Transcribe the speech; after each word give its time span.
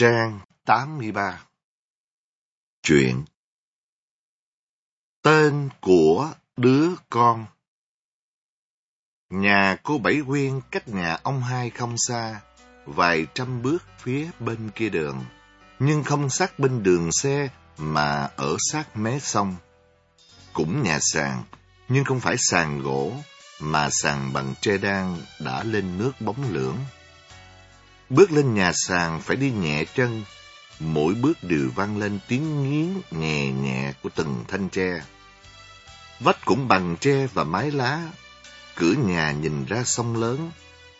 Trang 0.00 0.40
83 0.64 1.40
Chuyện 2.82 3.24
Tên 5.22 5.68
của 5.80 6.32
đứa 6.56 6.88
con 7.10 7.46
Nhà 9.30 9.76
cô 9.82 9.98
Bảy 9.98 10.20
Quyên 10.26 10.60
cách 10.70 10.88
nhà 10.88 11.18
ông 11.22 11.42
hai 11.42 11.70
không 11.70 11.94
xa, 11.98 12.40
vài 12.84 13.26
trăm 13.34 13.62
bước 13.62 13.82
phía 13.98 14.30
bên 14.38 14.70
kia 14.74 14.88
đường, 14.88 15.24
nhưng 15.78 16.04
không 16.04 16.30
sát 16.30 16.58
bên 16.58 16.82
đường 16.82 17.12
xe 17.12 17.48
mà 17.78 18.30
ở 18.36 18.56
sát 18.58 18.96
mé 18.96 19.18
sông. 19.18 19.56
Cũng 20.52 20.82
nhà 20.82 20.98
sàn, 21.00 21.44
nhưng 21.88 22.04
không 22.04 22.20
phải 22.20 22.36
sàn 22.38 22.82
gỗ, 22.82 23.12
mà 23.60 23.88
sàn 23.90 24.32
bằng 24.32 24.54
tre 24.60 24.78
đan 24.78 25.16
đã 25.40 25.62
lên 25.62 25.98
nước 25.98 26.12
bóng 26.20 26.52
lưỡng. 26.52 26.78
Bước 28.10 28.32
lên 28.32 28.54
nhà 28.54 28.72
sàn 28.74 29.20
phải 29.20 29.36
đi 29.36 29.50
nhẹ 29.50 29.84
chân, 29.84 30.22
mỗi 30.80 31.14
bước 31.14 31.44
đều 31.44 31.70
vang 31.74 31.98
lên 31.98 32.18
tiếng 32.28 32.62
nghiến 32.62 33.00
nhẹ 33.10 33.52
nhẹ 33.52 33.92
của 34.02 34.08
từng 34.14 34.44
thanh 34.48 34.68
tre. 34.68 35.02
Vách 36.20 36.44
cũng 36.44 36.68
bằng 36.68 36.96
tre 37.00 37.26
và 37.26 37.44
mái 37.44 37.70
lá, 37.70 38.08
cửa 38.74 38.92
nhà 38.92 39.32
nhìn 39.32 39.64
ra 39.64 39.84
sông 39.84 40.16
lớn, 40.16 40.50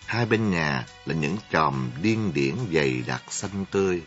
hai 0.07 0.27
bên 0.27 0.51
nhà 0.51 0.87
là 1.07 1.15
những 1.15 1.37
chòm 1.53 1.91
điên 2.03 2.33
điển 2.35 2.55
dày 2.73 3.03
đặc 3.07 3.23
xanh 3.29 3.65
tươi. 3.71 4.03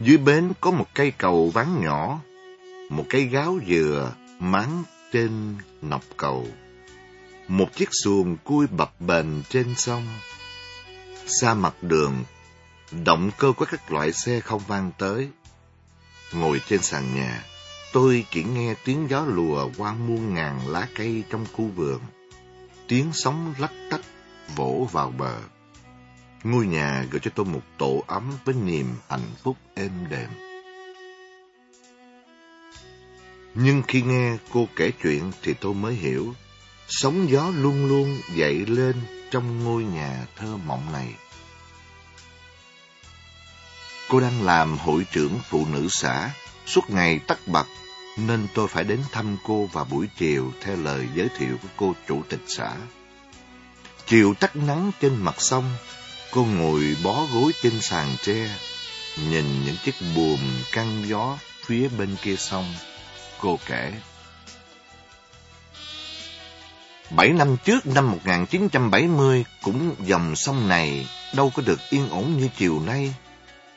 Dưới 0.00 0.16
bến 0.16 0.52
có 0.60 0.70
một 0.70 0.86
cây 0.94 1.10
cầu 1.10 1.50
ván 1.50 1.84
nhỏ, 1.84 2.20
một 2.90 3.04
cây 3.08 3.24
gáo 3.24 3.58
dừa 3.68 4.12
máng 4.38 4.84
trên 5.12 5.56
nọc 5.82 6.02
cầu. 6.16 6.48
Một 7.48 7.68
chiếc 7.76 7.88
xuồng 8.04 8.36
cui 8.36 8.66
bập 8.66 9.00
bềnh 9.00 9.42
trên 9.48 9.74
sông. 9.76 10.06
Xa 11.26 11.54
mặt 11.54 11.74
đường, 11.82 12.24
động 13.04 13.30
cơ 13.38 13.52
của 13.52 13.64
các 13.64 13.92
loại 13.92 14.12
xe 14.12 14.40
không 14.40 14.62
vang 14.66 14.90
tới. 14.98 15.28
Ngồi 16.32 16.60
trên 16.68 16.82
sàn 16.82 17.14
nhà, 17.14 17.44
tôi 17.92 18.26
chỉ 18.30 18.44
nghe 18.44 18.74
tiếng 18.84 19.06
gió 19.10 19.24
lùa 19.24 19.70
qua 19.76 19.94
muôn 19.94 20.34
ngàn 20.34 20.68
lá 20.68 20.88
cây 20.94 21.24
trong 21.30 21.46
khu 21.52 21.64
vườn. 21.64 22.00
Tiếng 22.88 23.10
sóng 23.12 23.54
lách 23.58 23.72
tách 23.90 24.00
vỗ 24.56 24.88
vào 24.92 25.10
bờ. 25.10 25.38
Ngôi 26.44 26.66
nhà 26.66 27.06
gửi 27.10 27.20
cho 27.20 27.30
tôi 27.34 27.46
một 27.46 27.62
tổ 27.78 28.04
ấm 28.06 28.32
với 28.44 28.54
niềm 28.54 28.86
hạnh 29.08 29.30
phúc 29.42 29.56
êm 29.74 29.90
đềm. 30.10 30.28
Nhưng 33.54 33.82
khi 33.88 34.02
nghe 34.02 34.36
cô 34.52 34.68
kể 34.76 34.90
chuyện 35.02 35.32
thì 35.42 35.54
tôi 35.54 35.74
mới 35.74 35.94
hiểu, 35.94 36.34
sóng 36.88 37.30
gió 37.30 37.50
luôn 37.56 37.86
luôn 37.86 38.20
dậy 38.34 38.64
lên 38.66 38.94
trong 39.30 39.64
ngôi 39.64 39.84
nhà 39.84 40.26
thơ 40.36 40.56
mộng 40.66 40.92
này. 40.92 41.14
Cô 44.08 44.20
đang 44.20 44.42
làm 44.42 44.78
hội 44.78 45.06
trưởng 45.12 45.38
phụ 45.48 45.66
nữ 45.72 45.88
xã, 45.90 46.30
suốt 46.66 46.90
ngày 46.90 47.18
tắt 47.18 47.38
bật, 47.46 47.66
nên 48.18 48.46
tôi 48.54 48.68
phải 48.68 48.84
đến 48.84 49.00
thăm 49.12 49.36
cô 49.44 49.66
vào 49.72 49.84
buổi 49.84 50.08
chiều 50.18 50.52
theo 50.60 50.76
lời 50.76 51.08
giới 51.14 51.28
thiệu 51.38 51.56
của 51.62 51.68
cô 51.76 51.94
chủ 52.08 52.22
tịch 52.28 52.44
xã. 52.46 52.72
Chiều 54.06 54.34
tắt 54.40 54.56
nắng 54.56 54.90
trên 55.00 55.16
mặt 55.16 55.34
sông, 55.38 55.76
cô 56.30 56.44
ngồi 56.44 56.96
bó 57.04 57.26
gối 57.32 57.52
trên 57.62 57.80
sàn 57.80 58.16
tre, 58.22 58.56
nhìn 59.30 59.64
những 59.64 59.76
chiếc 59.84 59.94
buồm 60.16 60.38
căng 60.72 61.04
gió 61.08 61.38
phía 61.66 61.88
bên 61.88 62.16
kia 62.22 62.36
sông. 62.36 62.74
Cô 63.40 63.58
kể. 63.66 63.92
Bảy 67.10 67.28
năm 67.28 67.56
trước 67.64 67.86
năm 67.86 68.10
1970 68.10 69.44
cũng 69.62 69.94
dòng 70.06 70.36
sông 70.36 70.68
này 70.68 71.08
đâu 71.34 71.52
có 71.54 71.62
được 71.66 71.80
yên 71.90 72.08
ổn 72.08 72.36
như 72.36 72.48
chiều 72.56 72.80
nay. 72.80 73.14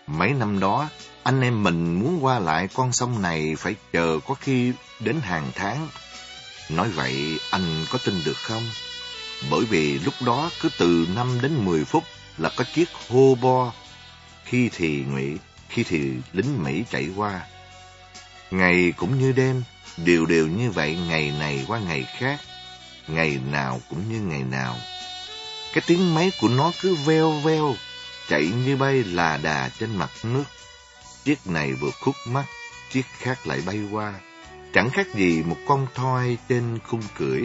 Mấy 0.08 0.34
năm 0.34 0.60
đó, 0.60 0.90
anh 1.24 1.42
em 1.42 1.64
mình 1.64 2.00
muốn 2.00 2.26
qua 2.26 2.40
lại 2.40 2.68
con 2.74 2.94
sông 2.94 3.22
này 3.22 3.56
phải 3.58 3.76
chờ 3.94 4.20
có 4.28 4.34
khi 4.34 4.72
đến 5.00 5.20
hàng 5.22 5.52
tháng. 5.56 5.88
Nói 6.70 6.90
vậy 6.90 7.40
anh 7.52 7.86
có 7.92 8.00
tin 8.06 8.22
được 8.26 8.38
không? 8.38 8.64
Bởi 9.52 9.66
vì 9.66 10.00
lúc 10.00 10.14
đó 10.26 10.50
cứ 10.62 10.70
từ 10.78 11.08
5 11.16 11.40
đến 11.42 11.66
10 11.66 11.86
phút 11.86 12.04
là 12.38 12.50
có 12.56 12.64
chiếc 12.74 12.90
hô 13.10 13.36
bo, 13.42 13.74
khi 14.46 14.70
thì 14.76 15.04
ngụy, 15.04 15.38
khi 15.70 15.84
thì 15.84 16.12
lính 16.34 16.64
Mỹ 16.64 16.84
chạy 16.92 17.10
qua. 17.16 17.42
Ngày 18.52 18.94
cũng 18.98 19.20
như 19.20 19.32
đêm, 19.32 19.64
đều 19.98 20.26
đều 20.26 20.48
như 20.48 20.72
vậy 20.72 20.98
ngày 21.08 21.34
này 21.40 21.66
qua 21.68 21.80
ngày 21.80 22.06
khác, 22.18 22.40
ngày 23.08 23.40
nào 23.52 23.82
cũng 23.90 24.10
như 24.10 24.22
ngày 24.22 24.44
nào. 24.44 24.76
Cái 25.74 25.84
tiếng 25.88 26.16
máy 26.16 26.32
của 26.42 26.48
nó 26.48 26.72
cứ 26.82 26.96
veo 26.96 27.32
veo, 27.32 27.76
chạy 28.30 28.52
như 28.66 28.78
bay 28.78 29.04
là 29.04 29.38
đà 29.38 29.70
trên 29.80 29.96
mặt 29.96 30.10
nước. 30.24 30.44
Chiếc 31.24 31.48
này 31.48 31.74
vừa 31.74 31.92
khúc 32.02 32.16
mắt, 32.28 32.46
chiếc 32.92 33.06
khác 33.18 33.48
lại 33.48 33.62
bay 33.66 33.80
qua, 33.92 34.14
chẳng 34.74 34.90
khác 34.90 35.08
gì 35.14 35.44
một 35.44 35.58
con 35.68 35.88
thoi 35.96 36.38
trên 36.50 36.80
khung 36.88 37.04
cưỡi. 37.18 37.42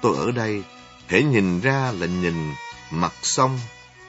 Tôi 0.00 0.16
ở 0.16 0.30
đây, 0.32 0.62
hễ 1.08 1.22
nhìn 1.22 1.60
ra 1.60 1.92
là 1.92 2.06
nhìn 2.06 2.54
mặt 2.90 3.12
sông, 3.22 3.58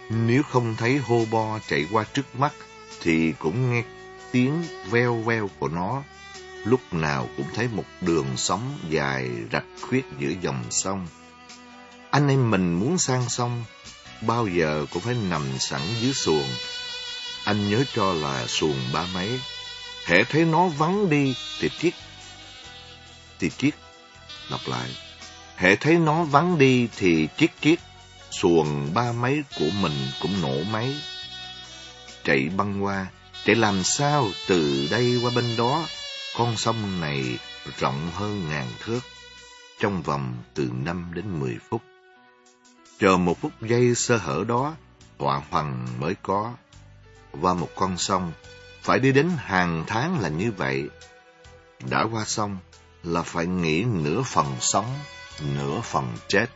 nếu 0.09 0.43
không 0.43 0.75
thấy 0.77 0.97
hô 0.97 1.25
bo 1.31 1.59
chạy 1.67 1.87
qua 1.91 2.05
trước 2.13 2.35
mắt, 2.35 2.53
thì 3.01 3.33
cũng 3.39 3.71
nghe 3.71 3.83
tiếng 4.31 4.63
veo 4.89 5.15
veo 5.15 5.49
của 5.59 5.67
nó. 5.67 6.03
Lúc 6.65 6.93
nào 6.93 7.29
cũng 7.37 7.45
thấy 7.55 7.67
một 7.67 7.85
đường 8.01 8.27
sóng 8.37 8.79
dài 8.89 9.29
rạch 9.51 9.65
khuyết 9.81 10.05
giữa 10.19 10.31
dòng 10.41 10.63
sông. 10.69 11.07
Anh 12.11 12.27
em 12.27 12.51
mình 12.51 12.73
muốn 12.73 12.97
sang 12.97 13.29
sông, 13.29 13.63
bao 14.21 14.47
giờ 14.47 14.85
cũng 14.91 15.01
phải 15.01 15.15
nằm 15.29 15.43
sẵn 15.59 15.81
dưới 16.01 16.13
xuồng. 16.13 16.47
Anh 17.43 17.69
nhớ 17.69 17.83
cho 17.95 18.13
là 18.13 18.47
xuồng 18.47 18.77
ba 18.93 19.05
mấy. 19.13 19.39
Hễ 20.05 20.23
thấy 20.23 20.45
nó 20.45 20.67
vắng 20.67 21.09
đi 21.09 21.35
thì 21.59 21.69
triết. 21.79 21.93
thì 23.39 23.49
triết, 23.49 23.73
lặp 24.49 24.59
lại. 24.67 24.89
Hễ 25.55 25.75
thấy 25.75 25.97
nó 25.97 26.23
vắng 26.23 26.57
đi 26.57 26.87
thì 26.97 27.27
triết 27.37 27.49
triết, 27.61 27.79
xuồng 28.31 28.93
ba 28.93 29.11
mấy 29.11 29.43
của 29.59 29.69
mình 29.81 30.11
cũng 30.21 30.41
nổ 30.41 30.63
máy. 30.71 30.95
Chạy 32.23 32.49
băng 32.57 32.83
qua, 32.83 33.07
chạy 33.45 33.55
làm 33.55 33.83
sao 33.83 34.27
từ 34.47 34.87
đây 34.91 35.19
qua 35.23 35.31
bên 35.35 35.55
đó, 35.57 35.85
con 36.39 36.57
sông 36.57 37.01
này 37.01 37.39
rộng 37.79 38.11
hơn 38.13 38.49
ngàn 38.49 38.65
thước, 38.79 38.99
trong 39.79 40.01
vòng 40.01 40.37
từ 40.53 40.69
năm 40.85 41.11
đến 41.13 41.39
mười 41.39 41.57
phút. 41.69 41.81
Chờ 42.99 43.17
một 43.17 43.41
phút 43.41 43.51
giây 43.61 43.95
sơ 43.95 44.17
hở 44.17 44.43
đó, 44.47 44.75
họa 45.17 45.41
hoàng 45.49 45.87
mới 45.99 46.15
có. 46.21 46.53
Qua 47.41 47.53
một 47.53 47.69
con 47.75 47.97
sông, 47.97 48.31
phải 48.81 48.99
đi 48.99 49.11
đến 49.11 49.29
hàng 49.37 49.83
tháng 49.87 50.19
là 50.19 50.29
như 50.29 50.51
vậy. 50.51 50.89
Đã 51.89 52.03
qua 52.11 52.25
sông 52.25 52.57
là 53.03 53.21
phải 53.21 53.45
nghĩ 53.45 53.83
nửa 53.83 54.21
phần 54.21 54.55
sống, 54.59 54.99
nửa 55.41 55.81
phần 55.83 56.17
chết. 56.27 56.47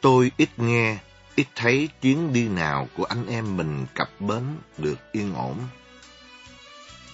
Tôi 0.00 0.32
ít 0.36 0.48
nghe, 0.56 0.98
ít 1.34 1.46
thấy 1.54 1.88
chuyến 2.02 2.32
đi 2.32 2.48
nào 2.48 2.88
của 2.96 3.04
anh 3.04 3.26
em 3.26 3.56
mình 3.56 3.86
cập 3.94 4.20
bến 4.20 4.42
được 4.78 5.12
yên 5.12 5.34
ổn. 5.34 5.58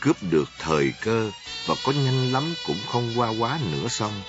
Cướp 0.04 0.16
được 0.22 0.50
thời 0.58 0.92
cơ 1.00 1.30
và 1.66 1.74
có 1.84 1.92
nhanh 1.92 2.32
lắm 2.32 2.54
cũng 2.66 2.78
không 2.88 3.12
qua 3.16 3.28
quá 3.38 3.58
nửa 3.72 3.88
sông. 3.88 4.22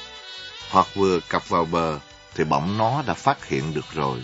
Hoặc 0.70 0.88
vừa 0.96 1.20
cập 1.20 1.50
vào 1.50 1.66
bờ 1.66 2.00
thì 2.36 2.44
bỗng 2.44 2.78
nó 2.78 3.04
đã 3.08 3.14
phát 3.14 3.46
hiện 3.46 3.74
được 3.74 3.86
rồi. 3.94 4.24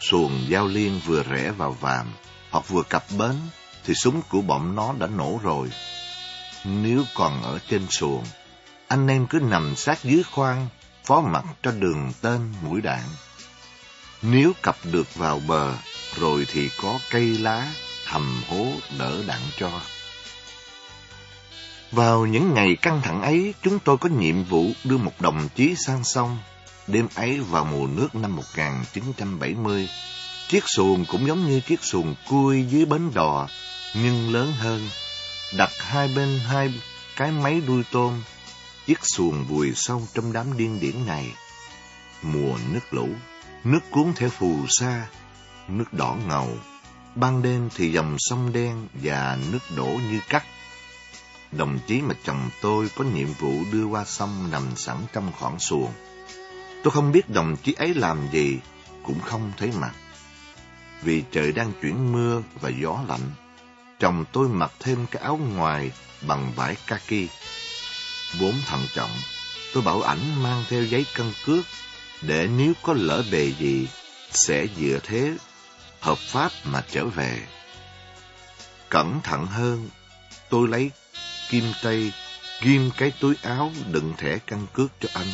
Xuồng 0.00 0.44
giao 0.48 0.66
liên 0.66 1.00
vừa 1.06 1.22
rẽ 1.22 1.50
vào 1.50 1.76
vàm, 1.80 2.12
hoặc 2.50 2.68
vừa 2.68 2.82
cập 2.82 3.04
bến, 3.18 3.32
thì 3.84 3.94
súng 3.94 4.22
của 4.28 4.40
bọn 4.40 4.76
nó 4.76 4.94
đã 4.98 5.06
nổ 5.06 5.40
rồi. 5.42 5.68
Nếu 6.64 7.04
còn 7.14 7.42
ở 7.42 7.58
trên 7.68 7.86
xuồng, 7.90 8.24
anh 8.88 9.08
em 9.08 9.26
cứ 9.26 9.38
nằm 9.38 9.76
sát 9.76 10.04
dưới 10.04 10.22
khoang, 10.22 10.68
phó 11.04 11.20
mặt 11.20 11.44
cho 11.62 11.70
đường 11.70 12.12
tên 12.20 12.54
mũi 12.62 12.80
đạn. 12.80 13.02
Nếu 14.22 14.52
cập 14.62 14.76
được 14.84 15.14
vào 15.14 15.40
bờ, 15.46 15.74
rồi 16.16 16.46
thì 16.52 16.70
có 16.82 16.98
cây 17.10 17.38
lá, 17.38 17.72
hầm 18.06 18.42
hố 18.48 18.66
đỡ 18.98 19.22
đạn 19.26 19.40
cho. 19.58 19.80
Vào 21.92 22.26
những 22.26 22.54
ngày 22.54 22.76
căng 22.76 23.00
thẳng 23.02 23.22
ấy, 23.22 23.54
chúng 23.62 23.78
tôi 23.78 23.98
có 23.98 24.08
nhiệm 24.08 24.44
vụ 24.44 24.66
đưa 24.84 24.96
một 24.96 25.20
đồng 25.20 25.48
chí 25.54 25.74
sang 25.76 26.04
sông 26.04 26.38
Đêm 26.86 27.08
ấy 27.14 27.40
vào 27.40 27.64
mùa 27.64 27.86
nước 27.86 28.14
năm 28.14 28.36
1970, 28.36 29.88
chiếc 30.48 30.64
xuồng 30.66 31.04
cũng 31.04 31.26
giống 31.26 31.48
như 31.48 31.60
chiếc 31.60 31.84
xuồng 31.84 32.14
cui 32.28 32.64
dưới 32.64 32.84
bến 32.84 33.10
đò, 33.14 33.48
nhưng 33.94 34.32
lớn 34.32 34.52
hơn. 34.58 34.88
Đặt 35.56 35.70
hai 35.78 36.12
bên 36.16 36.38
hai 36.38 36.74
cái 37.16 37.30
máy 37.30 37.62
đuôi 37.66 37.82
tôm, 37.92 38.22
chiếc 38.86 38.98
xuồng 39.02 39.44
vùi 39.44 39.72
sâu 39.74 40.08
trong 40.14 40.32
đám 40.32 40.56
điên 40.56 40.80
điển 40.80 41.06
này. 41.06 41.32
Mùa 42.22 42.58
nước 42.72 42.80
lũ, 42.90 43.08
nước 43.64 43.80
cuốn 43.90 44.12
theo 44.16 44.28
phù 44.28 44.56
sa, 44.68 45.06
nước 45.68 45.92
đỏ 45.92 46.16
ngầu. 46.28 46.58
Ban 47.14 47.42
đêm 47.42 47.68
thì 47.76 47.92
dòng 47.92 48.16
sông 48.18 48.52
đen 48.52 48.88
và 48.94 49.38
nước 49.52 49.76
đổ 49.76 49.86
như 50.10 50.20
cắt. 50.28 50.44
Đồng 51.52 51.78
chí 51.86 52.00
mà 52.02 52.14
chồng 52.24 52.50
tôi 52.62 52.90
có 52.96 53.04
nhiệm 53.04 53.28
vụ 53.32 53.64
đưa 53.72 53.84
qua 53.84 54.04
sông 54.04 54.50
nằm 54.50 54.76
sẵn 54.76 54.96
trong 55.12 55.32
khoảng 55.38 55.58
xuồng. 55.58 55.92
Tôi 56.82 56.90
không 56.90 57.12
biết 57.12 57.30
đồng 57.30 57.56
chí 57.56 57.72
ấy 57.72 57.94
làm 57.94 58.28
gì, 58.32 58.58
cũng 59.02 59.20
không 59.20 59.52
thấy 59.56 59.70
mặt. 59.80 59.92
vì 61.02 61.24
trời 61.32 61.52
đang 61.52 61.72
chuyển 61.82 62.12
mưa 62.12 62.42
và 62.60 62.70
gió 62.82 63.00
lạnh. 63.08 63.30
Chồng 63.98 64.24
tôi 64.32 64.48
mặc 64.48 64.72
thêm 64.80 65.06
cái 65.10 65.22
áo 65.22 65.40
ngoài 65.54 65.92
bằng 66.26 66.52
vải 66.56 66.76
kaki. 66.86 67.28
Vốn 68.38 68.54
thận 68.66 68.80
trọng, 68.94 69.10
tôi 69.74 69.82
bảo 69.82 70.02
ảnh 70.02 70.42
mang 70.42 70.64
theo 70.68 70.84
giấy 70.84 71.06
căn 71.14 71.32
cước 71.46 71.64
để 72.22 72.48
nếu 72.56 72.72
có 72.82 72.92
lỡ 72.92 73.24
bề 73.32 73.52
gì 73.58 73.88
sẽ 74.30 74.66
dựa 74.76 74.98
thế 75.02 75.36
hợp 76.00 76.18
pháp 76.18 76.52
mà 76.64 76.84
trở 76.90 77.04
về. 77.04 77.46
Cẩn 78.88 79.20
thận 79.20 79.46
hơn, 79.46 79.88
tôi 80.50 80.68
lấy 80.68 80.90
kim 81.52 81.64
tây 81.82 82.12
ghim 82.60 82.90
cái 82.96 83.12
túi 83.20 83.34
áo 83.42 83.72
đựng 83.90 84.14
thẻ 84.18 84.38
căn 84.46 84.66
cước 84.72 84.90
cho 85.00 85.08
anh. 85.14 85.26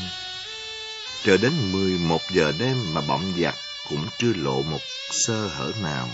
Chờ 1.22 1.36
đến 1.36 1.52
11 1.72 2.20
giờ 2.30 2.52
đêm 2.58 2.76
mà 2.94 3.00
bọng 3.08 3.32
giặc 3.38 3.54
cũng 3.88 4.06
chưa 4.18 4.32
lộ 4.32 4.62
một 4.62 4.78
sơ 5.10 5.46
hở 5.46 5.72
nào. 5.82 6.08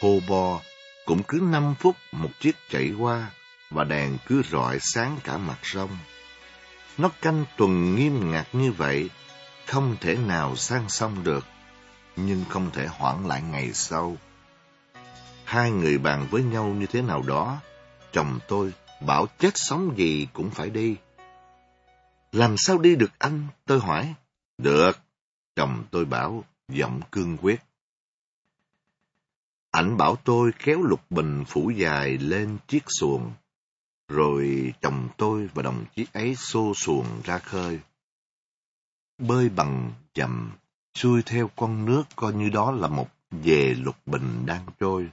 Hồ 0.00 0.20
bò 0.28 0.60
cũng 1.04 1.22
cứ 1.22 1.40
5 1.42 1.74
phút 1.80 1.96
một 2.12 2.30
chiếc 2.40 2.56
chạy 2.70 2.92
qua 2.98 3.30
và 3.70 3.84
đèn 3.84 4.18
cứ 4.26 4.42
rọi 4.50 4.78
sáng 4.80 5.18
cả 5.24 5.38
mặt 5.38 5.58
sông. 5.62 5.98
Nó 6.98 7.10
canh 7.20 7.44
tuần 7.56 7.96
nghiêm 7.96 8.30
ngặt 8.30 8.46
như 8.52 8.72
vậy, 8.72 9.10
không 9.66 9.96
thể 10.00 10.14
nào 10.14 10.56
sang 10.56 10.88
sông 10.88 11.24
được, 11.24 11.46
nhưng 12.16 12.44
không 12.48 12.70
thể 12.70 12.86
hoãn 12.86 13.28
lại 13.28 13.42
ngày 13.42 13.72
sau. 13.72 14.16
Hai 15.44 15.70
người 15.70 15.98
bàn 15.98 16.26
với 16.30 16.42
nhau 16.42 16.66
như 16.66 16.86
thế 16.86 17.02
nào 17.02 17.22
đó, 17.22 17.58
chồng 18.12 18.38
tôi 18.48 18.72
bảo 19.06 19.26
chết 19.38 19.50
sống 19.54 19.94
gì 19.96 20.28
cũng 20.32 20.50
phải 20.50 20.70
đi. 20.70 20.96
Làm 22.32 22.54
sao 22.58 22.78
đi 22.78 22.96
được 22.96 23.18
anh? 23.18 23.46
Tôi 23.66 23.80
hỏi. 23.80 24.14
Được, 24.58 24.98
chồng 25.56 25.84
tôi 25.90 26.04
bảo, 26.04 26.44
giọng 26.68 27.00
cương 27.10 27.36
quyết. 27.36 27.62
Ảnh 29.70 29.96
bảo 29.96 30.16
tôi 30.24 30.50
kéo 30.58 30.82
lục 30.82 31.00
bình 31.10 31.44
phủ 31.46 31.70
dài 31.70 32.18
lên 32.18 32.58
chiếc 32.68 32.84
xuồng, 33.00 33.32
rồi 34.08 34.72
chồng 34.80 35.08
tôi 35.16 35.48
và 35.54 35.62
đồng 35.62 35.84
chí 35.96 36.06
ấy 36.12 36.36
xô 36.36 36.72
xuồng 36.74 37.06
ra 37.24 37.38
khơi. 37.38 37.80
Bơi 39.18 39.48
bằng 39.48 39.92
chậm, 40.14 40.52
xuôi 40.94 41.22
theo 41.22 41.50
con 41.56 41.84
nước 41.84 42.02
coi 42.16 42.32
như 42.32 42.48
đó 42.48 42.70
là 42.70 42.88
một 42.88 43.08
về 43.30 43.74
lục 43.78 43.96
bình 44.06 44.46
đang 44.46 44.66
trôi. 44.80 45.08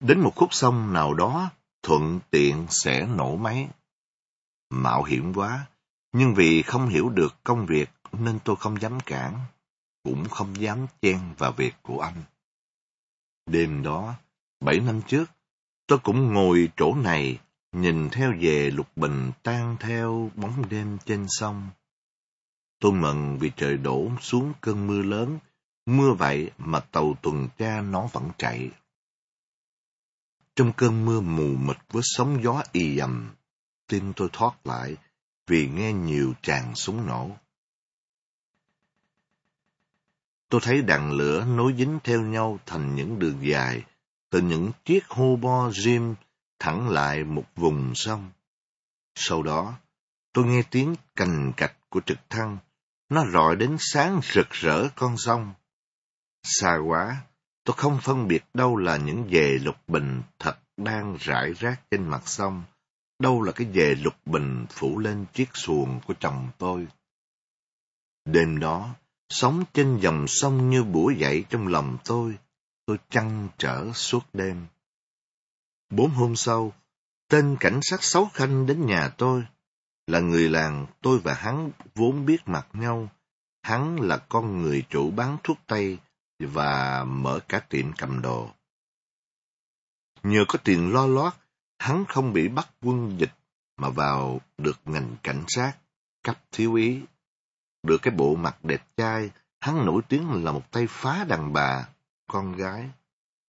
Đến 0.00 0.20
một 0.20 0.32
khúc 0.36 0.54
sông 0.54 0.92
nào 0.92 1.14
đó, 1.14 1.50
thuận 1.84 2.20
tiện 2.30 2.66
sẽ 2.68 3.06
nổ 3.06 3.36
máy. 3.36 3.68
Mạo 4.70 5.04
hiểm 5.04 5.34
quá, 5.34 5.66
nhưng 6.12 6.34
vì 6.34 6.62
không 6.62 6.88
hiểu 6.88 7.08
được 7.08 7.34
công 7.44 7.66
việc 7.66 7.90
nên 8.12 8.38
tôi 8.44 8.56
không 8.56 8.80
dám 8.80 9.00
cản, 9.00 9.38
cũng 10.02 10.28
không 10.28 10.60
dám 10.60 10.86
chen 11.02 11.18
vào 11.38 11.52
việc 11.52 11.74
của 11.82 12.00
anh. 12.00 12.22
Đêm 13.46 13.82
đó, 13.82 14.14
bảy 14.60 14.80
năm 14.80 15.00
trước, 15.06 15.24
tôi 15.86 15.98
cũng 15.98 16.32
ngồi 16.34 16.68
chỗ 16.76 16.94
này, 16.94 17.38
nhìn 17.72 18.08
theo 18.12 18.32
về 18.40 18.70
lục 18.70 18.96
bình 18.96 19.30
tan 19.42 19.76
theo 19.80 20.30
bóng 20.34 20.68
đêm 20.68 20.98
trên 21.04 21.26
sông. 21.28 21.68
Tôi 22.80 22.92
mừng 22.92 23.38
vì 23.38 23.50
trời 23.56 23.76
đổ 23.76 24.10
xuống 24.20 24.52
cơn 24.60 24.86
mưa 24.86 25.02
lớn, 25.02 25.38
mưa 25.86 26.12
vậy 26.12 26.50
mà 26.58 26.80
tàu 26.80 27.14
tuần 27.22 27.48
tra 27.58 27.80
nó 27.80 28.08
vẫn 28.12 28.30
chạy. 28.38 28.70
Trong 30.56 30.72
cơn 30.76 31.04
mưa 31.04 31.20
mù 31.20 31.56
mịt 31.56 31.76
với 31.90 32.02
sóng 32.04 32.42
gió 32.42 32.62
y 32.72 32.98
ầm, 32.98 33.34
tim 33.86 34.12
tôi 34.16 34.28
thoát 34.32 34.66
lại 34.66 34.96
vì 35.46 35.68
nghe 35.68 35.92
nhiều 35.92 36.32
tràng 36.42 36.74
súng 36.74 37.06
nổ. 37.06 37.30
Tôi 40.48 40.60
thấy 40.64 40.82
đàn 40.82 41.12
lửa 41.12 41.44
nối 41.44 41.74
dính 41.78 41.98
theo 42.04 42.20
nhau 42.20 42.58
thành 42.66 42.94
những 42.94 43.18
đường 43.18 43.38
dài, 43.42 43.84
từ 44.30 44.40
những 44.40 44.72
chiếc 44.84 45.08
hô 45.08 45.36
bo 45.36 45.70
rim 45.70 46.14
thẳng 46.58 46.88
lại 46.88 47.24
một 47.24 47.44
vùng 47.56 47.92
sông. 47.94 48.30
Sau 49.14 49.42
đó, 49.42 49.74
tôi 50.32 50.44
nghe 50.44 50.62
tiếng 50.70 50.94
cành 51.16 51.52
cạch 51.56 51.76
của 51.88 52.00
trực 52.06 52.18
thăng, 52.30 52.58
nó 53.08 53.24
rọi 53.32 53.56
đến 53.56 53.76
sáng 53.80 54.20
rực 54.32 54.50
rỡ 54.50 54.88
con 54.96 55.16
sông. 55.18 55.54
Xa 56.42 56.76
quá, 56.86 57.22
tôi 57.64 57.74
không 57.76 57.98
phân 58.02 58.28
biệt 58.28 58.44
đâu 58.54 58.76
là 58.76 58.96
những 58.96 59.28
dề 59.32 59.58
lục 59.58 59.76
bình 59.88 60.22
thật 60.38 60.58
đang 60.76 61.16
rải 61.20 61.52
rác 61.52 61.80
trên 61.90 62.08
mặt 62.08 62.22
sông, 62.28 62.62
đâu 63.18 63.42
là 63.42 63.52
cái 63.52 63.66
dề 63.74 63.94
lục 63.94 64.14
bình 64.26 64.66
phủ 64.70 64.98
lên 64.98 65.26
chiếc 65.32 65.48
xuồng 65.54 66.00
của 66.06 66.14
chồng 66.20 66.48
tôi. 66.58 66.86
Đêm 68.24 68.60
đó, 68.60 68.94
sống 69.28 69.64
trên 69.72 69.98
dòng 70.00 70.24
sông 70.28 70.70
như 70.70 70.84
bủa 70.84 71.10
dậy 71.10 71.44
trong 71.50 71.68
lòng 71.68 71.98
tôi, 72.04 72.38
tôi 72.86 72.98
chăn 73.10 73.48
trở 73.58 73.92
suốt 73.92 74.24
đêm. 74.32 74.66
Bốn 75.90 76.10
hôm 76.10 76.36
sau, 76.36 76.72
tên 77.28 77.56
cảnh 77.60 77.80
sát 77.82 78.02
xấu 78.02 78.28
khanh 78.34 78.66
đến 78.66 78.86
nhà 78.86 79.08
tôi. 79.08 79.44
Là 80.06 80.20
người 80.20 80.50
làng, 80.50 80.86
tôi 81.00 81.18
và 81.18 81.34
hắn 81.34 81.70
vốn 81.94 82.26
biết 82.26 82.38
mặt 82.46 82.66
nhau. 82.72 83.08
Hắn 83.62 84.00
là 84.00 84.18
con 84.18 84.62
người 84.62 84.84
chủ 84.90 85.10
bán 85.10 85.36
thuốc 85.42 85.58
tây 85.66 85.98
và 86.38 87.04
mở 87.04 87.40
cả 87.48 87.60
tiệm 87.60 87.92
cầm 87.92 88.22
đồ. 88.22 88.50
Nhờ 90.22 90.44
có 90.48 90.58
tiền 90.64 90.92
lo 90.92 91.06
lót, 91.06 91.32
hắn 91.78 92.04
không 92.08 92.32
bị 92.32 92.48
bắt 92.48 92.68
quân 92.82 93.20
dịch 93.20 93.32
mà 93.76 93.88
vào 93.88 94.40
được 94.58 94.80
ngành 94.84 95.16
cảnh 95.22 95.44
sát, 95.48 95.72
cấp 96.22 96.38
thiếu 96.52 96.74
ý. 96.74 97.00
Được 97.82 97.98
cái 98.02 98.14
bộ 98.14 98.34
mặt 98.34 98.64
đẹp 98.64 98.86
trai, 98.96 99.30
hắn 99.60 99.86
nổi 99.86 100.02
tiếng 100.08 100.44
là 100.44 100.52
một 100.52 100.70
tay 100.70 100.86
phá 100.88 101.24
đàn 101.28 101.52
bà, 101.52 101.88
con 102.26 102.56
gái. 102.56 102.90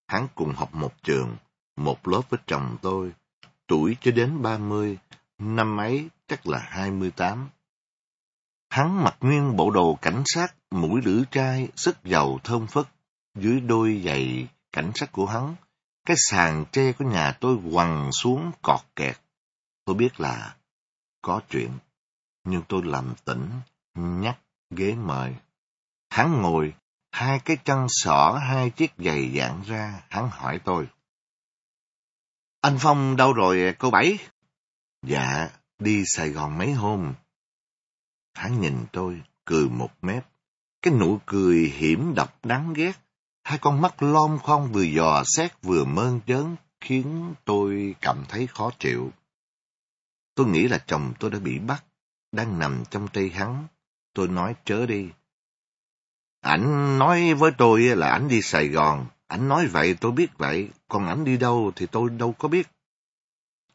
Hắn 0.08 0.28
cùng 0.36 0.54
học 0.54 0.76
một 0.76 1.04
trường, 1.04 1.36
một 1.76 2.08
lớp 2.08 2.22
với 2.30 2.40
chồng 2.46 2.78
tôi, 2.82 3.12
tuổi 3.68 3.98
cho 4.02 4.12
đến 4.12 4.42
ba 4.42 4.58
mươi, 4.58 4.98
năm 5.38 5.78
ấy 5.78 6.10
chắc 6.28 6.48
là 6.48 6.60
hai 6.60 6.92
mươi 6.92 7.12
tám. 7.12 7.50
Hắn 8.70 9.04
mặc 9.04 9.18
nguyên 9.20 9.56
bộ 9.56 9.72
đồ 9.72 9.98
cảnh 10.02 10.24
sát, 10.26 10.56
mũi 10.82 11.02
lưỡi 11.06 11.24
trai, 11.32 11.68
sức 11.76 12.04
giàu 12.04 12.40
thơm 12.44 12.68
phất 12.68 12.86
Dưới 13.36 13.60
đôi 13.60 14.02
giày 14.06 14.48
cảnh 14.72 14.92
sát 14.96 15.12
của 15.12 15.26
hắn, 15.26 15.56
cái 16.06 16.18
sàn 16.30 16.66
tre 16.72 16.92
của 16.92 17.06
nhà 17.06 17.38
tôi 17.42 17.56
quằn 17.72 18.10
xuống 18.12 18.52
cọt 18.62 18.82
kẹt. 18.96 19.18
Tôi 19.86 19.96
biết 19.96 20.20
là 20.20 20.56
có 21.22 21.42
chuyện, 21.50 21.72
nhưng 22.44 22.62
tôi 22.68 22.82
làm 22.84 23.14
tỉnh, 23.26 23.50
nhắc 23.96 24.40
ghế 24.70 24.96
mời. 24.96 25.36
Hắn 26.10 26.42
ngồi, 26.42 26.74
hai 27.12 27.40
cái 27.46 27.58
chân 27.64 27.88
xỏ 27.90 28.40
hai 28.50 28.70
chiếc 28.70 28.92
giày 28.98 29.38
dạng 29.38 29.62
ra, 29.62 30.02
hắn 30.10 30.30
hỏi 30.30 30.60
tôi. 30.66 30.88
Anh 32.62 32.78
Phong 32.80 33.16
đâu 33.16 33.34
rồi 33.34 33.76
cô 33.80 33.92
Bảy? 33.92 34.18
Dạ, 35.02 35.50
đi 35.80 36.04
Sài 36.06 36.30
Gòn 36.30 36.58
mấy 36.58 36.74
hôm. 36.74 37.14
Hắn 38.34 38.62
nhìn 38.62 38.86
tôi, 38.92 39.22
cười 39.46 39.70
một 39.70 39.90
mép. 40.02 40.26
Cái 40.86 40.94
nụ 40.94 41.20
cười 41.26 41.74
hiểm 41.76 42.14
độc 42.16 42.46
đáng 42.46 42.74
ghét. 42.74 42.94
Hai 43.44 43.58
con 43.58 43.82
mắt 43.82 44.04
lom 44.04 44.40
khom 44.40 44.72
vừa 44.72 44.84
dò 44.84 45.24
xét 45.26 45.62
vừa 45.62 45.86
mơn 45.86 46.20
trớn 46.28 46.56
khiến 46.82 47.34
tôi 47.46 47.96
cảm 48.02 48.24
thấy 48.30 48.48
khó 48.48 48.72
chịu. 48.80 49.12
Tôi 50.36 50.48
nghĩ 50.48 50.68
là 50.68 50.78
chồng 50.88 51.14
tôi 51.20 51.32
đã 51.32 51.40
bị 51.40 51.60
bắt, 51.60 51.84
đang 52.32 52.60
nằm 52.60 52.84
trong 52.90 53.08
tay 53.08 53.30
hắn. 53.30 53.68
Tôi 54.14 54.28
nói 54.28 54.56
chớ 54.66 54.86
đi. 54.86 55.10
Ảnh 56.42 56.98
nói 57.00 57.34
với 57.34 57.52
tôi 57.58 57.82
là 57.82 58.10
ảnh 58.10 58.28
đi 58.28 58.42
Sài 58.42 58.68
Gòn. 58.68 59.06
Ảnh 59.28 59.48
nói 59.48 59.68
vậy 59.68 59.96
tôi 60.02 60.12
biết 60.12 60.38
vậy, 60.38 60.70
còn 60.88 61.08
ảnh 61.08 61.24
đi 61.24 61.38
đâu 61.38 61.72
thì 61.76 61.86
tôi 61.86 62.10
đâu 62.10 62.34
có 62.34 62.48
biết. 62.48 62.68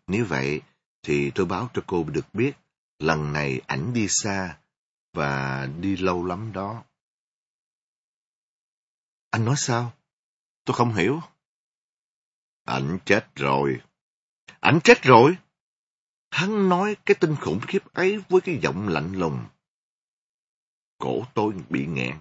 Nếu 0.07 0.25
vậy 0.25 0.63
thì 1.03 1.31
tôi 1.31 1.47
báo 1.47 1.71
cho 1.75 1.83
cô 1.87 2.05
được 2.05 2.35
biết, 2.35 2.53
lần 2.99 3.33
này 3.33 3.61
ảnh 3.67 3.93
đi 3.93 4.07
xa 4.09 4.57
và 5.13 5.67
đi 5.81 5.97
lâu 5.97 6.25
lắm 6.25 6.53
đó. 6.53 6.83
Anh 9.31 9.45
nói 9.45 9.55
sao? 9.59 9.93
Tôi 10.65 10.75
không 10.75 10.95
hiểu. 10.95 11.21
Ảnh 12.65 12.99
chết 13.05 13.27
rồi. 13.35 13.81
Ảnh 14.61 14.81
chết 14.85 15.03
rồi? 15.03 15.37
Hắn 16.31 16.69
nói 16.69 16.97
cái 17.07 17.15
tin 17.21 17.37
khủng 17.37 17.61
khiếp 17.69 17.93
ấy 17.93 18.19
với 18.29 18.41
cái 18.41 18.59
giọng 18.63 18.89
lạnh 18.89 19.13
lùng. 19.13 19.45
Cổ 20.99 21.25
tôi 21.35 21.55
bị 21.69 21.87
nghẹn. 21.87 22.17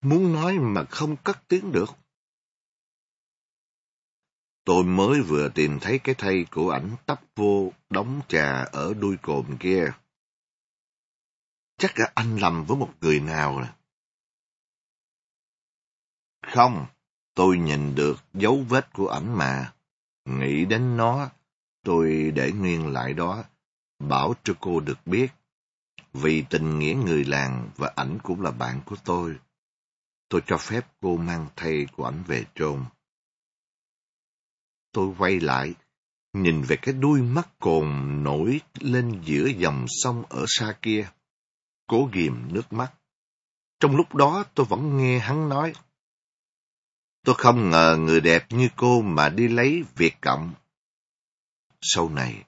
Muốn 0.00 0.32
nói 0.32 0.58
mà 0.58 0.84
không 0.90 1.16
cất 1.16 1.38
tiếng 1.48 1.72
được. 1.72 1.90
Tôi 4.64 4.84
mới 4.84 5.20
vừa 5.20 5.48
tìm 5.48 5.78
thấy 5.80 5.98
cái 5.98 6.14
thây 6.18 6.46
của 6.50 6.70
ảnh 6.70 6.96
tấp 7.06 7.20
vô 7.36 7.72
đóng 7.90 8.20
trà 8.28 8.62
ở 8.62 8.94
đuôi 8.94 9.16
cồn 9.22 9.56
kia. 9.60 9.92
Chắc 11.78 11.98
là 11.98 12.12
anh 12.14 12.36
lầm 12.36 12.64
với 12.64 12.76
một 12.76 12.92
người 13.00 13.20
nào 13.20 13.60
nè. 13.60 13.79
Không, 16.50 16.86
tôi 17.34 17.58
nhìn 17.58 17.94
được 17.94 18.16
dấu 18.34 18.64
vết 18.68 18.92
của 18.92 19.08
ảnh 19.08 19.38
mà. 19.38 19.72
Nghĩ 20.24 20.64
đến 20.64 20.96
nó, 20.96 21.30
tôi 21.84 22.32
để 22.34 22.52
nguyên 22.52 22.92
lại 22.92 23.14
đó, 23.14 23.44
bảo 23.98 24.34
cho 24.44 24.54
cô 24.60 24.80
được 24.80 25.06
biết. 25.06 25.32
Vì 26.12 26.44
tình 26.50 26.78
nghĩa 26.78 26.94
người 26.94 27.24
làng 27.24 27.70
và 27.76 27.92
ảnh 27.96 28.18
cũng 28.22 28.40
là 28.40 28.50
bạn 28.50 28.80
của 28.86 28.96
tôi. 29.04 29.36
tôi 30.28 30.42
cho 30.46 30.58
phép 30.58 30.86
cô 31.00 31.16
mang 31.16 31.46
thay 31.56 31.86
của 31.96 32.04
ảnh 32.04 32.22
về 32.26 32.44
chôn. 32.54 32.84
Tôi 34.92 35.14
quay 35.18 35.40
lại, 35.40 35.74
nhìn 36.32 36.62
về 36.62 36.76
cái 36.76 36.94
đuôi 36.94 37.22
mắt 37.22 37.48
cồn 37.58 37.86
nổi 38.22 38.60
lên 38.80 39.20
giữa 39.24 39.46
dòng 39.46 39.86
sông 39.88 40.24
ở 40.28 40.44
xa 40.48 40.78
kia, 40.82 41.08
cố 41.86 42.08
ghìm 42.12 42.54
nước 42.54 42.72
mắt. 42.72 42.92
Trong 43.80 43.96
lúc 43.96 44.14
đó 44.14 44.44
tôi 44.54 44.66
vẫn 44.66 44.96
nghe 44.96 45.18
hắn 45.18 45.48
nói, 45.48 45.72
Tôi 47.24 47.34
không 47.38 47.70
ngờ 47.70 47.96
người 48.00 48.20
đẹp 48.20 48.46
như 48.50 48.68
cô 48.76 49.02
mà 49.02 49.28
đi 49.28 49.48
lấy 49.48 49.84
việc 49.96 50.20
cộng. 50.20 50.54
Sau 51.80 52.08
này, 52.08 52.44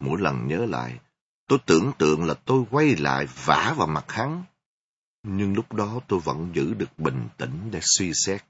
mỗi 0.00 0.20
lần 0.20 0.48
nhớ 0.48 0.66
lại, 0.66 0.98
tôi 1.48 1.58
tưởng 1.66 1.92
tượng 1.98 2.24
là 2.24 2.34
tôi 2.34 2.64
quay 2.70 2.96
lại 2.96 3.26
vả 3.44 3.74
vào 3.76 3.86
mặt 3.86 4.12
hắn. 4.12 4.44
Nhưng 5.22 5.54
lúc 5.54 5.72
đó 5.72 6.00
tôi 6.08 6.20
vẫn 6.20 6.52
giữ 6.54 6.74
được 6.74 6.98
bình 6.98 7.28
tĩnh 7.36 7.70
để 7.70 7.80
suy 7.82 8.12
xét. 8.14 8.44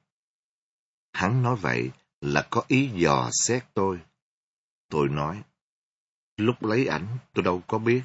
Hắn 1.13 1.43
nói 1.43 1.57
vậy 1.57 1.91
là 2.21 2.47
có 2.51 2.63
ý 2.69 2.91
dò 2.95 3.31
xét 3.33 3.65
tôi. 3.75 4.01
Tôi 4.91 5.09
nói, 5.09 5.43
lúc 6.37 6.63
lấy 6.63 6.87
ảnh 6.87 7.19
tôi 7.35 7.45
đâu 7.45 7.63
có 7.67 7.79
biết. 7.79 8.03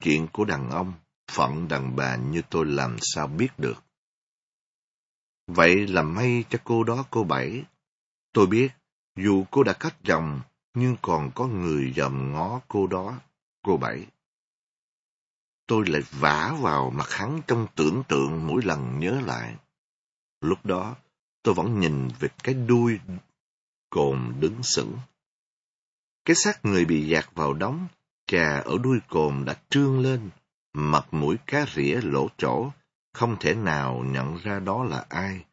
Chuyện 0.00 0.28
của 0.32 0.44
đàn 0.44 0.70
ông, 0.70 0.92
phận 1.30 1.68
đàn 1.68 1.96
bà 1.96 2.16
như 2.16 2.42
tôi 2.50 2.66
làm 2.66 2.96
sao 3.00 3.26
biết 3.26 3.48
được. 3.58 3.85
Vậy 5.46 5.86
là 5.86 6.02
may 6.02 6.44
cho 6.50 6.58
cô 6.64 6.84
đó 6.84 7.04
cô 7.10 7.24
Bảy. 7.24 7.64
Tôi 8.32 8.46
biết, 8.46 8.68
dù 9.16 9.44
cô 9.50 9.62
đã 9.62 9.72
cắt 9.72 9.96
chồng, 10.04 10.40
nhưng 10.74 10.96
còn 11.02 11.30
có 11.34 11.46
người 11.46 11.92
dòm 11.96 12.32
ngó 12.32 12.60
cô 12.68 12.86
đó, 12.86 13.18
cô 13.62 13.76
Bảy. 13.76 14.06
Tôi 15.66 15.86
lại 15.86 16.02
vả 16.10 16.56
vào 16.60 16.90
mặt 16.90 17.10
hắn 17.10 17.40
trong 17.46 17.66
tưởng 17.74 18.02
tượng 18.08 18.46
mỗi 18.46 18.62
lần 18.64 18.98
nhớ 18.98 19.20
lại. 19.20 19.56
Lúc 20.40 20.66
đó, 20.66 20.96
tôi 21.42 21.54
vẫn 21.54 21.80
nhìn 21.80 22.08
về 22.20 22.28
cái 22.42 22.54
đuôi 22.54 23.00
cồn 23.90 24.34
đứng 24.40 24.62
sững. 24.62 24.98
Cái 26.24 26.36
xác 26.36 26.64
người 26.64 26.84
bị 26.84 27.08
dạt 27.08 27.34
vào 27.34 27.52
đống, 27.52 27.88
trà 28.26 28.60
ở 28.60 28.78
đuôi 28.82 28.98
cồn 29.08 29.44
đã 29.44 29.56
trương 29.70 30.00
lên, 30.00 30.30
mặt 30.72 31.06
mũi 31.10 31.36
cá 31.46 31.66
rỉa 31.74 32.00
lỗ 32.02 32.28
chỗ, 32.36 32.70
không 33.16 33.36
thể 33.40 33.54
nào 33.54 34.04
nhận 34.06 34.36
ra 34.36 34.58
đó 34.58 34.84
là 34.84 35.04
ai. 35.08 35.44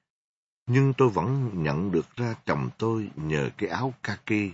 Nhưng 0.68 0.94
tôi 0.98 1.10
vẫn 1.10 1.50
nhận 1.64 1.92
được 1.92 2.16
ra 2.16 2.36
chồng 2.46 2.70
tôi 2.78 3.10
nhờ 3.16 3.50
cái 3.58 3.70
áo 3.70 3.94
kaki. 4.04 4.52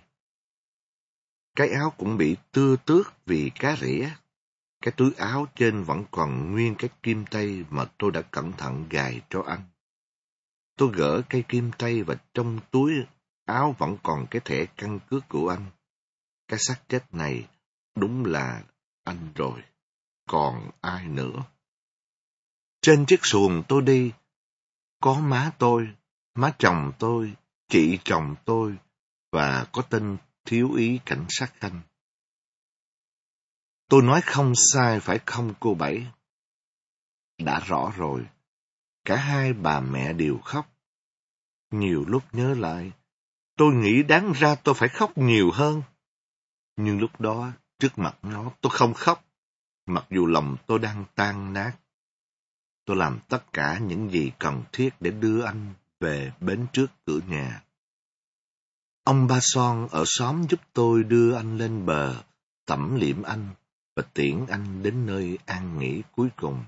Cái 1.56 1.70
áo 1.70 1.94
cũng 1.98 2.18
bị 2.18 2.38
tưa 2.52 2.76
tước 2.76 3.26
vì 3.26 3.52
cá 3.60 3.76
rỉa. 3.76 4.10
Cái 4.82 4.94
túi 4.98 5.12
áo 5.18 5.48
trên 5.56 5.84
vẫn 5.84 6.04
còn 6.12 6.52
nguyên 6.52 6.76
cái 6.76 6.90
kim 7.04 7.26
tay 7.26 7.66
mà 7.70 7.86
tôi 7.98 8.12
đã 8.12 8.22
cẩn 8.22 8.52
thận 8.52 8.86
gài 8.90 9.22
cho 9.30 9.44
anh. 9.48 9.62
Tôi 10.78 10.90
gỡ 10.94 11.22
cây 11.30 11.44
kim 11.48 11.72
tay 11.78 12.04
và 12.04 12.16
trong 12.34 12.60
túi 12.72 12.94
áo 13.46 13.76
vẫn 13.78 13.98
còn 14.04 14.26
cái 14.32 14.42
thẻ 14.46 14.66
căn 14.66 15.00
cước 15.10 15.30
của 15.30 15.50
anh. 15.50 15.66
Cái 16.48 16.60
xác 16.60 16.82
chết 16.88 17.14
này 17.14 17.48
đúng 17.96 18.26
là 18.26 18.64
anh 19.04 19.32
rồi, 19.36 19.62
còn 20.28 20.72
ai 20.82 21.08
nữa. 21.08 21.44
Trên 22.82 23.06
chiếc 23.06 23.20
xuồng 23.24 23.64
tôi 23.68 23.82
đi, 23.82 24.12
có 25.02 25.20
má 25.20 25.52
tôi, 25.60 25.88
má 26.36 26.52
chồng 26.60 26.92
tôi, 27.00 27.34
chị 27.68 28.00
chồng 28.04 28.36
tôi 28.46 28.76
và 29.32 29.66
có 29.72 29.82
tên 29.82 30.18
thiếu 30.46 30.74
ý 30.74 31.00
cảnh 31.06 31.26
sát 31.30 31.54
khanh. 31.54 31.82
Tôi 33.90 34.02
nói 34.02 34.22
không 34.22 34.54
sai 34.56 35.00
phải 35.00 35.20
không 35.26 35.54
cô 35.60 35.74
Bảy? 35.74 36.08
Đã 37.38 37.60
rõ 37.60 37.94
rồi, 37.96 38.26
cả 39.06 39.16
hai 39.16 39.54
bà 39.54 39.80
mẹ 39.80 40.14
đều 40.14 40.38
khóc. 40.38 40.74
Nhiều 41.72 42.06
lúc 42.08 42.24
nhớ 42.32 42.54
lại, 42.54 42.92
tôi 43.56 43.74
nghĩ 43.74 44.04
đáng 44.04 44.32
ra 44.36 44.56
tôi 44.56 44.76
phải 44.76 44.90
khóc 44.90 45.18
nhiều 45.18 45.52
hơn. 45.54 45.82
Nhưng 46.78 47.00
lúc 47.00 47.22
đó, 47.22 47.52
trước 47.80 47.98
mặt 47.98 48.18
nó, 48.22 48.52
tôi 48.62 48.72
không 48.72 48.94
khóc, 48.94 49.26
mặc 49.86 50.06
dù 50.10 50.26
lòng 50.26 50.58
tôi 50.66 50.80
đang 50.80 51.06
tan 51.16 51.54
nát. 51.54 51.74
Tôi 52.90 52.98
làm 52.98 53.20
tất 53.28 53.54
cả 53.54 53.80
những 53.80 54.12
gì 54.12 54.32
cần 54.40 54.64
thiết 54.72 54.90
để 55.00 55.12
đưa 55.12 55.44
anh 55.44 55.74
về 56.00 56.32
bến 56.42 56.68
trước 56.74 56.88
cửa 57.06 57.20
nhà. 57.28 57.64
Ông 59.04 59.28
Ba 59.28 59.40
Son 59.42 59.88
ở 59.92 60.04
xóm 60.08 60.46
giúp 60.50 60.60
tôi 60.74 61.04
đưa 61.04 61.36
anh 61.36 61.58
lên 61.58 61.86
bờ, 61.86 62.24
tẩm 62.66 62.96
liệm 62.96 63.24
anh 63.24 63.50
và 63.96 64.04
tiễn 64.14 64.46
anh 64.46 64.84
đến 64.84 65.06
nơi 65.06 65.38
an 65.46 65.80
nghỉ 65.80 66.02
cuối 66.16 66.30
cùng. 66.36 66.64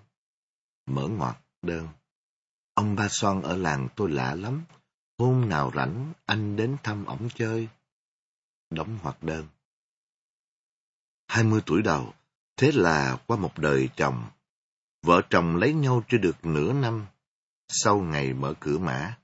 Mở 0.85 1.07
ngoặt 1.07 1.37
đơn. 1.61 1.87
Ông 2.73 2.95
Ba 2.95 3.07
Son 3.09 3.41
ở 3.41 3.57
làng 3.57 3.87
tôi 3.95 4.11
lạ 4.11 4.35
lắm. 4.35 4.61
Hôm 5.17 5.49
nào 5.49 5.71
rảnh, 5.75 6.13
anh 6.25 6.55
đến 6.55 6.77
thăm 6.83 7.05
ổng 7.05 7.29
chơi. 7.35 7.67
Đóng 8.69 8.97
hoạt 9.01 9.23
đơn. 9.23 9.47
Hai 11.27 11.43
mươi 11.43 11.61
tuổi 11.65 11.81
đầu, 11.81 12.13
thế 12.57 12.71
là 12.71 13.17
qua 13.27 13.37
một 13.37 13.57
đời 13.57 13.89
chồng. 13.95 14.25
Vợ 15.01 15.21
chồng 15.29 15.55
lấy 15.55 15.73
nhau 15.73 16.03
chưa 16.07 16.17
được 16.17 16.45
nửa 16.45 16.73
năm. 16.73 17.05
Sau 17.67 17.99
ngày 17.99 18.33
mở 18.33 18.53
cửa 18.59 18.77
mã, 18.77 19.17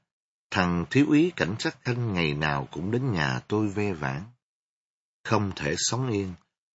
thằng 0.51 0.86
thiếu 0.89 1.05
úy 1.07 1.31
cảnh 1.36 1.55
sát 1.60 1.77
khanh 1.81 2.13
ngày 2.13 2.34
nào 2.34 2.67
cũng 2.72 2.91
đến 2.91 3.12
nhà 3.12 3.39
tôi 3.48 3.67
ve 3.67 3.93
vãn. 3.93 4.24
Không 5.24 5.51
thể 5.55 5.75
sống 5.77 6.10
yên, 6.10 6.34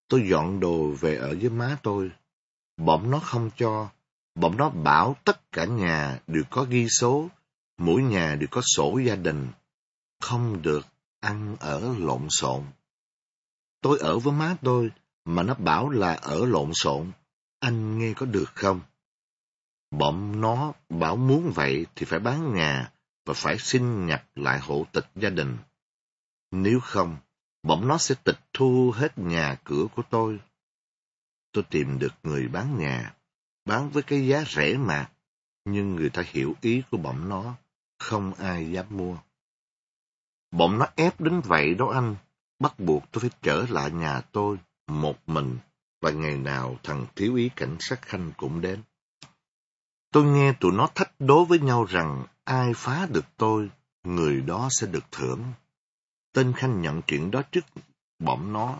tôi 0.08 0.28
dọn 0.30 0.60
đồ 0.60 0.90
về 1.00 1.16
ở 1.16 1.36
với 1.40 1.50
má 1.50 1.78
tôi. 1.82 2.10
Bỗng 2.76 3.10
nó 3.10 3.18
không 3.18 3.50
cho, 3.56 3.88
bỗng 4.34 4.56
nó 4.56 4.68
bảo 4.70 5.16
tất 5.24 5.52
cả 5.52 5.64
nhà 5.64 6.20
đều 6.26 6.42
có 6.50 6.66
ghi 6.68 6.88
số, 6.88 7.28
mỗi 7.78 8.02
nhà 8.02 8.34
đều 8.34 8.48
có 8.50 8.62
sổ 8.76 8.98
gia 8.98 9.16
đình, 9.16 9.48
không 10.20 10.62
được 10.62 10.86
ăn 11.20 11.56
ở 11.60 11.94
lộn 11.98 12.26
xộn. 12.30 12.62
Tôi 13.80 13.98
ở 13.98 14.18
với 14.18 14.32
má 14.32 14.56
tôi, 14.62 14.90
mà 15.24 15.42
nó 15.42 15.54
bảo 15.54 15.90
là 15.90 16.14
ở 16.14 16.46
lộn 16.46 16.70
xộn, 16.74 17.12
anh 17.60 17.98
nghe 17.98 18.12
có 18.16 18.26
được 18.26 18.50
không? 18.54 18.80
Bọn 19.92 20.40
nó 20.40 20.72
bảo 20.88 21.16
muốn 21.16 21.52
vậy 21.54 21.86
thì 21.94 22.06
phải 22.06 22.18
bán 22.18 22.54
nhà 22.54 22.92
và 23.24 23.34
phải 23.34 23.58
xin 23.58 24.06
nhập 24.06 24.24
lại 24.34 24.60
hộ 24.60 24.86
tịch 24.92 25.06
gia 25.16 25.30
đình. 25.30 25.56
Nếu 26.50 26.80
không, 26.80 27.16
bọn 27.62 27.88
nó 27.88 27.98
sẽ 27.98 28.14
tịch 28.24 28.40
thu 28.52 28.92
hết 28.96 29.18
nhà 29.18 29.56
cửa 29.64 29.86
của 29.96 30.02
tôi. 30.10 30.40
Tôi 31.52 31.64
tìm 31.70 31.98
được 31.98 32.12
người 32.22 32.48
bán 32.48 32.78
nhà, 32.78 33.14
bán 33.64 33.90
với 33.90 34.02
cái 34.02 34.26
giá 34.26 34.44
rẻ 34.46 34.76
mà, 34.76 35.10
nhưng 35.64 35.96
người 35.96 36.10
ta 36.10 36.22
hiểu 36.26 36.54
ý 36.60 36.82
của 36.90 36.96
bọn 36.96 37.28
nó, 37.28 37.54
không 37.98 38.34
ai 38.34 38.70
dám 38.70 38.86
mua. 38.90 39.16
bọn 40.50 40.78
nó 40.78 40.86
ép 40.96 41.20
đến 41.20 41.40
vậy 41.40 41.74
đó 41.74 41.90
anh, 41.94 42.16
bắt 42.58 42.80
buộc 42.80 43.02
tôi 43.12 43.20
phải 43.20 43.30
trở 43.42 43.66
lại 43.68 43.90
nhà 43.90 44.20
tôi, 44.20 44.56
một 44.86 45.28
mình, 45.28 45.58
và 46.00 46.10
ngày 46.10 46.38
nào 46.38 46.78
thằng 46.82 47.06
thiếu 47.16 47.34
ý 47.34 47.50
cảnh 47.56 47.76
sát 47.80 48.02
khanh 48.02 48.32
cũng 48.36 48.60
đến. 48.60 48.82
Tôi 50.12 50.24
nghe 50.24 50.52
tụi 50.60 50.72
nó 50.72 50.86
thách 50.94 51.12
đố 51.18 51.44
với 51.44 51.58
nhau 51.58 51.84
rằng 51.84 52.24
ai 52.44 52.72
phá 52.76 53.06
được 53.10 53.24
tôi, 53.36 53.70
người 54.02 54.40
đó 54.40 54.68
sẽ 54.70 54.86
được 54.86 55.04
thưởng. 55.12 55.52
Tên 56.32 56.52
Khanh 56.56 56.82
nhận 56.82 57.02
chuyện 57.06 57.30
đó 57.30 57.42
trước 57.52 57.64
bọn 58.18 58.52
nó. 58.52 58.78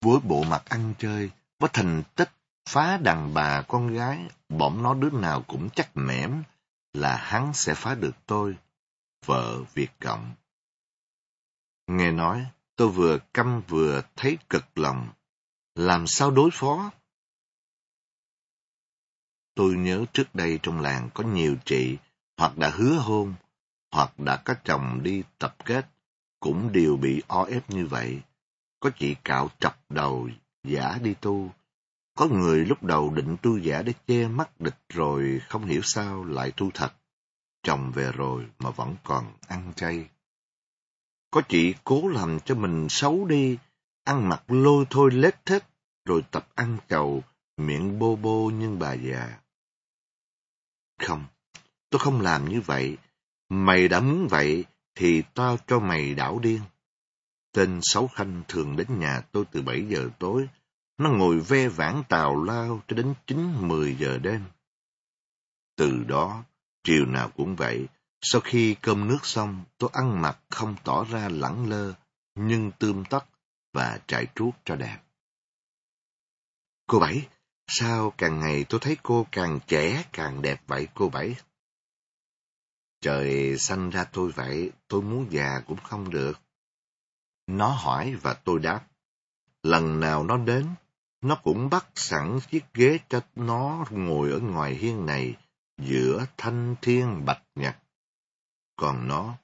Với 0.00 0.20
bộ 0.20 0.44
mặt 0.44 0.62
ăn 0.64 0.94
chơi, 0.98 1.30
với 1.58 1.70
thành 1.72 2.02
tích 2.14 2.30
phá 2.68 2.96
đàn 2.96 3.34
bà 3.34 3.62
con 3.62 3.94
gái, 3.94 4.28
bọn 4.48 4.82
nó 4.82 4.94
đứa 4.94 5.10
nào 5.10 5.42
cũng 5.42 5.70
chắc 5.70 5.96
mẻm 5.96 6.42
là 6.92 7.16
hắn 7.16 7.54
sẽ 7.54 7.74
phá 7.74 7.94
được 7.94 8.14
tôi, 8.26 8.56
vợ 9.26 9.62
Việt 9.74 9.90
Cộng. 10.00 10.34
Nghe 11.86 12.10
nói, 12.10 12.46
tôi 12.76 12.88
vừa 12.88 13.18
căm 13.34 13.62
vừa 13.68 14.02
thấy 14.16 14.38
cực 14.48 14.78
lòng. 14.78 15.08
Làm 15.74 16.06
sao 16.06 16.30
đối 16.30 16.50
phó? 16.52 16.90
Tôi 19.54 19.74
nhớ 19.74 20.04
trước 20.12 20.34
đây 20.34 20.58
trong 20.62 20.80
làng 20.80 21.08
có 21.14 21.24
nhiều 21.24 21.56
chị 21.64 21.96
hoặc 22.38 22.58
đã 22.58 22.70
hứa 22.70 22.94
hôn, 22.94 23.34
hoặc 23.92 24.18
đã 24.18 24.36
có 24.36 24.54
chồng 24.64 25.00
đi 25.02 25.22
tập 25.38 25.56
kết, 25.64 25.86
cũng 26.40 26.72
đều 26.72 26.96
bị 26.96 27.22
o 27.26 27.44
ép 27.44 27.70
như 27.70 27.86
vậy. 27.86 28.20
Có 28.80 28.90
chị 28.98 29.16
cạo 29.24 29.50
chọc 29.58 29.76
đầu, 29.88 30.28
giả 30.64 30.98
đi 31.02 31.14
tu. 31.20 31.50
Có 32.16 32.26
người 32.26 32.64
lúc 32.64 32.82
đầu 32.82 33.10
định 33.14 33.36
tu 33.42 33.58
giả 33.58 33.82
để 33.82 33.92
che 34.06 34.28
mắt 34.28 34.60
địch 34.60 34.78
rồi 34.88 35.40
không 35.48 35.64
hiểu 35.64 35.80
sao 35.84 36.24
lại 36.24 36.52
tu 36.56 36.70
thật. 36.74 36.92
Chồng 37.62 37.92
về 37.94 38.12
rồi 38.12 38.46
mà 38.58 38.70
vẫn 38.70 38.96
còn 39.04 39.32
ăn 39.48 39.72
chay. 39.76 40.08
Có 41.30 41.42
chị 41.48 41.74
cố 41.84 42.08
làm 42.08 42.40
cho 42.40 42.54
mình 42.54 42.86
xấu 42.90 43.24
đi, 43.24 43.58
ăn 44.04 44.28
mặc 44.28 44.42
lôi 44.48 44.84
thôi 44.90 45.10
lết 45.12 45.46
thết, 45.46 45.64
rồi 46.04 46.24
tập 46.30 46.48
ăn 46.54 46.76
chầu, 46.88 47.22
miệng 47.56 47.98
bô 47.98 48.16
bô 48.16 48.50
nhưng 48.58 48.78
bà 48.78 48.92
già. 48.92 49.38
Không, 50.98 51.24
tôi 51.90 51.98
không 51.98 52.20
làm 52.20 52.48
như 52.48 52.60
vậy. 52.60 52.96
Mày 53.48 53.88
đã 53.88 54.00
muốn 54.00 54.28
vậy, 54.28 54.64
thì 54.94 55.22
tao 55.34 55.56
cho 55.66 55.78
mày 55.78 56.14
đảo 56.14 56.38
điên. 56.38 56.60
Tên 57.52 57.80
Sáu 57.82 58.08
Khanh 58.08 58.42
thường 58.48 58.76
đến 58.76 58.98
nhà 58.98 59.20
tôi 59.32 59.44
từ 59.52 59.62
bảy 59.62 59.86
giờ 59.88 60.08
tối. 60.18 60.48
Nó 60.98 61.10
ngồi 61.10 61.40
ve 61.40 61.68
vãn 61.68 62.02
tào 62.08 62.44
lao 62.44 62.82
cho 62.88 62.96
đến 62.96 63.14
9-10 63.26 63.96
giờ 63.98 64.18
đêm. 64.18 64.44
Từ 65.76 66.04
đó, 66.04 66.44
chiều 66.84 67.06
nào 67.06 67.30
cũng 67.36 67.56
vậy, 67.56 67.86
sau 68.22 68.40
khi 68.40 68.76
cơm 68.80 69.08
nước 69.08 69.18
xong, 69.22 69.64
tôi 69.78 69.90
ăn 69.92 70.22
mặc 70.22 70.38
không 70.50 70.76
tỏ 70.84 71.04
ra 71.04 71.28
lẳng 71.28 71.68
lơ, 71.68 71.94
nhưng 72.34 72.70
tươm 72.78 73.04
tất 73.04 73.24
và 73.72 74.00
trải 74.06 74.26
truốt 74.34 74.54
cho 74.64 74.76
đẹp. 74.76 74.98
Cô 76.86 76.98
Bảy, 76.98 77.28
sao 77.66 78.12
càng 78.18 78.40
ngày 78.40 78.64
tôi 78.68 78.80
thấy 78.80 78.96
cô 79.02 79.26
càng 79.32 79.58
trẻ 79.66 80.04
càng 80.12 80.42
đẹp 80.42 80.62
vậy 80.66 80.88
cô 80.94 81.08
Bảy? 81.08 81.36
Trời 83.00 83.58
sanh 83.58 83.90
ra 83.90 84.04
tôi 84.04 84.32
vậy, 84.32 84.72
tôi 84.88 85.02
muốn 85.02 85.26
già 85.30 85.60
cũng 85.66 85.78
không 85.82 86.10
được. 86.10 86.40
Nó 87.46 87.68
hỏi 87.68 88.14
và 88.22 88.34
tôi 88.34 88.58
đáp. 88.58 88.86
Lần 89.62 90.00
nào 90.00 90.24
nó 90.24 90.36
đến, 90.36 90.66
nó 91.20 91.34
cũng 91.42 91.70
bắt 91.70 91.86
sẵn 91.94 92.38
chiếc 92.50 92.64
ghế 92.74 92.98
cho 93.08 93.20
nó 93.34 93.84
ngồi 93.90 94.30
ở 94.30 94.38
ngoài 94.38 94.74
hiên 94.74 95.06
này, 95.06 95.36
giữa 95.78 96.26
thanh 96.36 96.74
thiên 96.82 97.24
bạch 97.24 97.42
nhật. 97.54 97.76
Còn 98.76 99.08
nó, 99.08 99.34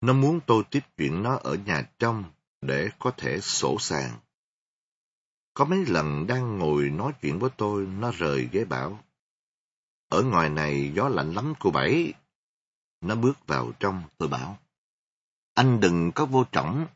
nó 0.00 0.12
muốn 0.12 0.40
tôi 0.46 0.62
tiếp 0.70 0.80
chuyện 0.96 1.22
nó 1.22 1.36
ở 1.36 1.54
nhà 1.54 1.82
trong 1.98 2.24
để 2.60 2.88
có 2.98 3.10
thể 3.16 3.40
sổ 3.40 3.76
sàng. 3.80 4.18
Có 5.54 5.64
mấy 5.64 5.86
lần 5.86 6.26
đang 6.26 6.58
ngồi 6.58 6.90
nói 6.90 7.12
chuyện 7.22 7.38
với 7.38 7.50
tôi, 7.56 7.86
nó 7.86 8.10
rời 8.10 8.48
ghế 8.52 8.64
bảo. 8.64 8.98
Ở 10.08 10.22
ngoài 10.22 10.48
này 10.48 10.92
gió 10.94 11.08
lạnh 11.08 11.32
lắm 11.32 11.54
cô 11.58 11.70
Bảy. 11.70 12.12
Nó 13.00 13.14
bước 13.14 13.46
vào 13.46 13.72
trong, 13.80 14.02
tôi 14.18 14.28
bảo. 14.28 14.58
Anh 15.54 15.80
đừng 15.80 16.12
có 16.12 16.26
vô 16.26 16.44
trọng. 16.52 16.86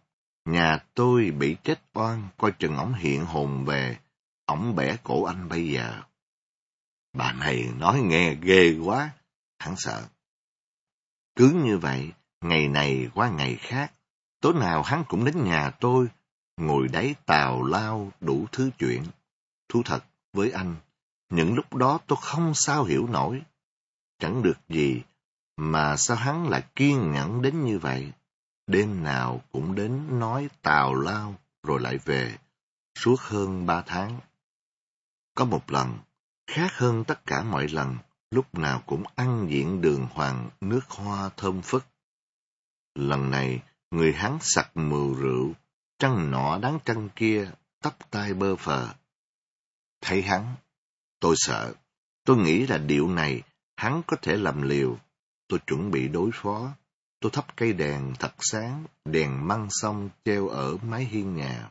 Nhà 0.44 0.78
tôi 0.94 1.30
bị 1.30 1.56
chết 1.64 1.80
oan, 1.94 2.28
coi 2.38 2.52
chừng 2.58 2.76
ổng 2.76 2.94
hiện 2.94 3.24
hồn 3.24 3.64
về, 3.64 3.98
ổng 4.46 4.76
bẻ 4.76 4.96
cổ 5.02 5.24
anh 5.24 5.48
bây 5.48 5.70
giờ. 5.70 6.02
Bà 7.12 7.32
này 7.32 7.70
nói 7.78 8.00
nghe 8.00 8.34
ghê 8.34 8.78
quá, 8.84 9.10
hắn 9.58 9.74
sợ. 9.76 10.08
Cứ 11.36 11.50
như 11.64 11.78
vậy, 11.78 12.12
ngày 12.40 12.68
này 12.68 13.08
qua 13.14 13.30
ngày 13.30 13.56
khác, 13.60 13.92
tối 14.40 14.54
nào 14.54 14.82
hắn 14.82 15.04
cũng 15.08 15.24
đến 15.24 15.44
nhà 15.44 15.70
tôi, 15.70 16.08
ngồi 16.58 16.88
đáy 16.88 17.14
tào 17.26 17.62
lao 17.62 18.12
đủ 18.20 18.46
thứ 18.52 18.70
chuyện. 18.78 19.04
Thú 19.68 19.82
thật 19.84 20.04
với 20.32 20.50
anh, 20.50 20.76
những 21.30 21.54
lúc 21.54 21.74
đó 21.74 21.98
tôi 22.06 22.18
không 22.22 22.54
sao 22.54 22.84
hiểu 22.84 23.06
nổi. 23.06 23.42
Chẳng 24.18 24.42
được 24.42 24.58
gì, 24.68 25.02
mà 25.56 25.96
sao 25.96 26.16
hắn 26.16 26.48
lại 26.48 26.64
kiên 26.76 27.12
nhẫn 27.12 27.42
đến 27.42 27.64
như 27.64 27.78
vậy? 27.78 28.12
Đêm 28.66 29.02
nào 29.02 29.40
cũng 29.52 29.74
đến 29.74 30.18
nói 30.18 30.48
tào 30.62 30.94
lao 30.94 31.34
rồi 31.62 31.80
lại 31.80 31.98
về, 31.98 32.36
suốt 32.98 33.20
hơn 33.20 33.66
ba 33.66 33.82
tháng. 33.86 34.20
Có 35.34 35.44
một 35.44 35.70
lần, 35.70 35.98
khác 36.46 36.72
hơn 36.72 37.04
tất 37.04 37.26
cả 37.26 37.42
mọi 37.42 37.68
lần, 37.68 37.96
lúc 38.30 38.54
nào 38.54 38.82
cũng 38.86 39.04
ăn 39.14 39.46
diện 39.50 39.80
đường 39.80 40.06
hoàng 40.12 40.50
nước 40.60 40.88
hoa 40.88 41.30
thơm 41.36 41.62
phức. 41.62 41.84
Lần 42.94 43.30
này, 43.30 43.62
người 43.90 44.12
hắn 44.12 44.38
sặc 44.40 44.76
mùi 44.76 45.14
rượu, 45.14 45.52
trăng 45.99 46.31
nọ 46.31 46.59
đáng 46.59 46.78
trăng 46.85 47.09
kia, 47.17 47.50
tóc 47.83 47.99
tai 48.11 48.35
bơ 48.35 48.57
phờ. 48.57 48.88
Thấy 50.00 50.23
hắn, 50.23 50.55
tôi 51.21 51.35
sợ, 51.38 51.75
tôi 52.25 52.37
nghĩ 52.37 52.67
là 52.67 52.78
điệu 52.78 53.09
này 53.09 53.43
hắn 53.76 54.02
có 54.07 54.17
thể 54.23 54.37
làm 54.37 54.62
liều. 54.62 54.99
Tôi 55.49 55.61
chuẩn 55.67 55.90
bị 55.90 56.09
đối 56.09 56.31
phó. 56.35 56.73
Tôi 57.21 57.31
thắp 57.31 57.57
cây 57.57 57.73
đèn 57.73 58.14
thật 58.19 58.33
sáng, 58.38 58.85
đèn 59.05 59.49
măng 59.49 59.69
xong 59.71 60.11
treo 60.25 60.49
ở 60.49 60.76
mái 60.76 61.05
hiên 61.05 61.37
nhà. 61.37 61.71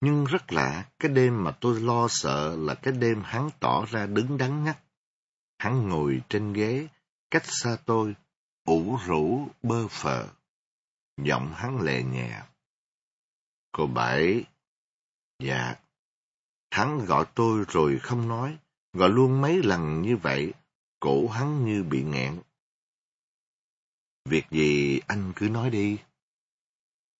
Nhưng 0.00 0.24
rất 0.24 0.52
lạ, 0.52 0.88
cái 0.98 1.12
đêm 1.12 1.44
mà 1.44 1.50
tôi 1.60 1.80
lo 1.80 2.08
sợ 2.08 2.56
là 2.56 2.74
cái 2.74 2.94
đêm 2.94 3.22
hắn 3.24 3.50
tỏ 3.60 3.86
ra 3.90 4.06
đứng 4.06 4.38
đắn 4.38 4.64
ngắt. 4.64 4.78
Hắn 5.58 5.88
ngồi 5.88 6.20
trên 6.28 6.52
ghế, 6.52 6.88
cách 7.30 7.44
xa 7.46 7.76
tôi, 7.84 8.14
ủ 8.64 8.98
rũ 9.06 9.48
bơ 9.62 9.88
phờ. 9.88 10.28
Giọng 11.24 11.52
hắn 11.54 11.80
lè 11.80 12.02
nhẹ. 12.02 12.42
Cô 13.72 13.86
Bảy. 13.86 14.44
Dạ. 15.38 15.76
Hắn 16.70 17.04
gọi 17.06 17.26
tôi 17.34 17.64
rồi 17.68 17.98
không 17.98 18.28
nói, 18.28 18.58
gọi 18.92 19.08
luôn 19.08 19.40
mấy 19.40 19.62
lần 19.62 20.02
như 20.02 20.16
vậy, 20.16 20.52
cổ 21.00 21.28
hắn 21.28 21.64
như 21.66 21.82
bị 21.82 22.02
nghẹn. 22.02 22.40
Việc 24.24 24.44
gì 24.50 25.00
anh 25.06 25.32
cứ 25.36 25.48
nói 25.48 25.70
đi. 25.70 25.98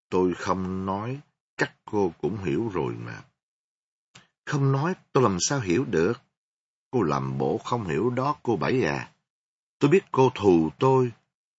Tôi 0.09 0.33
không 0.33 0.85
nói, 0.85 1.19
chắc 1.57 1.75
cô 1.85 2.13
cũng 2.21 2.43
hiểu 2.43 2.69
rồi 2.73 2.93
mà. 2.93 3.23
Không 4.45 4.71
nói, 4.71 4.93
tôi 5.13 5.23
làm 5.23 5.37
sao 5.39 5.59
hiểu 5.59 5.85
được? 5.85 6.21
Cô 6.91 7.01
làm 7.01 7.37
bộ 7.37 7.57
không 7.57 7.87
hiểu 7.87 8.09
đó 8.09 8.35
cô 8.43 8.55
Bảy 8.55 8.73
à. 8.73 8.79
Dạ, 8.81 9.11
tôi 9.79 9.91
biết 9.91 10.03
cô 10.11 10.31
thù 10.35 10.69
tôi, 10.79 11.11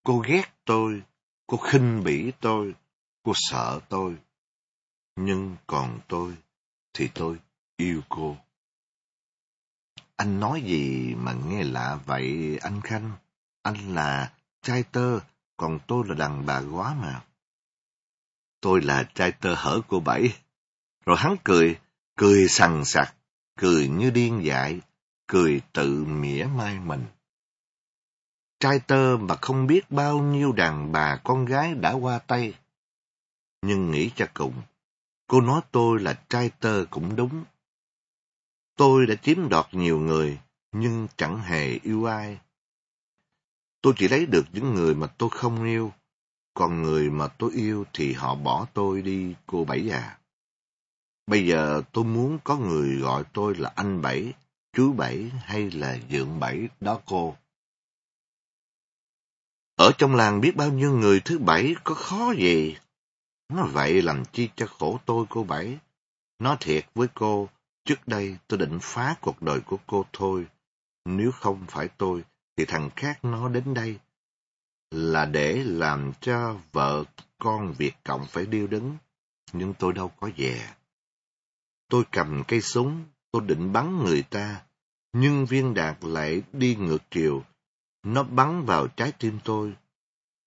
cô 0.04 0.20
ghét 0.20 0.54
tôi, 0.66 1.02
cô 1.48 1.58
khinh 1.58 2.04
bỉ 2.04 2.32
tôi, 2.42 2.76
cô 3.24 3.34
sợ 3.36 3.80
tôi. 3.90 4.18
Nhưng 5.16 5.56
còn 5.68 6.00
tôi, 6.08 6.38
thì 6.94 7.10
tôi 7.14 7.38
yêu 7.78 8.02
cô. 8.10 8.38
Anh 10.16 10.40
nói 10.40 10.62
gì 10.62 11.16
mà 11.16 11.34
nghe 11.34 11.64
lạ 11.64 12.00
vậy 12.06 12.58
anh 12.62 12.82
Khanh? 12.82 13.12
Anh 13.62 13.96
là 13.96 14.34
trai 14.62 14.84
tơ, 14.84 15.20
còn 15.58 15.80
tôi 15.88 16.04
là 16.08 16.16
đàn 16.16 16.46
bà 16.46 16.62
quá 16.72 16.94
mà. 16.94 17.24
Tôi 18.62 18.82
là 18.82 19.04
trai 19.14 19.32
tơ 19.32 19.56
hở 19.56 19.82
cô 19.88 20.00
Bảy. 20.00 20.38
Rồi 21.06 21.18
hắn 21.20 21.36
cười, 21.44 21.80
cười 22.18 22.48
sằng 22.48 22.86
sặc, 22.86 23.16
cười 23.58 23.88
như 23.88 24.10
điên 24.10 24.42
dại, 24.44 24.80
cười 25.28 25.62
tự 25.74 26.06
mỉa 26.06 26.46
mai 26.56 26.80
mình. 26.80 27.06
Trai 28.60 28.80
tơ 28.80 29.18
mà 29.18 29.36
không 29.42 29.68
biết 29.68 29.92
bao 29.92 30.20
nhiêu 30.20 30.52
đàn 30.52 30.92
bà 30.92 31.16
con 31.24 31.46
gái 31.46 31.76
đã 31.76 31.92
qua 31.92 32.20
tay. 32.20 32.54
Nhưng 33.62 33.92
nghĩ 33.92 34.12
cho 34.16 34.26
cùng, 34.34 34.54
cô 35.32 35.42
nói 35.42 35.62
tôi 35.72 36.00
là 36.00 36.14
trai 36.30 36.50
tơ 36.60 36.86
cũng 36.90 37.16
đúng. 37.16 37.44
Tôi 38.76 39.06
đã 39.06 39.16
chiếm 39.16 39.50
đoạt 39.50 39.68
nhiều 39.72 40.00
người, 40.00 40.40
nhưng 40.72 41.08
chẳng 41.18 41.42
hề 41.42 41.80
yêu 41.84 42.06
ai. 42.06 42.40
Tôi 43.82 43.94
chỉ 43.98 44.08
lấy 44.08 44.26
được 44.26 44.46
những 44.54 44.74
người 44.74 44.96
mà 44.96 45.08
tôi 45.08 45.30
không 45.30 45.64
yêu, 45.64 45.94
còn 46.54 46.82
người 46.82 47.10
mà 47.10 47.28
tôi 47.28 47.52
yêu 47.54 47.86
thì 47.94 48.14
họ 48.14 48.36
bỏ 48.36 48.68
tôi 48.74 49.02
đi, 49.02 49.36
cô 49.46 49.66
Bảy 49.66 49.90
à. 49.90 50.20
Bây 51.28 51.48
giờ 51.48 51.82
tôi 51.92 52.04
muốn 52.04 52.40
có 52.44 52.58
người 52.58 52.96
gọi 52.96 53.24
tôi 53.34 53.56
là 53.56 53.74
anh 53.76 54.02
Bảy, 54.02 54.34
chú 54.74 54.94
Bảy 54.94 55.32
hay 55.44 55.72
là 55.72 55.98
dượng 56.12 56.40
Bảy 56.40 56.68
đó 56.80 57.00
cô. 57.06 57.36
Ở 59.76 59.92
trong 59.98 60.16
làng 60.16 60.42
biết 60.42 60.56
bao 60.56 60.72
nhiêu 60.72 60.98
người 60.98 61.20
thứ 61.26 61.40
Bảy 61.40 61.76
có 61.84 61.96
khó 61.96 62.34
gì. 62.38 62.76
Nó 63.52 63.66
vậy 63.66 64.02
làm 64.02 64.24
chi 64.26 64.50
cho 64.56 64.66
khổ 64.68 65.00
tôi 65.06 65.26
cô 65.30 65.44
Bảy. 65.44 65.78
Nói 66.40 66.58
thiệt 66.60 66.86
với 66.96 67.08
cô, 67.14 67.50
trước 67.86 68.08
đây 68.08 68.38
tôi 68.48 68.60
định 68.60 68.80
phá 68.82 69.16
cuộc 69.22 69.42
đời 69.42 69.60
của 69.60 69.78
cô 69.88 70.06
thôi. 70.14 70.48
Nếu 71.06 71.32
không 71.32 71.66
phải 71.68 71.88
tôi, 71.88 72.24
thì 72.58 72.66
thằng 72.66 72.90
khác 72.96 73.26
nó 73.26 73.50
đến 73.50 73.74
đây. 73.74 74.00
Là 74.92 75.26
để 75.26 75.64
làm 75.64 76.12
cho 76.22 76.60
vợ 76.72 77.04
con 77.38 77.74
Việt 77.78 77.94
Cộng 78.04 78.26
phải 78.28 78.46
điêu 78.46 78.68
đứng. 78.68 78.98
Nhưng 79.54 79.74
tôi 79.74 79.94
đâu 79.94 80.08
có 80.08 80.30
về. 80.38 80.68
Tôi 81.90 82.04
cầm 82.12 82.44
cây 82.48 82.62
súng, 82.62 83.04
tôi 83.32 83.42
định 83.46 83.74
bắn 83.74 84.04
người 84.04 84.24
ta. 84.24 84.62
Nhưng 85.14 85.46
viên 85.46 85.74
đạn 85.74 85.96
lại 86.02 86.42
đi 86.54 86.76
ngược 86.76 87.12
chiều. 87.12 87.44
Nó 88.04 88.24
bắn 88.24 88.66
vào 88.66 88.88
trái 88.88 89.12
tim 89.12 89.40
tôi. 89.44 89.74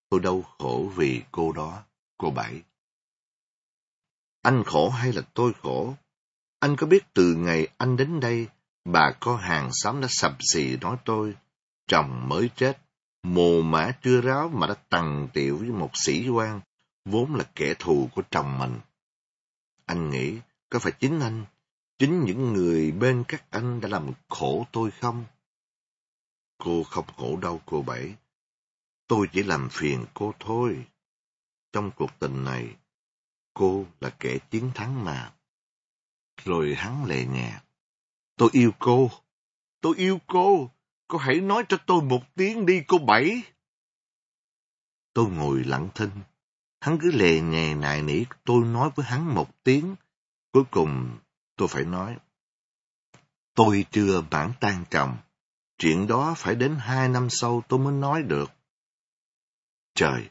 Tôi 0.09 0.19
đau 0.19 0.41
khổ 0.41 0.91
vì 0.95 1.21
cô 1.31 1.51
đó, 1.51 1.83
cô 2.17 2.31
Bảy. 2.31 2.61
Anh 4.45 4.63
khổ 4.63 4.89
hay 4.89 5.13
là 5.13 5.21
tôi 5.33 5.53
khổ? 5.61 5.95
Anh 6.59 6.75
có 6.75 6.87
biết 6.87 7.03
từ 7.13 7.35
ngày 7.35 7.67
anh 7.77 7.97
đến 7.97 8.19
đây, 8.19 8.47
bà 8.83 9.11
có 9.19 9.35
hàng 9.35 9.69
xóm 9.73 10.01
đã 10.01 10.07
sập 10.09 10.35
xì 10.53 10.77
nói 10.77 10.97
tôi, 11.05 11.35
chồng 11.87 12.29
mới 12.29 12.49
chết, 12.55 12.77
mồ 13.23 13.61
mã 13.61 13.91
chưa 14.03 14.21
ráo 14.21 14.49
mà 14.49 14.67
đã 14.67 14.73
tằn 14.89 15.27
tiệu 15.33 15.57
với 15.57 15.69
một 15.69 15.89
sĩ 15.93 16.29
quan, 16.29 16.61
vốn 17.05 17.35
là 17.35 17.43
kẻ 17.55 17.73
thù 17.79 18.09
của 18.15 18.21
chồng 18.31 18.59
mình. 18.59 18.79
Anh 19.85 20.09
nghĩ, 20.09 20.39
có 20.69 20.79
phải 20.79 20.91
chính 20.99 21.19
anh, 21.19 21.45
chính 21.99 22.23
những 22.23 22.53
người 22.53 22.91
bên 22.91 23.23
các 23.27 23.51
anh 23.51 23.81
đã 23.81 23.87
làm 23.87 24.11
khổ 24.29 24.65
tôi 24.71 24.91
không? 24.91 25.25
Cô 26.57 26.83
không 26.83 27.05
khổ 27.17 27.37
đâu 27.41 27.61
cô 27.65 27.81
Bảy. 27.81 28.15
Tôi 29.07 29.27
chỉ 29.33 29.43
làm 29.43 29.69
phiền 29.69 30.05
cô 30.13 30.33
thôi. 30.39 30.85
Trong 31.73 31.91
cuộc 31.91 32.11
tình 32.19 32.43
này, 32.43 32.75
cô 33.55 33.85
là 33.99 34.09
kẻ 34.09 34.37
chiến 34.51 34.71
thắng 34.75 35.05
mà. 35.05 35.33
Rồi 36.43 36.75
hắn 36.75 37.05
lệ 37.05 37.25
nhẹ. 37.25 37.59
Tôi 38.37 38.49
yêu 38.53 38.71
cô. 38.79 39.11
Tôi 39.81 39.95
yêu 39.97 40.19
cô. 40.27 40.69
Cô 41.07 41.17
hãy 41.17 41.39
nói 41.39 41.63
cho 41.69 41.77
tôi 41.87 42.01
một 42.01 42.21
tiếng 42.35 42.65
đi, 42.65 42.83
cô 42.87 42.97
Bảy. 42.97 43.43
Tôi 45.13 45.29
ngồi 45.29 45.63
lặng 45.63 45.89
thinh. 45.95 46.11
Hắn 46.81 46.97
cứ 47.01 47.11
lè 47.11 47.41
nhè 47.41 47.75
nài 47.75 48.01
nỉ 48.01 48.23
tôi 48.45 48.65
nói 48.65 48.89
với 48.95 49.05
hắn 49.05 49.35
một 49.35 49.63
tiếng. 49.63 49.95
Cuối 50.51 50.63
cùng 50.71 51.17
tôi 51.55 51.67
phải 51.67 51.83
nói. 51.83 52.17
Tôi 53.53 53.85
chưa 53.91 54.21
bản 54.31 54.51
tan 54.59 54.85
chồng. 54.89 55.17
Chuyện 55.77 56.07
đó 56.07 56.33
phải 56.37 56.55
đến 56.55 56.75
hai 56.79 57.09
năm 57.09 57.27
sau 57.29 57.63
tôi 57.67 57.79
mới 57.79 57.93
nói 57.93 58.23
được. 58.23 58.51
Trời! 59.95 60.29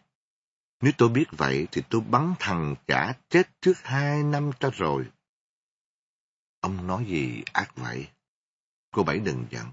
Nếu 0.84 0.92
tôi 0.98 1.08
biết 1.08 1.24
vậy 1.30 1.68
thì 1.72 1.82
tôi 1.88 2.00
bắn 2.00 2.34
thằng 2.38 2.74
cả 2.86 3.14
chết 3.28 3.48
trước 3.60 3.78
hai 3.82 4.22
năm 4.22 4.50
ta 4.60 4.70
rồi. 4.72 5.06
Ông 6.60 6.86
nói 6.86 7.04
gì 7.04 7.42
ác 7.52 7.76
vậy? 7.76 8.08
Cô 8.92 9.02
Bảy 9.02 9.18
đừng 9.18 9.44
giận. 9.50 9.66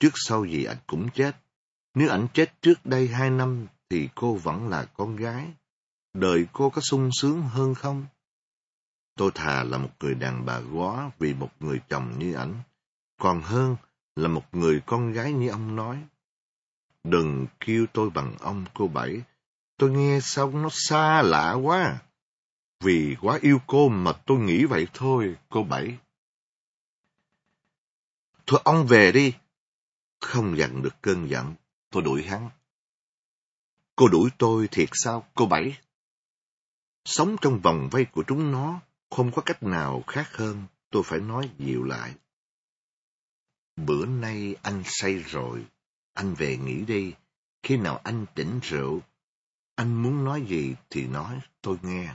Trước 0.00 0.10
sau 0.14 0.44
gì 0.44 0.64
anh 0.64 0.76
cũng 0.86 1.08
chết. 1.14 1.36
Nếu 1.94 2.10
ảnh 2.10 2.26
chết 2.34 2.62
trước 2.62 2.86
đây 2.86 3.08
hai 3.08 3.30
năm 3.30 3.66
thì 3.90 4.08
cô 4.14 4.34
vẫn 4.34 4.68
là 4.68 4.84
con 4.84 5.16
gái. 5.16 5.52
Đời 6.12 6.46
cô 6.52 6.70
có 6.70 6.80
sung 6.80 7.10
sướng 7.12 7.42
hơn 7.42 7.74
không? 7.74 8.06
Tôi 9.16 9.30
thà 9.34 9.62
là 9.64 9.78
một 9.78 9.90
người 10.00 10.14
đàn 10.14 10.46
bà 10.46 10.60
góa 10.60 11.10
vì 11.18 11.34
một 11.34 11.50
người 11.60 11.80
chồng 11.88 12.18
như 12.18 12.34
ảnh, 12.34 12.54
còn 13.20 13.42
hơn 13.42 13.76
là 14.16 14.28
một 14.28 14.44
người 14.52 14.82
con 14.86 15.12
gái 15.12 15.32
như 15.32 15.48
ông 15.48 15.76
nói. 15.76 16.04
Đừng 17.04 17.46
kêu 17.60 17.86
tôi 17.92 18.10
bằng 18.10 18.34
ông 18.40 18.64
cô 18.74 18.88
Bảy, 18.88 19.22
tôi 19.76 19.90
nghe 19.90 20.20
xong 20.22 20.62
nó 20.62 20.68
xa 20.72 21.22
lạ 21.22 21.52
quá. 21.52 22.02
Vì 22.80 23.16
quá 23.20 23.38
yêu 23.42 23.60
cô 23.66 23.88
mà 23.88 24.12
tôi 24.12 24.38
nghĩ 24.38 24.64
vậy 24.64 24.86
thôi, 24.94 25.36
cô 25.48 25.62
Bảy. 25.62 25.98
Thôi 28.46 28.60
ông 28.64 28.86
về 28.86 29.12
đi. 29.12 29.34
Không 30.20 30.58
dằn 30.58 30.82
được 30.82 30.94
cơn 31.02 31.30
giận, 31.30 31.54
tôi 31.90 32.02
đuổi 32.02 32.22
hắn. 32.22 32.50
Cô 33.96 34.08
đuổi 34.08 34.30
tôi 34.38 34.68
thiệt 34.68 34.88
sao, 34.92 35.26
cô 35.34 35.46
Bảy? 35.46 35.78
Sống 37.04 37.36
trong 37.40 37.60
vòng 37.60 37.88
vây 37.90 38.04
của 38.04 38.24
chúng 38.26 38.52
nó, 38.52 38.80
không 39.10 39.30
có 39.32 39.42
cách 39.42 39.62
nào 39.62 40.04
khác 40.06 40.36
hơn, 40.36 40.62
tôi 40.90 41.02
phải 41.02 41.20
nói 41.20 41.50
dịu 41.58 41.84
lại. 41.84 42.14
Bữa 43.76 44.06
nay 44.06 44.56
anh 44.62 44.82
say 44.86 45.14
rồi, 45.14 45.64
anh 46.14 46.34
về 46.34 46.56
nghỉ 46.56 46.84
đi. 46.84 47.14
Khi 47.62 47.76
nào 47.76 48.00
anh 48.04 48.26
tỉnh 48.34 48.60
rượu, 48.62 49.00
anh 49.74 50.02
muốn 50.02 50.24
nói 50.24 50.46
gì 50.48 50.74
thì 50.90 51.06
nói, 51.06 51.40
tôi 51.62 51.78
nghe. 51.82 52.14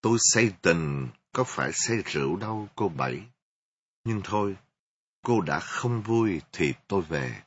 Tôi 0.00 0.18
say 0.20 0.52
tình, 0.62 1.08
có 1.32 1.44
phải 1.44 1.70
say 1.74 1.96
rượu 2.04 2.36
đâu, 2.36 2.68
cô 2.76 2.88
Bảy. 2.88 3.22
Nhưng 4.04 4.20
thôi, 4.24 4.56
cô 5.22 5.40
đã 5.40 5.60
không 5.60 6.02
vui 6.02 6.40
thì 6.52 6.74
tôi 6.88 7.02
về. 7.02 7.42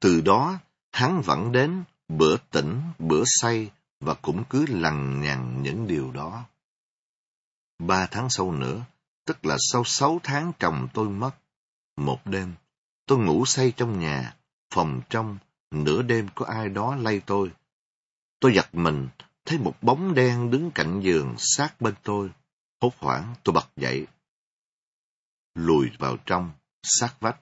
Từ 0.00 0.20
đó, 0.20 0.58
hắn 0.92 1.22
vẫn 1.24 1.52
đến, 1.52 1.84
bữa 2.08 2.36
tỉnh, 2.50 2.82
bữa 2.98 3.22
say, 3.26 3.70
và 4.00 4.14
cũng 4.14 4.44
cứ 4.50 4.66
lằng 4.68 5.20
nhằng 5.20 5.62
những 5.62 5.86
điều 5.86 6.10
đó. 6.10 6.44
Ba 7.78 8.06
tháng 8.10 8.30
sau 8.30 8.52
nữa, 8.52 8.84
tức 9.24 9.44
là 9.44 9.56
sau 9.58 9.84
sáu 9.84 10.20
tháng 10.22 10.52
chồng 10.58 10.88
tôi 10.94 11.08
mất. 11.08 11.30
Một 11.96 12.20
đêm, 12.24 12.54
tôi 13.06 13.18
ngủ 13.18 13.44
say 13.46 13.72
trong 13.76 14.00
nhà, 14.00 14.36
phòng 14.72 15.00
trong, 15.08 15.38
nửa 15.70 16.02
đêm 16.02 16.28
có 16.34 16.46
ai 16.46 16.68
đó 16.68 16.96
lay 16.96 17.20
tôi. 17.26 17.52
Tôi 18.40 18.54
giật 18.54 18.74
mình, 18.74 19.08
thấy 19.44 19.58
một 19.58 19.74
bóng 19.82 20.14
đen 20.14 20.50
đứng 20.50 20.70
cạnh 20.74 21.00
giường 21.00 21.34
sát 21.38 21.80
bên 21.80 21.94
tôi. 22.02 22.30
Hốt 22.80 22.94
hoảng, 22.98 23.34
tôi 23.44 23.52
bật 23.52 23.68
dậy. 23.76 24.06
Lùi 25.54 25.90
vào 25.98 26.16
trong, 26.26 26.50
sát 26.82 27.14
vách. 27.20 27.40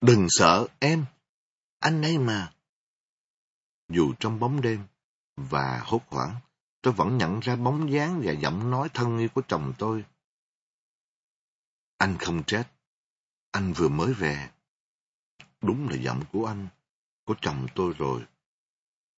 Đừng 0.00 0.26
sợ, 0.28 0.66
em. 0.78 1.04
Anh 1.78 2.02
ấy 2.02 2.18
mà. 2.18 2.52
Dù 3.88 4.12
trong 4.20 4.38
bóng 4.40 4.60
đêm, 4.60 4.84
và 5.36 5.80
hốt 5.84 6.02
hoảng, 6.06 6.36
tôi 6.82 6.92
vẫn 6.92 7.18
nhận 7.18 7.40
ra 7.40 7.56
bóng 7.56 7.92
dáng 7.92 8.22
và 8.24 8.32
giọng 8.32 8.70
nói 8.70 8.88
thân 8.94 9.18
yêu 9.18 9.28
của 9.34 9.42
chồng 9.48 9.72
tôi. 9.78 10.04
Anh 11.98 12.16
không 12.18 12.42
chết. 12.46 12.64
Anh 13.50 13.72
vừa 13.72 13.88
mới 13.88 14.14
về. 14.14 14.48
Đúng 15.60 15.88
là 15.88 15.96
giọng 15.96 16.22
của 16.32 16.46
anh, 16.46 16.68
của 17.24 17.34
chồng 17.40 17.66
tôi 17.74 17.94
rồi. 17.98 18.24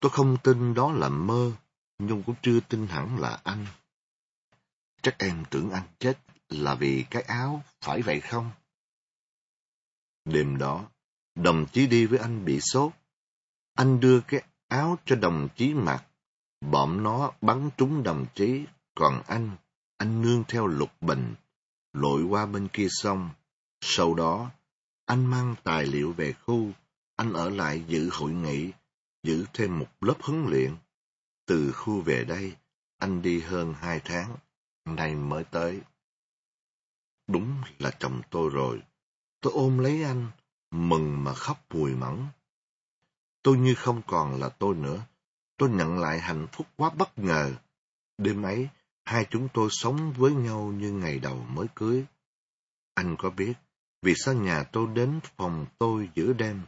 Tôi 0.00 0.10
không 0.10 0.36
tin 0.42 0.74
đó 0.74 0.92
là 0.92 1.08
mơ, 1.08 1.52
nhưng 1.98 2.22
cũng 2.22 2.34
chưa 2.42 2.60
tin 2.60 2.86
hẳn 2.86 3.20
là 3.20 3.40
anh. 3.44 3.66
Chắc 5.02 5.18
em 5.18 5.44
tưởng 5.50 5.70
anh 5.70 5.88
chết 5.98 6.18
là 6.48 6.74
vì 6.74 7.04
cái 7.10 7.22
áo, 7.22 7.62
phải 7.80 8.02
vậy 8.02 8.20
không? 8.20 8.50
Đêm 10.24 10.58
đó, 10.58 10.88
đồng 11.34 11.66
chí 11.72 11.86
đi 11.86 12.06
với 12.06 12.18
anh 12.18 12.44
bị 12.44 12.60
sốt. 12.60 12.92
Anh 13.74 14.00
đưa 14.00 14.20
cái 14.20 14.42
áo 14.68 14.98
cho 15.04 15.16
đồng 15.16 15.48
chí 15.56 15.74
mặc. 15.74 16.04
Bọn 16.60 17.02
nó 17.02 17.32
bắn 17.40 17.70
trúng 17.76 18.02
đồng 18.02 18.26
chí, 18.34 18.64
còn 18.94 19.22
anh, 19.26 19.56
anh 19.96 20.22
nương 20.22 20.44
theo 20.48 20.66
lục 20.66 20.90
bình, 21.00 21.34
lội 21.92 22.22
qua 22.22 22.46
bên 22.46 22.68
kia 22.72 22.86
sông. 22.90 23.30
Sau 23.80 24.14
đó, 24.14 24.50
anh 25.10 25.26
mang 25.26 25.54
tài 25.64 25.86
liệu 25.86 26.12
về 26.12 26.32
khu, 26.32 26.72
anh 27.16 27.32
ở 27.32 27.50
lại 27.50 27.84
giữ 27.86 28.10
hội 28.12 28.32
nghị, 28.32 28.72
giữ 29.22 29.44
thêm 29.52 29.78
một 29.78 29.86
lớp 30.00 30.14
huấn 30.22 30.46
luyện. 30.50 30.76
Từ 31.46 31.72
khu 31.72 32.00
về 32.00 32.24
đây, 32.24 32.56
anh 32.98 33.22
đi 33.22 33.40
hơn 33.40 33.74
hai 33.74 34.00
tháng, 34.04 34.36
nay 34.84 35.14
mới 35.14 35.44
tới. 35.44 35.80
Đúng 37.26 37.62
là 37.78 37.90
chồng 37.90 38.22
tôi 38.30 38.50
rồi. 38.52 38.82
Tôi 39.40 39.52
ôm 39.52 39.78
lấy 39.78 40.02
anh, 40.02 40.30
mừng 40.70 41.24
mà 41.24 41.34
khóc 41.34 41.64
mùi 41.70 41.94
mẫn. 41.94 42.26
Tôi 43.42 43.58
như 43.58 43.74
không 43.74 44.02
còn 44.06 44.40
là 44.40 44.48
tôi 44.48 44.74
nữa. 44.74 45.06
Tôi 45.56 45.70
nhận 45.70 45.98
lại 45.98 46.20
hạnh 46.20 46.46
phúc 46.52 46.66
quá 46.76 46.90
bất 46.90 47.18
ngờ. 47.18 47.54
Đêm 48.18 48.42
ấy, 48.42 48.68
hai 49.04 49.26
chúng 49.30 49.48
tôi 49.54 49.68
sống 49.70 50.12
với 50.12 50.32
nhau 50.32 50.72
như 50.76 50.92
ngày 50.92 51.18
đầu 51.18 51.46
mới 51.50 51.66
cưới. 51.74 52.04
Anh 52.94 53.16
có 53.18 53.30
biết 53.30 53.54
vì 54.02 54.14
sao 54.16 54.34
nhà 54.34 54.62
tôi 54.62 54.86
đến 54.94 55.20
phòng 55.36 55.66
tôi 55.78 56.08
giữa 56.14 56.32
đêm 56.32 56.62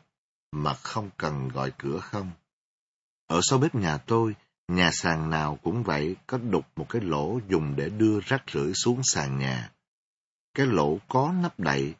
mà 0.52 0.74
không 0.74 1.10
cần 1.16 1.48
gọi 1.48 1.72
cửa 1.78 1.98
không? 1.98 2.30
Ở 3.26 3.40
sau 3.42 3.58
bếp 3.58 3.74
nhà 3.74 3.96
tôi, 3.96 4.34
nhà 4.68 4.90
sàn 4.92 5.30
nào 5.30 5.58
cũng 5.62 5.82
vậy, 5.82 6.16
có 6.26 6.38
đục 6.38 6.66
một 6.76 6.86
cái 6.88 7.02
lỗ 7.02 7.40
dùng 7.48 7.76
để 7.76 7.88
đưa 7.88 8.20
rác 8.20 8.44
rưởi 8.52 8.72
xuống 8.74 9.00
sàn 9.04 9.38
nhà. 9.38 9.72
Cái 10.54 10.66
lỗ 10.66 10.98
có 11.08 11.34
nắp 11.42 11.60
đậy, 11.60 11.94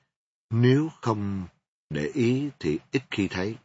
nếu 0.51 0.88
không 1.01 1.47
để 1.90 2.11
ý 2.14 2.51
thì 2.59 2.79
ít 2.90 3.03
khi 3.11 3.29
thấy. 3.29 3.57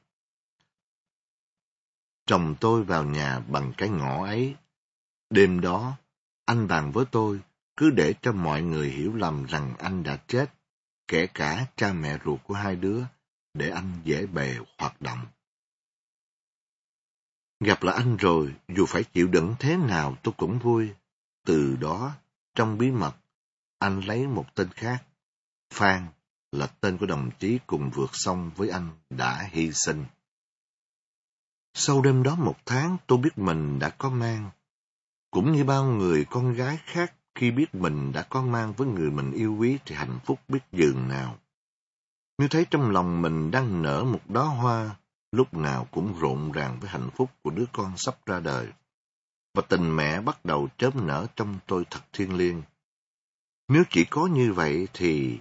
Chồng 2.25 2.55
tôi 2.59 2.83
vào 2.83 3.03
nhà 3.03 3.39
bằng 3.39 3.73
cái 3.77 3.89
ngõ 3.89 4.25
ấy. 4.25 4.55
Đêm 5.29 5.61
đó, 5.61 5.97
anh 6.45 6.67
bàn 6.67 6.91
với 6.91 7.05
tôi, 7.11 7.39
cứ 7.77 7.89
để 7.89 8.13
cho 8.21 8.31
mọi 8.31 8.61
người 8.61 8.89
hiểu 8.89 9.13
lầm 9.15 9.45
rằng 9.45 9.73
anh 9.79 10.03
đã 10.03 10.17
chết, 10.27 10.56
kể 11.07 11.27
cả 11.27 11.65
cha 11.75 11.93
mẹ 11.93 12.17
ruột 12.25 12.39
của 12.43 12.53
hai 12.53 12.75
đứa, 12.75 13.03
để 13.53 13.69
anh 13.69 14.01
dễ 14.03 14.25
bề 14.25 14.55
hoạt 14.77 15.01
động. 15.01 15.25
Gặp 17.59 17.83
lại 17.83 17.95
anh 17.95 18.17
rồi, 18.17 18.55
dù 18.67 18.85
phải 18.85 19.03
chịu 19.03 19.27
đựng 19.27 19.55
thế 19.59 19.77
nào 19.77 20.15
tôi 20.23 20.33
cũng 20.37 20.59
vui. 20.59 20.93
Từ 21.45 21.75
đó, 21.75 22.15
trong 22.55 22.77
bí 22.77 22.91
mật, 22.91 23.15
anh 23.79 23.99
lấy 23.99 24.27
một 24.27 24.45
tên 24.55 24.69
khác. 24.69 25.03
Phan 25.73 26.07
là 26.51 26.67
tên 26.67 26.97
của 26.97 27.05
đồng 27.05 27.29
chí 27.39 27.59
cùng 27.67 27.89
vượt 27.93 28.09
sông 28.13 28.51
với 28.55 28.69
anh 28.69 28.89
đã 29.09 29.49
hy 29.51 29.71
sinh. 29.73 30.05
Sau 31.73 32.01
đêm 32.01 32.23
đó 32.23 32.35
một 32.35 32.55
tháng, 32.65 32.97
tôi 33.07 33.17
biết 33.17 33.37
mình 33.37 33.79
đã 33.79 33.89
có 33.89 34.09
mang. 34.09 34.49
Cũng 35.31 35.51
như 35.51 35.63
bao 35.63 35.85
người 35.85 36.25
con 36.29 36.53
gái 36.53 36.79
khác, 36.85 37.13
khi 37.37 37.51
biết 37.51 37.75
mình 37.75 38.11
đã 38.11 38.21
có 38.29 38.41
mang 38.41 38.73
với 38.73 38.87
người 38.87 39.11
mình 39.11 39.31
yêu 39.31 39.55
quý 39.59 39.77
thì 39.85 39.95
hạnh 39.95 40.19
phúc 40.25 40.39
biết 40.47 40.59
dường 40.71 41.07
nào. 41.07 41.37
Như 42.37 42.47
thấy 42.47 42.65
trong 42.71 42.91
lòng 42.91 43.21
mình 43.21 43.51
đang 43.51 43.81
nở 43.81 44.03
một 44.03 44.19
đóa 44.27 44.45
hoa, 44.45 44.95
lúc 45.31 45.53
nào 45.53 45.87
cũng 45.91 46.19
rộn 46.19 46.51
ràng 46.51 46.77
với 46.79 46.89
hạnh 46.89 47.09
phúc 47.15 47.29
của 47.41 47.49
đứa 47.49 47.65
con 47.73 47.97
sắp 47.97 48.25
ra 48.25 48.39
đời. 48.39 48.67
Và 49.53 49.61
tình 49.61 49.95
mẹ 49.95 50.21
bắt 50.21 50.45
đầu 50.45 50.67
chớm 50.77 51.07
nở 51.07 51.27
trong 51.35 51.59
tôi 51.67 51.85
thật 51.89 51.99
thiêng 52.13 52.37
liêng. 52.37 52.61
Nếu 53.67 53.83
chỉ 53.89 54.05
có 54.05 54.27
như 54.27 54.53
vậy 54.53 54.87
thì 54.93 55.39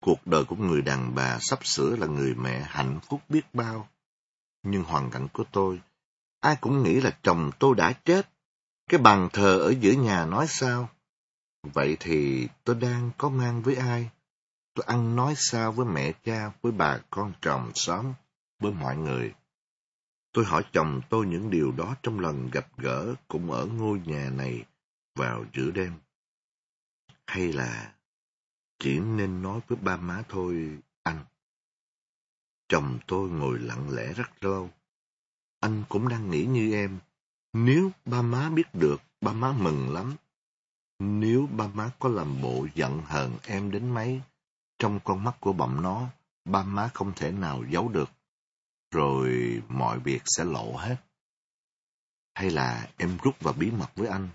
cuộc 0.00 0.26
đời 0.26 0.44
của 0.44 0.56
người 0.56 0.82
đàn 0.82 1.14
bà 1.14 1.38
sắp 1.40 1.66
sửa 1.66 1.96
là 1.96 2.06
người 2.06 2.34
mẹ 2.34 2.66
hạnh 2.68 3.00
phúc 3.08 3.20
biết 3.28 3.54
bao. 3.54 3.88
Nhưng 4.62 4.84
hoàn 4.84 5.10
cảnh 5.10 5.28
của 5.32 5.44
tôi, 5.52 5.80
ai 6.40 6.56
cũng 6.60 6.82
nghĩ 6.82 7.00
là 7.00 7.18
chồng 7.22 7.50
tôi 7.58 7.74
đã 7.74 7.92
chết. 7.92 8.28
Cái 8.90 9.00
bàn 9.00 9.28
thờ 9.32 9.58
ở 9.58 9.74
giữa 9.80 9.92
nhà 9.92 10.24
nói 10.24 10.46
sao? 10.48 10.88
Vậy 11.62 11.96
thì 12.00 12.48
tôi 12.64 12.76
đang 12.76 13.10
có 13.18 13.28
mang 13.28 13.62
với 13.62 13.74
ai? 13.74 14.10
Tôi 14.74 14.84
ăn 14.88 15.16
nói 15.16 15.34
sao 15.36 15.72
với 15.72 15.86
mẹ 15.86 16.12
cha, 16.24 16.52
với 16.62 16.72
bà 16.72 16.98
con 17.10 17.32
chồng 17.40 17.70
xóm, 17.74 18.12
với 18.60 18.72
mọi 18.72 18.96
người? 18.96 19.34
Tôi 20.32 20.44
hỏi 20.44 20.64
chồng 20.72 21.00
tôi 21.10 21.26
những 21.26 21.50
điều 21.50 21.72
đó 21.72 21.96
trong 22.02 22.20
lần 22.20 22.50
gặp 22.52 22.78
gỡ 22.78 23.14
cũng 23.28 23.50
ở 23.50 23.66
ngôi 23.66 24.00
nhà 24.04 24.30
này 24.30 24.64
vào 25.14 25.44
giữa 25.52 25.70
đêm. 25.70 25.92
Hay 27.26 27.52
là 27.52 27.94
chỉ 28.78 29.00
nên 29.00 29.42
nói 29.42 29.60
với 29.68 29.78
ba 29.82 29.96
má 29.96 30.22
thôi, 30.28 30.78
anh? 31.02 31.24
Chồng 32.68 32.98
tôi 33.06 33.30
ngồi 33.30 33.58
lặng 33.58 33.90
lẽ 33.90 34.12
rất 34.12 34.44
lâu. 34.44 34.70
Anh 35.60 35.84
cũng 35.88 36.08
đang 36.08 36.30
nghĩ 36.30 36.44
như 36.44 36.72
em. 36.72 36.98
Nếu 37.52 37.90
ba 38.04 38.22
má 38.22 38.50
biết 38.50 38.74
được, 38.74 39.00
ba 39.20 39.32
má 39.32 39.52
mừng 39.52 39.92
lắm. 39.92 40.14
Nếu 40.98 41.46
ba 41.46 41.66
má 41.66 41.90
có 41.98 42.08
làm 42.08 42.42
bộ 42.42 42.66
giận 42.74 43.02
hờn 43.04 43.38
em 43.42 43.70
đến 43.70 43.90
mấy, 43.90 44.20
trong 44.78 45.00
con 45.04 45.24
mắt 45.24 45.36
của 45.40 45.52
bọn 45.52 45.82
nó, 45.82 46.08
ba 46.44 46.62
má 46.62 46.90
không 46.94 47.12
thể 47.16 47.32
nào 47.32 47.64
giấu 47.70 47.88
được. 47.88 48.10
Rồi 48.90 49.60
mọi 49.68 49.98
việc 49.98 50.22
sẽ 50.24 50.44
lộ 50.44 50.76
hết. 50.76 50.96
Hay 52.34 52.50
là 52.50 52.88
em 52.96 53.18
rút 53.22 53.40
vào 53.40 53.54
bí 53.54 53.70
mật 53.70 53.90
với 53.94 54.08
anh? 54.08 54.28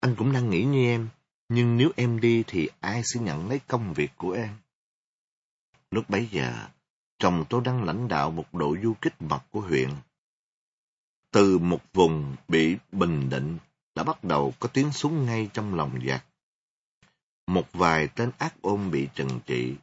Anh 0.00 0.14
cũng 0.18 0.32
đang 0.32 0.50
nghĩ 0.50 0.64
như 0.64 0.84
em, 0.84 1.08
nhưng 1.48 1.76
nếu 1.76 1.90
em 1.96 2.20
đi 2.20 2.44
thì 2.46 2.68
ai 2.80 3.02
sẽ 3.04 3.20
nhận 3.20 3.48
lấy 3.48 3.60
công 3.66 3.92
việc 3.92 4.10
của 4.16 4.32
em? 4.32 4.56
Lúc 5.90 6.10
bấy 6.10 6.28
giờ, 6.32 6.68
chồng 7.18 7.44
tôi 7.48 7.60
đang 7.64 7.84
lãnh 7.84 8.08
đạo 8.08 8.30
một 8.30 8.54
đội 8.54 8.78
du 8.82 8.94
kích 9.00 9.22
mật 9.22 9.42
của 9.50 9.60
huyện. 9.60 9.90
Từ 11.30 11.58
một 11.58 11.80
vùng 11.92 12.36
bị 12.48 12.76
bình 12.92 13.30
định 13.30 13.58
đã 13.94 14.02
bắt 14.02 14.24
đầu 14.24 14.54
có 14.60 14.68
tiếng 14.68 14.92
súng 14.92 15.26
ngay 15.26 15.50
trong 15.52 15.74
lòng 15.74 15.98
giặc. 16.06 16.24
Một 17.46 17.66
vài 17.72 18.08
tên 18.08 18.30
ác 18.38 18.54
ôn 18.62 18.90
bị 18.90 19.08
trừng 19.14 19.40
trị. 19.46 19.74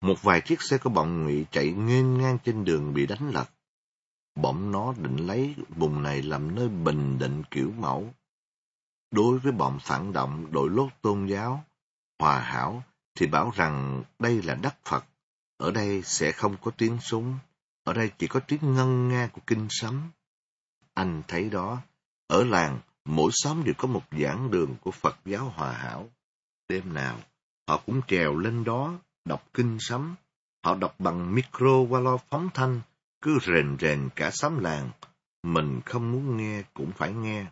Một 0.00 0.22
vài 0.22 0.40
chiếc 0.40 0.62
xe 0.62 0.78
của 0.78 0.90
bọn 0.90 1.24
ngụy 1.24 1.46
chạy 1.50 1.72
nghênh 1.72 2.18
ngang 2.18 2.38
trên 2.44 2.64
đường 2.64 2.94
bị 2.94 3.06
đánh 3.06 3.30
lật. 3.30 3.50
Bọn 4.34 4.72
nó 4.72 4.94
định 4.96 5.16
lấy 5.16 5.54
vùng 5.68 6.02
này 6.02 6.22
làm 6.22 6.54
nơi 6.54 6.68
bình 6.68 7.18
định 7.18 7.42
kiểu 7.50 7.72
mẫu. 7.78 8.14
Đối 9.10 9.38
với 9.38 9.52
bọn 9.52 9.78
phản 9.80 10.12
động 10.12 10.52
đội 10.52 10.70
lốt 10.70 10.88
tôn 11.02 11.26
giáo, 11.26 11.64
hòa 12.18 12.40
hảo 12.40 12.82
thì 13.14 13.26
bảo 13.26 13.52
rằng 13.54 14.02
đây 14.18 14.42
là 14.42 14.54
đất 14.54 14.76
Phật. 14.84 15.04
Ở 15.56 15.70
đây 15.70 16.02
sẽ 16.02 16.32
không 16.32 16.56
có 16.62 16.70
tiếng 16.70 17.00
súng, 17.00 17.38
ở 17.84 17.92
đây 17.92 18.10
chỉ 18.18 18.26
có 18.26 18.40
tiếng 18.40 18.74
ngân 18.74 19.08
nga 19.08 19.28
của 19.32 19.40
kinh 19.46 19.66
sấm. 19.70 20.10
Anh 20.94 21.22
thấy 21.28 21.50
đó, 21.50 21.78
ở 22.26 22.44
làng, 22.44 22.78
mỗi 23.08 23.30
xóm 23.34 23.64
đều 23.64 23.74
có 23.78 23.88
một 23.88 24.02
giảng 24.10 24.50
đường 24.50 24.76
của 24.80 24.90
Phật 24.90 25.18
giáo 25.24 25.48
hòa 25.48 25.72
hảo. 25.72 26.08
Đêm 26.68 26.94
nào, 26.94 27.20
họ 27.68 27.82
cũng 27.86 28.00
trèo 28.08 28.38
lên 28.38 28.64
đó, 28.64 28.98
đọc 29.24 29.46
kinh 29.54 29.76
sấm. 29.80 30.14
Họ 30.64 30.74
đọc 30.74 30.94
bằng 30.98 31.34
micro 31.34 31.78
qua 31.88 32.00
lo 32.00 32.16
phóng 32.16 32.48
thanh, 32.54 32.80
cứ 33.20 33.38
rền 33.42 33.76
rền 33.80 34.08
cả 34.16 34.30
xóm 34.30 34.58
làng. 34.58 34.90
Mình 35.42 35.80
không 35.86 36.12
muốn 36.12 36.36
nghe 36.36 36.62
cũng 36.74 36.92
phải 36.92 37.12
nghe. 37.12 37.46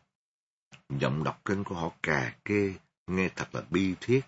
Giọng 0.88 1.24
đọc 1.24 1.40
kinh 1.44 1.64
của 1.64 1.74
họ 1.74 1.90
cà 2.02 2.34
kê, 2.44 2.74
nghe 3.06 3.28
thật 3.36 3.54
là 3.54 3.62
bi 3.70 3.94
thiết. 4.00 4.20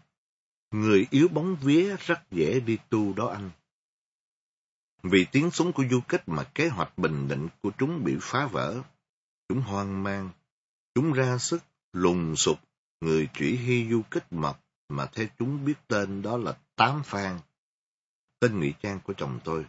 Người 0.70 1.06
yếu 1.10 1.28
bóng 1.28 1.56
vía 1.56 1.96
rất 1.96 2.30
dễ 2.30 2.60
đi 2.60 2.78
tu 2.90 3.12
đó 3.12 3.26
anh. 3.26 3.50
Vì 5.02 5.26
tiếng 5.32 5.50
súng 5.50 5.72
của 5.72 5.84
du 5.90 6.00
kích 6.08 6.22
mà 6.28 6.44
kế 6.54 6.68
hoạch 6.68 6.98
bình 6.98 7.28
định 7.28 7.48
của 7.62 7.70
chúng 7.78 8.04
bị 8.04 8.16
phá 8.20 8.46
vỡ. 8.46 8.82
Chúng 9.48 9.60
hoang 9.60 10.02
mang, 10.02 10.30
chúng 10.94 11.12
ra 11.12 11.38
sức, 11.38 11.62
lùng 11.92 12.36
sục, 12.36 12.58
người 13.00 13.28
chỉ 13.34 13.56
hy 13.56 13.90
du 13.90 14.02
kích 14.10 14.32
mập, 14.32 14.60
mà 14.88 15.06
theo 15.06 15.26
chúng 15.38 15.64
biết 15.64 15.74
tên 15.88 16.22
đó 16.22 16.36
là 16.36 16.58
Tám 16.76 17.02
Phan. 17.04 17.40
Tên 18.40 18.58
ngụy 18.58 18.74
trang 18.82 19.00
của 19.04 19.12
chồng 19.12 19.40
tôi. 19.44 19.66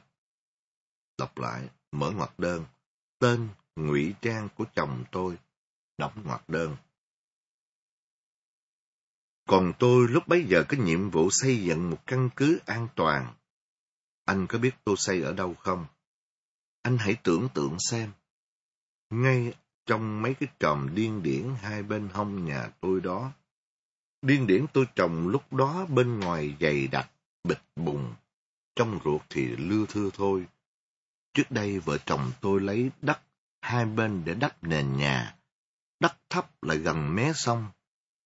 Đọc 1.17 1.37
lại, 1.37 1.69
mở 1.91 2.11
ngoặc 2.11 2.39
đơn. 2.39 2.65
Tên 3.19 3.49
ngụy 3.75 4.15
trang 4.21 4.49
của 4.55 4.65
chồng 4.75 5.03
tôi. 5.11 5.37
Đóng 5.97 6.23
ngoặc 6.23 6.49
đơn. 6.49 6.75
Còn 9.47 9.73
tôi 9.79 10.07
lúc 10.07 10.27
bấy 10.27 10.45
giờ 10.49 10.63
có 10.69 10.77
nhiệm 10.77 11.09
vụ 11.09 11.29
xây 11.31 11.63
dựng 11.63 11.89
một 11.89 11.99
căn 12.05 12.29
cứ 12.35 12.59
an 12.65 12.87
toàn 12.95 13.33
anh 14.29 14.47
có 14.49 14.57
biết 14.59 14.71
tôi 14.83 14.95
xây 14.97 15.21
ở 15.21 15.33
đâu 15.33 15.53
không? 15.53 15.85
Anh 16.81 16.97
hãy 16.97 17.17
tưởng 17.23 17.49
tượng 17.53 17.77
xem. 17.79 18.11
Ngay 19.09 19.53
trong 19.89 20.21
mấy 20.21 20.33
cái 20.33 20.49
tròm 20.59 20.95
điên 20.95 21.23
điển 21.23 21.55
hai 21.61 21.83
bên 21.83 22.09
hông 22.13 22.45
nhà 22.45 22.69
tôi 22.81 23.01
đó. 23.01 23.31
Điên 24.21 24.47
điển 24.47 24.65
tôi 24.73 24.85
trồng 24.95 25.27
lúc 25.27 25.53
đó 25.53 25.85
bên 25.85 26.19
ngoài 26.19 26.55
dày 26.59 26.87
đặc, 26.87 27.11
bịch 27.43 27.61
bùng. 27.75 28.13
Trong 28.75 28.99
ruột 29.05 29.21
thì 29.29 29.45
lưa 29.45 29.85
thưa 29.85 30.09
thôi. 30.13 30.45
Trước 31.33 31.51
đây 31.51 31.79
vợ 31.79 31.97
chồng 31.97 32.31
tôi 32.41 32.61
lấy 32.61 32.89
đất 33.01 33.19
hai 33.61 33.85
bên 33.85 34.21
để 34.25 34.33
đắp 34.33 34.63
nền 34.63 34.97
nhà. 34.97 35.35
Đất 35.99 36.17
thấp 36.29 36.63
lại 36.63 36.77
gần 36.77 37.15
mé 37.15 37.31
sông. 37.35 37.65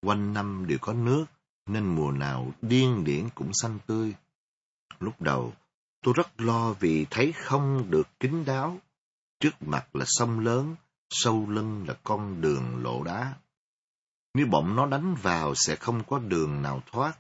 Quanh 0.01 0.33
năm 0.33 0.65
đều 0.67 0.77
có 0.81 0.93
nước, 0.93 1.25
nên 1.65 1.95
mùa 1.95 2.11
nào 2.11 2.51
điên 2.61 3.03
điển 3.03 3.29
cũng 3.35 3.51
xanh 3.53 3.79
tươi. 3.87 4.13
Lúc 4.99 5.21
đầu, 5.21 5.53
Tôi 6.03 6.13
rất 6.17 6.41
lo 6.41 6.73
vì 6.73 7.05
thấy 7.09 7.31
không 7.31 7.85
được 7.89 8.07
kín 8.19 8.45
đáo. 8.45 8.77
Trước 9.39 9.61
mặt 9.61 9.95
là 9.95 10.05
sông 10.07 10.39
lớn, 10.39 10.75
sâu 11.13 11.49
lưng 11.49 11.85
là 11.87 11.93
con 12.03 12.41
đường 12.41 12.83
lộ 12.83 13.03
đá. 13.03 13.33
Nếu 14.33 14.45
bọn 14.45 14.75
nó 14.75 14.85
đánh 14.85 15.15
vào 15.15 15.55
sẽ 15.55 15.75
không 15.75 16.03
có 16.07 16.19
đường 16.19 16.61
nào 16.61 16.83
thoát. 16.91 17.19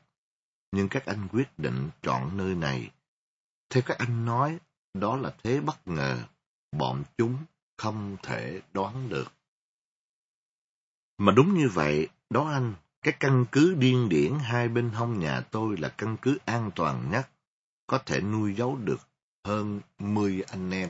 Nhưng 0.71 0.89
các 0.89 1.05
anh 1.05 1.27
quyết 1.31 1.59
định 1.59 1.89
chọn 2.01 2.37
nơi 2.37 2.55
này. 2.55 2.91
Theo 3.69 3.83
các 3.85 3.97
anh 3.97 4.25
nói, 4.25 4.59
đó 4.93 5.17
là 5.17 5.33
thế 5.43 5.61
bất 5.61 5.87
ngờ. 5.87 6.23
Bọn 6.71 7.03
chúng 7.17 7.37
không 7.77 8.17
thể 8.23 8.61
đoán 8.73 9.09
được. 9.09 9.33
Mà 11.17 11.31
đúng 11.31 11.53
như 11.53 11.69
vậy, 11.69 12.07
đó 12.29 12.49
anh, 12.49 12.73
cái 13.01 13.13
căn 13.19 13.45
cứ 13.51 13.75
điên 13.79 14.09
điển 14.09 14.33
hai 14.39 14.67
bên 14.67 14.89
hông 14.89 15.19
nhà 15.19 15.41
tôi 15.41 15.77
là 15.77 15.89
căn 15.89 16.17
cứ 16.21 16.37
an 16.45 16.71
toàn 16.75 17.11
nhất 17.11 17.29
có 17.87 17.97
thể 17.97 18.21
nuôi 18.21 18.55
giấu 18.55 18.75
được 18.75 18.99
hơn 19.43 19.81
10 19.99 20.41
anh 20.41 20.71
em. 20.71 20.89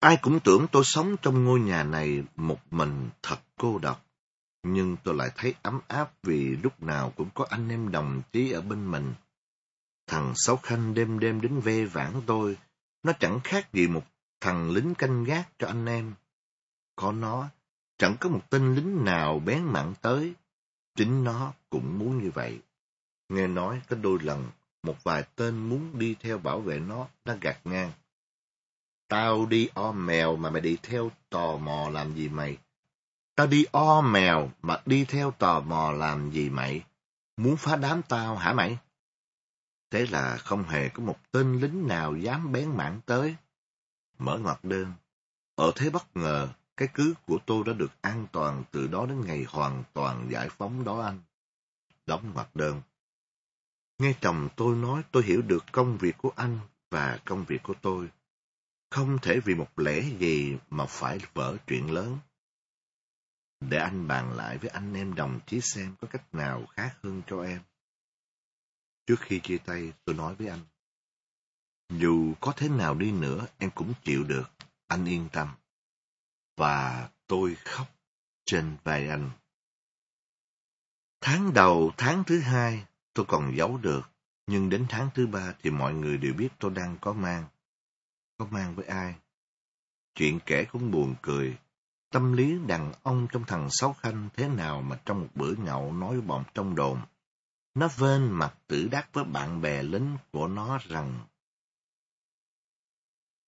Ai 0.00 0.18
cũng 0.22 0.40
tưởng 0.40 0.66
tôi 0.72 0.84
sống 0.84 1.16
trong 1.22 1.44
ngôi 1.44 1.60
nhà 1.60 1.82
này 1.82 2.22
một 2.36 2.58
mình 2.70 3.10
thật 3.22 3.38
cô 3.56 3.78
độc. 3.78 4.04
Nhưng 4.62 4.96
tôi 5.04 5.14
lại 5.14 5.30
thấy 5.36 5.54
ấm 5.62 5.80
áp 5.88 6.12
vì 6.22 6.56
lúc 6.56 6.82
nào 6.82 7.12
cũng 7.16 7.28
có 7.34 7.46
anh 7.50 7.68
em 7.68 7.90
đồng 7.90 8.22
chí 8.32 8.50
ở 8.50 8.60
bên 8.60 8.90
mình. 8.90 9.14
Thằng 10.06 10.32
Sáu 10.36 10.56
Khanh 10.56 10.94
đêm 10.94 11.18
đêm 11.18 11.40
đến 11.40 11.60
ve 11.60 11.84
vãn 11.84 12.12
tôi, 12.26 12.56
nó 13.02 13.12
chẳng 13.20 13.40
khác 13.44 13.72
gì 13.72 13.86
một 13.88 14.04
thằng 14.40 14.70
lính 14.70 14.94
canh 14.94 15.24
gác 15.24 15.48
cho 15.58 15.66
anh 15.66 15.86
em. 15.86 16.14
Có 16.96 17.12
nó, 17.12 17.48
chẳng 17.98 18.16
có 18.20 18.28
một 18.28 18.50
tên 18.50 18.74
lính 18.74 19.04
nào 19.04 19.38
bén 19.38 19.64
mặn 19.64 19.94
tới. 20.02 20.34
Chính 20.94 21.24
nó 21.24 21.52
cũng 21.70 21.98
muốn 21.98 22.22
như 22.22 22.30
vậy. 22.30 22.58
Nghe 23.28 23.46
nói 23.46 23.82
có 23.88 23.96
đôi 23.96 24.18
lần 24.22 24.50
một 24.82 25.04
vài 25.04 25.24
tên 25.36 25.68
muốn 25.68 25.98
đi 25.98 26.16
theo 26.20 26.38
bảo 26.38 26.60
vệ 26.60 26.78
nó 26.78 27.08
đã 27.24 27.38
gạt 27.40 27.60
ngang. 27.64 27.92
Tao 29.08 29.46
đi 29.46 29.68
o 29.74 29.92
mèo 29.92 30.36
mà 30.36 30.50
mày 30.50 30.60
đi 30.60 30.78
theo 30.82 31.10
tò 31.30 31.56
mò 31.56 31.88
làm 31.90 32.14
gì 32.14 32.28
mày? 32.28 32.58
Tao 33.34 33.46
đi 33.46 33.64
o 33.72 34.00
mèo 34.00 34.50
mà 34.62 34.82
đi 34.86 35.04
theo 35.04 35.30
tò 35.30 35.60
mò 35.60 35.90
làm 35.90 36.30
gì 36.30 36.50
mày? 36.50 36.84
Muốn 37.36 37.56
phá 37.56 37.76
đám 37.76 38.02
tao 38.08 38.36
hả 38.36 38.52
mày? 38.52 38.78
Thế 39.90 40.06
là 40.06 40.36
không 40.36 40.62
hề 40.62 40.88
có 40.88 41.02
một 41.02 41.18
tên 41.32 41.60
lính 41.60 41.88
nào 41.88 42.16
dám 42.16 42.52
bén 42.52 42.76
mảng 42.76 43.00
tới. 43.06 43.36
Mở 44.18 44.38
ngoặc 44.38 44.64
đơn. 44.64 44.92
Ở 45.54 45.72
thế 45.76 45.90
bất 45.90 46.16
ngờ, 46.16 46.48
cái 46.76 46.88
cứ 46.94 47.14
của 47.26 47.38
tôi 47.46 47.64
đã 47.66 47.72
được 47.72 47.90
an 48.00 48.26
toàn 48.32 48.64
từ 48.70 48.86
đó 48.86 49.06
đến 49.06 49.26
ngày 49.26 49.46
hoàn 49.48 49.82
toàn 49.92 50.26
giải 50.30 50.48
phóng 50.48 50.84
đó 50.84 51.00
anh. 51.00 51.20
Đóng 52.06 52.32
ngoặc 52.34 52.56
đơn. 52.56 52.82
Nghe 53.98 54.14
chồng 54.20 54.48
tôi 54.56 54.76
nói 54.76 55.02
tôi 55.10 55.22
hiểu 55.22 55.42
được 55.42 55.64
công 55.72 55.98
việc 55.98 56.18
của 56.18 56.32
anh 56.36 56.58
và 56.90 57.18
công 57.24 57.44
việc 57.44 57.62
của 57.62 57.74
tôi. 57.82 58.08
Không 58.90 59.18
thể 59.22 59.40
vì 59.44 59.54
một 59.54 59.78
lẽ 59.78 60.02
gì 60.18 60.56
mà 60.70 60.86
phải 60.86 61.18
vỡ 61.34 61.56
chuyện 61.66 61.90
lớn. 61.90 62.18
Để 63.60 63.78
anh 63.78 64.08
bàn 64.08 64.36
lại 64.36 64.58
với 64.58 64.70
anh 64.70 64.94
em 64.94 65.14
đồng 65.14 65.40
chí 65.46 65.60
xem 65.60 65.94
có 66.00 66.08
cách 66.10 66.34
nào 66.34 66.66
khác 66.66 66.98
hơn 67.02 67.22
cho 67.26 67.42
em. 67.42 67.60
Trước 69.06 69.20
khi 69.20 69.40
chia 69.42 69.58
tay, 69.58 69.92
tôi 70.04 70.14
nói 70.14 70.34
với 70.34 70.48
anh. 70.48 70.60
Dù 71.88 72.34
có 72.40 72.52
thế 72.56 72.68
nào 72.68 72.94
đi 72.94 73.12
nữa, 73.12 73.46
em 73.58 73.70
cũng 73.70 73.94
chịu 74.04 74.24
được, 74.24 74.50
anh 74.86 75.04
yên 75.04 75.28
tâm. 75.32 75.48
Và 76.56 77.08
tôi 77.26 77.54
khóc 77.54 77.86
trên 78.44 78.76
vai 78.84 79.08
anh. 79.08 79.30
Tháng 81.20 81.54
đầu, 81.54 81.92
tháng 81.96 82.24
thứ 82.24 82.40
hai, 82.40 82.86
Tôi 83.18 83.26
còn 83.28 83.56
giấu 83.56 83.78
được, 83.78 84.10
nhưng 84.46 84.70
đến 84.70 84.86
tháng 84.88 85.08
thứ 85.14 85.26
ba 85.26 85.54
thì 85.62 85.70
mọi 85.70 85.94
người 85.94 86.16
đều 86.16 86.34
biết 86.34 86.48
tôi 86.58 86.70
đang 86.70 86.96
có 87.00 87.12
mang. 87.12 87.44
Có 88.38 88.46
mang 88.50 88.74
với 88.74 88.86
ai? 88.86 89.14
Chuyện 90.14 90.38
kể 90.46 90.64
cũng 90.64 90.90
buồn 90.90 91.14
cười. 91.22 91.58
Tâm 92.10 92.32
lý 92.32 92.58
đàn 92.66 92.92
ông 93.02 93.26
trong 93.32 93.44
thằng 93.44 93.68
Sáu 93.70 93.92
Khanh 93.92 94.28
thế 94.36 94.48
nào 94.48 94.82
mà 94.82 95.00
trong 95.04 95.20
một 95.20 95.28
bữa 95.34 95.54
nhậu 95.54 95.92
nói 95.92 96.20
bọn 96.20 96.44
trong 96.54 96.74
đồn. 96.74 97.00
Nó 97.74 97.88
vên 97.96 98.30
mặt 98.30 98.54
tử 98.66 98.88
đắc 98.90 99.08
với 99.12 99.24
bạn 99.24 99.60
bè 99.60 99.82
lính 99.82 100.16
của 100.32 100.48
nó 100.48 100.78
rằng 100.78 101.20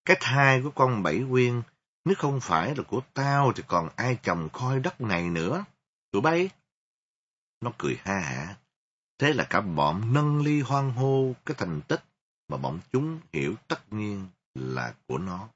Cái 0.05 0.16
thai 0.20 0.62
của 0.62 0.70
con 0.70 1.03
Bảy 1.03 1.24
Quyên, 1.31 1.62
nếu 2.05 2.14
không 2.18 2.40
phải 2.40 2.76
là 2.76 2.83
của 2.83 3.00
tao 3.14 3.53
thì 3.57 3.62
còn 3.66 3.88
ai 3.96 4.18
chồng 4.22 4.48
coi 4.53 4.81
đất 4.81 5.00
này 5.00 5.31
nữa. 5.31 5.64
Tụi 6.11 6.22
bay! 6.22 6.50
Nó 7.61 7.72
cười 7.79 7.98
ha 8.05 8.18
hả. 8.18 8.57
Thế 9.18 9.33
là 9.33 9.46
cả 9.50 9.61
bọn 9.61 10.12
nâng 10.12 10.40
ly 10.40 10.61
hoan 10.61 10.90
hô 10.90 11.33
cái 11.46 11.55
thành 11.59 11.81
tích 11.88 12.05
mà 12.48 12.57
bọn 12.57 12.81
chúng 12.92 13.20
hiểu 13.33 13.55
tất 13.68 13.92
nhiên 13.92 14.29
là 14.54 14.94
của 15.06 15.18
nó. 15.18 15.48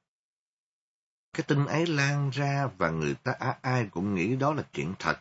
Cái 1.33 1.45
tin 1.49 1.67
ấy 1.67 1.87
lan 1.87 2.31
ra 2.31 2.67
và 2.79 2.91
người 2.91 3.15
ta 3.15 3.33
ai 3.63 3.89
cũng 3.91 4.15
nghĩ 4.15 4.37
đó 4.37 4.55
là 4.55 4.63
chuyện 4.73 4.95
thật. 4.99 5.21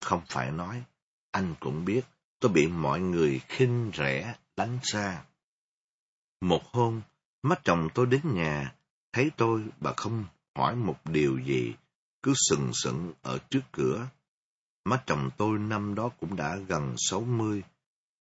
Không 0.00 0.22
phải 0.28 0.50
nói, 0.50 0.84
anh 1.30 1.54
cũng 1.60 1.84
biết, 1.84 2.02
tôi 2.40 2.52
bị 2.52 2.66
mọi 2.66 3.00
người 3.00 3.40
khinh 3.48 3.90
rẻ, 3.94 4.36
đánh 4.56 4.78
xa. 4.82 5.24
Một 6.40 6.62
hôm, 6.72 7.02
má 7.42 7.56
chồng 7.64 7.88
tôi 7.94 8.06
đến 8.06 8.20
nhà, 8.24 8.74
thấy 9.12 9.30
tôi 9.36 9.64
bà 9.80 9.92
không 9.96 10.24
hỏi 10.54 10.76
một 10.76 10.96
điều 11.04 11.38
gì, 11.38 11.74
cứ 12.22 12.32
sừng 12.36 12.70
sững 12.74 13.12
ở 13.22 13.38
trước 13.50 13.62
cửa. 13.72 14.08
Má 14.84 15.02
chồng 15.06 15.30
tôi 15.36 15.58
năm 15.58 15.94
đó 15.94 16.08
cũng 16.20 16.36
đã 16.36 16.56
gần 16.56 16.94
sáu 16.96 17.20
mươi, 17.20 17.62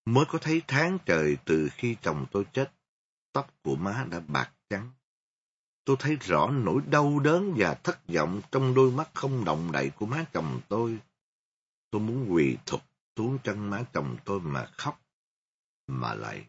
mới 0.05 0.25
có 0.25 0.39
thấy 0.41 0.61
tháng 0.67 0.97
trời 1.05 1.37
từ 1.45 1.69
khi 1.71 1.95
chồng 2.01 2.25
tôi 2.31 2.45
chết, 2.53 2.71
tóc 3.37 3.53
của 3.63 3.75
má 3.75 4.05
đã 4.09 4.19
bạc 4.19 4.51
trắng. 4.69 4.91
Tôi 5.85 5.95
thấy 5.99 6.15
rõ 6.15 6.47
nỗi 6.47 6.81
đau 6.89 7.19
đớn 7.19 7.53
và 7.57 7.73
thất 7.73 8.07
vọng 8.07 8.41
trong 8.51 8.73
đôi 8.73 8.91
mắt 8.91 9.09
không 9.13 9.45
động 9.45 9.71
đậy 9.71 9.89
của 9.89 10.05
má 10.05 10.25
chồng 10.33 10.61
tôi. 10.69 10.99
Tôi 11.91 12.01
muốn 12.01 12.33
quỳ 12.33 12.57
thụp 12.65 12.81
xuống 13.15 13.37
chân 13.43 13.69
má 13.69 13.83
chồng 13.93 14.17
tôi 14.25 14.39
mà 14.39 14.65
khóc, 14.77 15.01
mà 15.87 16.13
lại. 16.13 16.47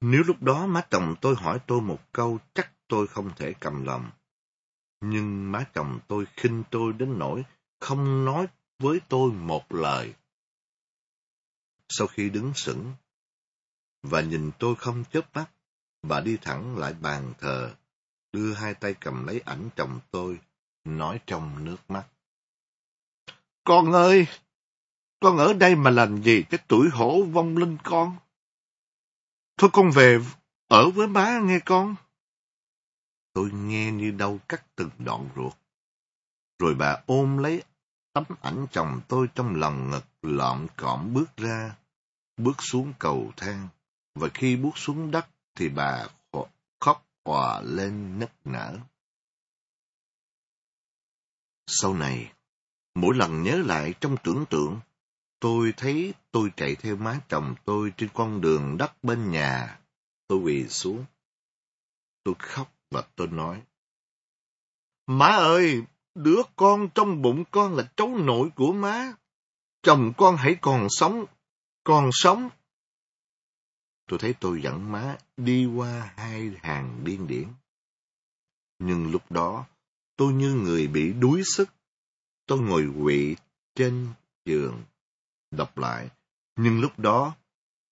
Nếu 0.00 0.22
lúc 0.26 0.42
đó 0.42 0.66
má 0.66 0.86
chồng 0.90 1.14
tôi 1.20 1.34
hỏi 1.34 1.58
tôi 1.66 1.80
một 1.80 2.00
câu 2.12 2.38
chắc 2.54 2.72
tôi 2.88 3.06
không 3.06 3.30
thể 3.36 3.54
cầm 3.60 3.84
lòng. 3.84 4.10
Nhưng 5.00 5.52
má 5.52 5.64
chồng 5.74 5.98
tôi 6.08 6.26
khinh 6.36 6.62
tôi 6.70 6.92
đến 6.92 7.18
nỗi 7.18 7.44
không 7.80 8.24
nói 8.24 8.46
với 8.78 9.00
tôi 9.08 9.32
một 9.32 9.72
lời. 9.72 10.14
Sau 11.88 12.06
khi 12.06 12.30
đứng 12.30 12.54
sững 12.54 12.92
và 14.10 14.20
nhìn 14.20 14.50
tôi 14.58 14.74
không 14.74 15.04
chớp 15.12 15.36
mắt, 15.36 15.50
bà 16.02 16.20
đi 16.20 16.36
thẳng 16.42 16.78
lại 16.78 16.94
bàn 17.00 17.32
thờ, 17.38 17.74
đưa 18.32 18.54
hai 18.54 18.74
tay 18.74 18.94
cầm 18.94 19.26
lấy 19.26 19.40
ảnh 19.44 19.68
chồng 19.76 20.00
tôi, 20.10 20.40
nói 20.84 21.20
trong 21.26 21.64
nước 21.64 21.76
mắt. 21.88 22.04
Con 23.64 23.92
ơi! 23.92 24.26
Con 25.20 25.36
ở 25.36 25.52
đây 25.52 25.74
mà 25.74 25.90
làm 25.90 26.22
gì 26.22 26.42
cái 26.50 26.60
tuổi 26.68 26.88
hổ 26.92 27.22
vong 27.22 27.56
linh 27.56 27.76
con? 27.82 28.16
Thôi 29.58 29.70
con 29.72 29.90
về 29.90 30.18
ở 30.68 30.90
với 30.90 31.06
má 31.06 31.40
nghe 31.42 31.58
con. 31.64 31.96
Tôi 33.32 33.50
nghe 33.52 33.92
như 33.92 34.10
đau 34.10 34.38
cắt 34.48 34.66
từng 34.76 34.90
đoạn 34.98 35.28
ruột. 35.36 35.52
Rồi 36.58 36.74
bà 36.74 37.02
ôm 37.06 37.38
lấy 37.38 37.62
tấm 38.12 38.24
ảnh 38.40 38.66
chồng 38.72 39.00
tôi 39.08 39.28
trong 39.34 39.54
lòng 39.54 39.90
ngực 39.90 40.04
lọm 40.22 40.66
cọm 40.76 41.14
bước 41.14 41.36
ra, 41.36 41.76
bước 42.36 42.56
xuống 42.58 42.92
cầu 42.98 43.32
thang. 43.36 43.68
Và 44.16 44.28
khi 44.34 44.56
bước 44.56 44.70
xuống 44.78 45.10
đất 45.10 45.26
thì 45.54 45.68
bà 45.68 46.06
khóc 46.80 47.06
hòa 47.24 47.60
lên 47.60 48.18
nức 48.18 48.30
nở. 48.44 48.78
Sau 51.66 51.94
này, 51.94 52.32
mỗi 52.94 53.16
lần 53.16 53.42
nhớ 53.42 53.62
lại 53.66 53.94
trong 54.00 54.16
tưởng 54.24 54.44
tượng, 54.50 54.80
tôi 55.40 55.74
thấy 55.76 56.14
tôi 56.30 56.50
chạy 56.56 56.76
theo 56.76 56.96
má 56.96 57.20
chồng 57.28 57.54
tôi 57.64 57.92
trên 57.96 58.08
con 58.14 58.40
đường 58.40 58.76
đất 58.78 59.04
bên 59.04 59.30
nhà. 59.30 59.80
Tôi 60.28 60.38
quỳ 60.38 60.68
xuống. 60.68 61.04
Tôi 62.22 62.34
khóc 62.38 62.72
và 62.90 63.02
tôi 63.16 63.26
nói. 63.26 63.62
Má 65.06 65.28
ơi, 65.28 65.82
đứa 66.14 66.42
con 66.56 66.88
trong 66.94 67.22
bụng 67.22 67.44
con 67.50 67.74
là 67.74 67.92
cháu 67.96 68.08
nội 68.08 68.50
của 68.56 68.72
má. 68.72 69.12
Chồng 69.82 70.12
con 70.16 70.36
hãy 70.36 70.56
còn 70.60 70.86
sống, 70.90 71.24
còn 71.84 72.10
sống. 72.12 72.50
Tôi 74.06 74.18
thấy 74.18 74.34
tôi 74.40 74.62
dẫn 74.62 74.92
má 74.92 75.18
đi 75.36 75.66
qua 75.66 76.12
hai 76.16 76.52
hàng 76.62 77.00
điên 77.04 77.26
điển. 77.26 77.48
Nhưng 78.78 79.10
lúc 79.10 79.32
đó, 79.32 79.66
tôi 80.16 80.32
như 80.32 80.54
người 80.54 80.86
bị 80.86 81.12
đuối 81.12 81.42
sức. 81.44 81.68
Tôi 82.46 82.60
ngồi 82.60 82.88
quỵ 83.02 83.36
trên 83.74 84.08
giường, 84.44 84.82
đọc 85.50 85.78
lại. 85.78 86.08
Nhưng 86.56 86.80
lúc 86.80 86.98
đó, 86.98 87.34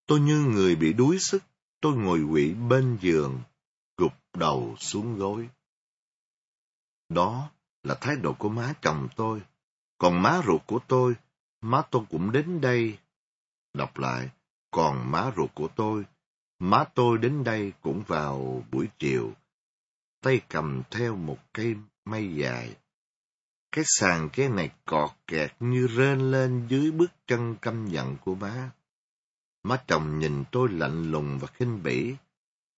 tôi 0.07 0.21
như 0.21 0.39
người 0.39 0.77
bị 0.77 0.93
đuối 0.93 1.19
sức. 1.21 1.43
Tôi 1.81 1.97
ngồi 1.97 2.27
quỵ 2.31 2.55
bên 2.55 2.99
giường, 3.01 3.41
gục 3.97 4.13
đầu 4.33 4.77
xuống 4.79 5.19
gối. 5.19 5.49
Đó 7.09 7.51
là 7.83 7.95
thái 8.01 8.17
độ 8.17 8.33
của 8.33 8.49
má 8.49 8.75
chồng 8.83 9.09
tôi. 9.17 9.43
Còn 9.99 10.23
má 10.23 10.43
ruột 10.47 10.67
của 10.67 10.79
tôi, 10.89 11.15
má 11.61 11.83
tôi 11.91 12.05
cũng 12.11 12.33
đến 12.33 12.61
đây. 12.61 12.99
Đọc 13.75 13.99
lại, 13.99 14.31
còn 14.75 15.11
má 15.11 15.31
ruột 15.37 15.51
của 15.55 15.69
tôi, 15.69 16.05
má 16.59 16.85
tôi 16.95 17.19
đến 17.19 17.45
đây 17.45 17.73
cũng 17.83 18.03
vào 18.07 18.65
buổi 18.71 18.89
chiều, 18.99 19.33
tay 20.23 20.41
cầm 20.49 20.83
theo 20.91 21.17
một 21.17 21.39
cây 21.53 21.75
mây 22.05 22.35
dài. 22.35 22.77
Cái 23.73 23.85
sàn 23.87 24.29
cái 24.33 24.49
này 24.49 24.71
cọt 24.85 25.11
kẹt 25.27 25.53
như 25.61 25.87
rên 25.87 26.19
lên 26.31 26.67
dưới 26.69 26.91
bước 26.91 27.11
chân 27.27 27.57
căm 27.63 27.87
giận 27.87 28.17
của 28.25 28.35
má. 28.35 28.71
Má 29.63 29.83
chồng 29.87 30.19
nhìn 30.19 30.45
tôi 30.53 30.69
lạnh 30.69 31.11
lùng 31.11 31.39
và 31.39 31.47
khinh 31.47 31.83
bỉ, 31.83 32.15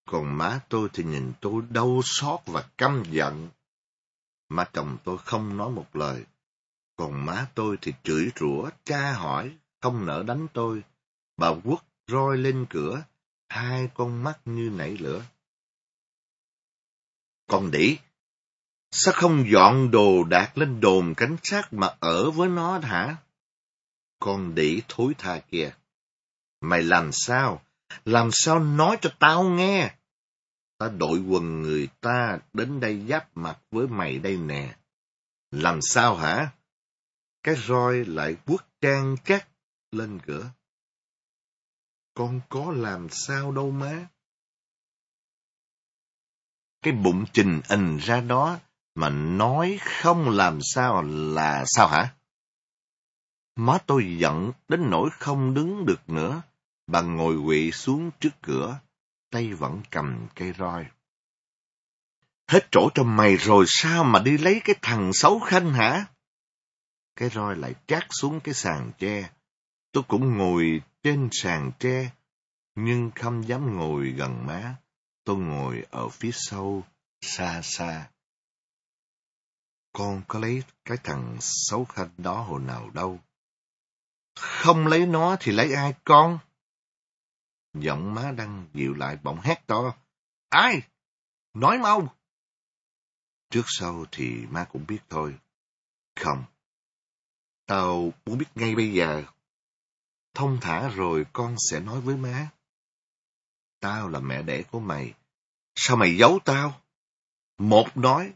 còn 0.08 0.38
má 0.38 0.60
tôi 0.68 0.88
thì 0.92 1.04
nhìn 1.04 1.32
tôi 1.40 1.62
đau 1.70 2.00
xót 2.04 2.40
và 2.46 2.68
căm 2.78 3.02
giận. 3.10 3.48
Má 4.48 4.64
chồng 4.72 4.96
tôi 5.04 5.18
không 5.18 5.56
nói 5.56 5.70
một 5.70 5.96
lời, 5.96 6.24
còn 6.96 7.26
má 7.26 7.46
tôi 7.54 7.76
thì 7.80 7.92
chửi 8.02 8.30
rủa, 8.36 8.70
tra 8.84 9.12
hỏi, 9.12 9.56
không 9.80 10.06
nỡ 10.06 10.22
đánh 10.22 10.46
tôi. 10.52 10.82
Bà 11.36 11.54
quất 11.64 11.78
roi 12.06 12.38
lên 12.38 12.66
cửa, 12.70 13.04
hai 13.48 13.88
con 13.94 14.24
mắt 14.24 14.40
như 14.44 14.70
nảy 14.70 14.96
lửa. 14.96 15.24
Con 17.46 17.70
đỉ, 17.70 17.98
sao 18.90 19.14
không 19.16 19.44
dọn 19.52 19.90
đồ 19.90 20.24
đạc 20.24 20.58
lên 20.58 20.80
đồn 20.80 21.14
cảnh 21.16 21.36
sát 21.42 21.72
mà 21.72 21.96
ở 22.00 22.30
với 22.30 22.48
nó 22.48 22.78
hả? 22.78 23.16
Con 24.18 24.54
đỉ 24.54 24.82
thối 24.88 25.14
tha 25.18 25.40
kia. 25.50 25.74
Mày 26.60 26.82
làm 26.82 27.10
sao? 27.12 27.62
Làm 28.04 28.30
sao 28.32 28.58
nói 28.58 28.98
cho 29.00 29.10
tao 29.18 29.44
nghe? 29.44 29.94
Ta 30.78 30.88
đội 30.88 31.18
quần 31.18 31.62
người 31.62 31.88
ta 32.00 32.38
đến 32.52 32.80
đây 32.80 33.06
giáp 33.08 33.36
mặt 33.36 33.58
với 33.70 33.86
mày 33.86 34.18
đây 34.18 34.36
nè. 34.36 34.76
Làm 35.50 35.78
sao 35.82 36.16
hả? 36.16 36.52
Cái 37.42 37.54
roi 37.66 38.04
lại 38.04 38.36
quất 38.46 38.60
trang 38.80 39.16
chắc 39.24 39.48
lên 39.92 40.18
cửa. 40.26 40.50
Con 42.16 42.40
có 42.48 42.72
làm 42.72 43.08
sao 43.10 43.52
đâu 43.52 43.70
má. 43.70 44.06
Cái 46.82 46.92
bụng 46.92 47.24
trình 47.32 47.60
ình 47.68 47.96
ra 47.96 48.20
đó 48.20 48.58
mà 48.94 49.08
nói 49.10 49.78
không 49.82 50.28
làm 50.28 50.58
sao 50.62 51.02
là 51.02 51.64
sao 51.66 51.88
hả? 51.88 52.14
Má 53.56 53.78
tôi 53.86 54.16
giận 54.18 54.52
đến 54.68 54.90
nỗi 54.90 55.10
không 55.12 55.54
đứng 55.54 55.86
được 55.86 56.10
nữa. 56.10 56.42
Bà 56.86 57.00
ngồi 57.00 57.38
quỵ 57.46 57.72
xuống 57.72 58.10
trước 58.20 58.30
cửa, 58.42 58.80
tay 59.30 59.54
vẫn 59.54 59.82
cầm 59.90 60.26
cây 60.34 60.52
roi. 60.58 60.86
Hết 62.48 62.68
chỗ 62.70 62.90
cho 62.94 63.02
mày 63.02 63.36
rồi 63.36 63.64
sao 63.68 64.04
mà 64.04 64.18
đi 64.18 64.38
lấy 64.38 64.60
cái 64.64 64.76
thằng 64.82 65.10
xấu 65.14 65.40
khanh 65.40 65.72
hả? 65.72 66.06
Cái 67.16 67.28
roi 67.28 67.56
lại 67.56 67.74
trát 67.86 68.04
xuống 68.10 68.40
cái 68.40 68.54
sàn 68.54 68.92
tre. 68.98 69.30
Tôi 69.92 70.02
cũng 70.08 70.38
ngồi 70.38 70.82
trên 71.06 71.28
sàn 71.32 71.72
tre, 71.78 72.10
nhưng 72.74 73.10
không 73.14 73.48
dám 73.48 73.76
ngồi 73.76 74.10
gần 74.10 74.46
má. 74.46 74.76
Tôi 75.24 75.36
ngồi 75.36 75.86
ở 75.90 76.08
phía 76.08 76.30
sau, 76.32 76.82
xa 77.20 77.60
xa. 77.62 78.10
Con 79.92 80.22
có 80.28 80.38
lấy 80.38 80.62
cái 80.84 80.98
thằng 81.04 81.36
xấu 81.40 81.84
khanh 81.84 82.10
đó 82.18 82.42
hồi 82.42 82.60
nào 82.60 82.90
đâu. 82.90 83.20
Không 84.34 84.86
lấy 84.86 85.06
nó 85.06 85.36
thì 85.40 85.52
lấy 85.52 85.74
ai 85.74 85.94
con? 86.04 86.38
Giọng 87.74 88.14
má 88.14 88.32
đang 88.32 88.66
dịu 88.74 88.94
lại 88.94 89.18
bỗng 89.22 89.40
hét 89.40 89.66
to. 89.66 89.94
Ai? 90.48 90.82
Nói 91.54 91.78
mau! 91.78 92.14
Trước 93.50 93.64
sau 93.66 94.04
thì 94.12 94.46
má 94.50 94.64
cũng 94.64 94.86
biết 94.86 95.00
thôi. 95.08 95.38
Không. 96.16 96.44
Tao 97.66 98.12
muốn 98.26 98.38
biết 98.38 98.48
ngay 98.54 98.74
bây 98.74 98.92
giờ. 98.92 99.24
Thông 100.36 100.58
thả 100.60 100.88
rồi 100.88 101.26
con 101.32 101.56
sẽ 101.58 101.80
nói 101.80 102.00
với 102.00 102.16
má. 102.16 102.50
Tao 103.80 104.08
là 104.08 104.20
mẹ 104.20 104.42
đẻ 104.42 104.62
của 104.62 104.80
mày. 104.80 105.14
Sao 105.74 105.96
mày 105.96 106.16
giấu 106.16 106.38
tao? 106.44 106.80
Một 107.58 107.96
nói. 107.96 108.32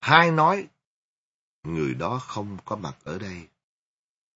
Hai 0.00 0.30
nói. 0.30 0.68
Người 1.62 1.94
đó 1.94 2.18
không 2.18 2.58
có 2.64 2.76
mặt 2.76 2.96
ở 3.04 3.18
đây. 3.18 3.48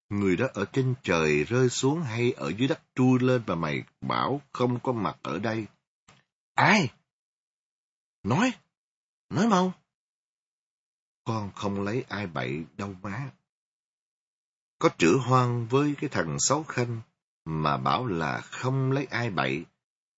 Người 0.09 0.37
đó 0.37 0.47
ở 0.55 0.65
trên 0.73 0.95
trời 1.03 1.45
rơi 1.45 1.69
xuống 1.69 2.03
hay 2.03 2.33
ở 2.33 2.53
dưới 2.59 2.69
đất 2.69 2.81
trui 2.95 3.19
lên 3.21 3.43
mà 3.47 3.55
mày 3.55 3.83
bảo 4.01 4.41
không 4.53 4.81
có 4.81 4.93
mặt 4.93 5.19
ở 5.23 5.39
đây. 5.39 5.67
Ai? 6.55 6.91
Nói, 8.23 8.53
nói 9.31 9.49
mau. 9.49 9.73
Con 11.25 11.53
không 11.55 11.81
lấy 11.81 12.05
ai 12.09 12.27
bậy 12.27 12.65
đâu 12.77 12.95
má. 13.03 13.31
Có 14.83 14.91
trữ 14.99 15.19
hoang 15.27 15.67
với 15.67 15.95
cái 16.01 16.11
thằng 16.11 16.37
xấu 16.41 16.63
khanh 16.63 17.01
mà 17.45 17.77
bảo 17.77 18.07
là 18.07 18.41
không 18.41 18.93
lấy 18.93 19.07
ai 19.11 19.31
bậy. 19.31 19.65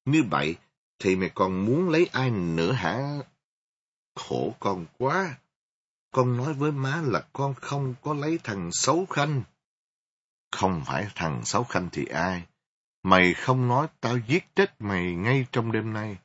Như 0.04 0.22
bậy 0.22 0.56
thì 0.98 1.16
mày 1.16 1.30
còn 1.34 1.64
muốn 1.64 1.88
lấy 1.88 2.06
ai 2.12 2.30
nữa 2.30 2.72
hả? 2.72 3.18
Khổ 4.14 4.54
con 4.60 4.86
quá. 4.98 5.38
Con 6.12 6.36
nói 6.36 6.54
với 6.54 6.72
má 6.72 7.02
là 7.04 7.24
con 7.32 7.54
không 7.54 7.94
có 8.02 8.14
lấy 8.14 8.38
thằng 8.44 8.70
xấu 8.72 9.06
khanh. 9.06 9.42
Không 10.52 10.82
phải 10.86 11.08
thằng 11.14 11.44
Sáu 11.44 11.64
Khanh 11.64 11.88
thì 11.92 12.04
ai? 12.04 12.42
Mày 13.02 13.34
không 13.34 13.68
nói 13.68 13.86
tao 14.00 14.18
giết 14.28 14.56
chết 14.56 14.74
mày 14.78 15.14
ngay 15.14 15.46
trong 15.52 15.72
đêm 15.72 15.92
nay. 15.92 16.18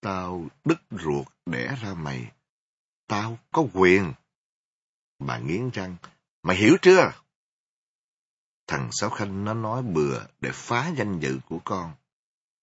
Tao 0.00 0.46
đứt 0.64 0.78
ruột 0.90 1.26
đẻ 1.46 1.76
ra 1.82 1.94
mày. 1.94 2.32
Tao 3.08 3.38
có 3.52 3.66
quyền. 3.72 4.12
Bà 5.18 5.38
nghiến 5.38 5.70
răng. 5.70 5.96
Mày 6.42 6.56
hiểu 6.56 6.76
chưa? 6.82 7.12
Thằng 8.66 8.88
Sáu 8.92 9.10
Khanh 9.10 9.44
nó 9.44 9.54
nói 9.54 9.82
bừa 9.82 10.20
để 10.40 10.50
phá 10.52 10.92
danh 10.96 11.20
dự 11.20 11.38
của 11.48 11.58
con. 11.64 11.92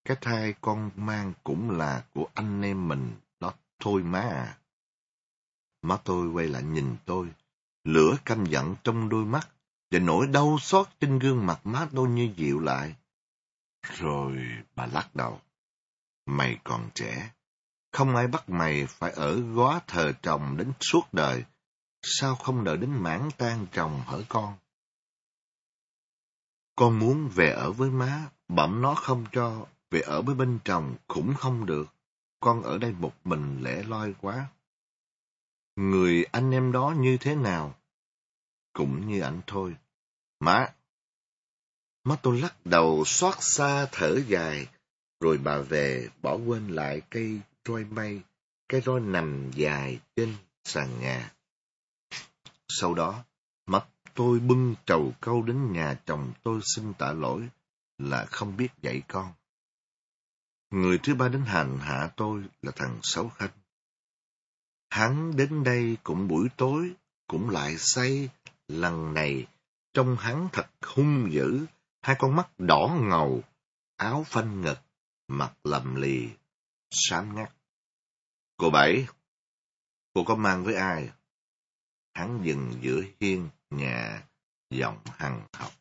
Cái 0.06 0.18
thai 0.22 0.54
con 0.62 0.92
mang 0.96 1.34
cũng 1.44 1.72
là 1.72 2.04
của 2.14 2.28
anh 2.34 2.62
em 2.62 2.88
mình, 2.88 3.16
đó 3.40 3.54
thôi 3.80 4.04
má 4.04 4.20
à. 4.20 4.58
Má 5.82 5.98
tôi 6.04 6.28
quay 6.28 6.48
lại 6.48 6.64
nhìn 6.64 6.96
tôi, 7.06 7.28
lửa 7.84 8.16
căm 8.26 8.46
giận 8.46 8.76
trong 8.84 9.10
đôi 9.10 9.26
mắt, 9.26 9.48
và 9.92 10.00
nỗi 10.00 10.28
đau 10.28 10.58
xót 10.62 10.88
trên 11.00 11.20
gương 11.20 11.46
mặt 11.46 11.60
má 11.64 11.88
tôi 11.96 12.10
như 12.10 12.30
dịu 12.38 12.60
lại. 12.60 12.96
Rồi 13.98 14.38
bà 14.76 14.86
lắc 14.86 15.16
đầu. 15.16 15.42
Mày 16.26 16.58
còn 16.64 16.90
trẻ, 16.94 17.32
không 17.92 18.16
ai 18.16 18.28
bắt 18.28 18.50
mày 18.50 18.86
phải 18.86 19.12
ở 19.12 19.40
góa 19.40 19.80
thờ 19.88 20.14
chồng 20.22 20.58
đến 20.58 20.72
suốt 20.80 21.14
đời. 21.14 21.44
Sao 22.02 22.36
không 22.36 22.64
đợi 22.64 22.78
đến 22.78 22.90
mãn 22.90 23.30
tan 23.38 23.66
chồng 23.72 24.02
hở 24.06 24.24
con? 24.30 24.58
Con 26.76 27.00
muốn 27.00 27.28
về 27.28 27.50
ở 27.50 27.72
với 27.72 27.90
má, 27.90 28.30
bẩm 28.48 28.82
nó 28.82 28.96
không 28.96 29.26
cho, 29.32 29.66
về 29.92 30.02
ở 30.02 30.22
với 30.22 30.36
bên 30.36 30.60
chồng 30.66 30.96
cũng 31.08 31.34
không 31.34 31.66
được. 31.66 31.94
Con 32.40 32.64
ở 32.64 32.78
đây 32.78 32.92
một 32.92 33.14
mình 33.24 33.60
lẻ 33.62 33.84
loi 33.84 34.14
quá. 34.22 34.48
Người 35.76 36.26
anh 36.32 36.52
em 36.52 36.72
đó 36.72 36.94
như 36.98 37.18
thế 37.18 37.36
nào? 37.36 37.76
Cũng 38.74 39.08
như 39.08 39.22
ảnh 39.22 39.42
thôi. 39.48 39.76
Má! 40.40 40.74
Má 42.04 42.16
tôi 42.22 42.42
lắc 42.42 42.66
đầu 42.66 43.06
xót 43.06 43.36
xa 43.40 43.88
thở 43.92 44.20
dài, 44.28 44.68
rồi 45.20 45.38
bà 45.38 45.58
về 45.58 46.10
bỏ 46.22 46.38
quên 46.46 46.68
lại 46.68 47.02
cây 47.10 47.40
roi 47.66 47.84
mây, 47.84 48.22
cây 48.68 48.82
roi 48.82 49.00
nằm 49.00 49.52
dài 49.52 50.00
trên 50.16 50.36
sàn 50.64 51.00
nhà. 51.00 51.34
Sau 52.68 52.94
đó, 52.94 53.24
tôi 54.14 54.40
bưng 54.40 54.76
trầu 54.86 55.14
câu 55.22 55.42
đến 55.42 55.74
nhà 55.74 56.00
chồng 56.06 56.34
tôi 56.44 56.60
xin 56.76 56.94
tạ 56.94 57.14
lỗi 57.14 57.50
là 57.98 58.26
không 58.26 58.58
biết 58.58 58.70
dạy 58.82 59.02
con. 59.08 59.34
Người 60.70 61.00
thứ 61.04 61.16
ba 61.16 61.28
đến 61.28 61.42
hành 61.42 61.78
hạ 61.78 62.10
tôi 62.18 62.44
là 62.62 62.72
thằng 62.76 63.00
Sáu 63.04 63.30
Khanh. 63.30 63.50
Hắn 64.90 65.36
đến 65.36 65.64
đây 65.64 65.98
cũng 66.04 66.28
buổi 66.28 66.48
tối, 66.58 66.94
cũng 67.28 67.50
lại 67.50 67.76
say, 67.78 68.30
lần 68.68 69.14
này 69.14 69.48
trông 69.94 70.16
hắn 70.20 70.50
thật 70.54 70.68
hung 70.82 71.30
dữ, 71.32 71.66
hai 72.02 72.16
con 72.20 72.36
mắt 72.36 72.60
đỏ 72.60 72.98
ngầu, 73.02 73.44
áo 73.96 74.24
phanh 74.28 74.62
ngực, 74.62 74.80
mặt 75.28 75.54
lầm 75.64 75.96
lì, 75.96 76.30
xám 76.92 77.36
ngắt. 77.36 77.54
Cô 78.58 78.70
Bảy, 78.70 79.08
cô 80.14 80.24
có 80.24 80.36
mang 80.36 80.64
với 80.64 80.76
ai? 80.76 81.10
Hắn 82.14 82.42
dừng 82.44 82.74
giữa 82.82 83.02
hiên 83.20 83.50
nhà, 83.78 84.24
giọng 84.70 85.00
hằng 85.06 85.48
học. 85.54 85.72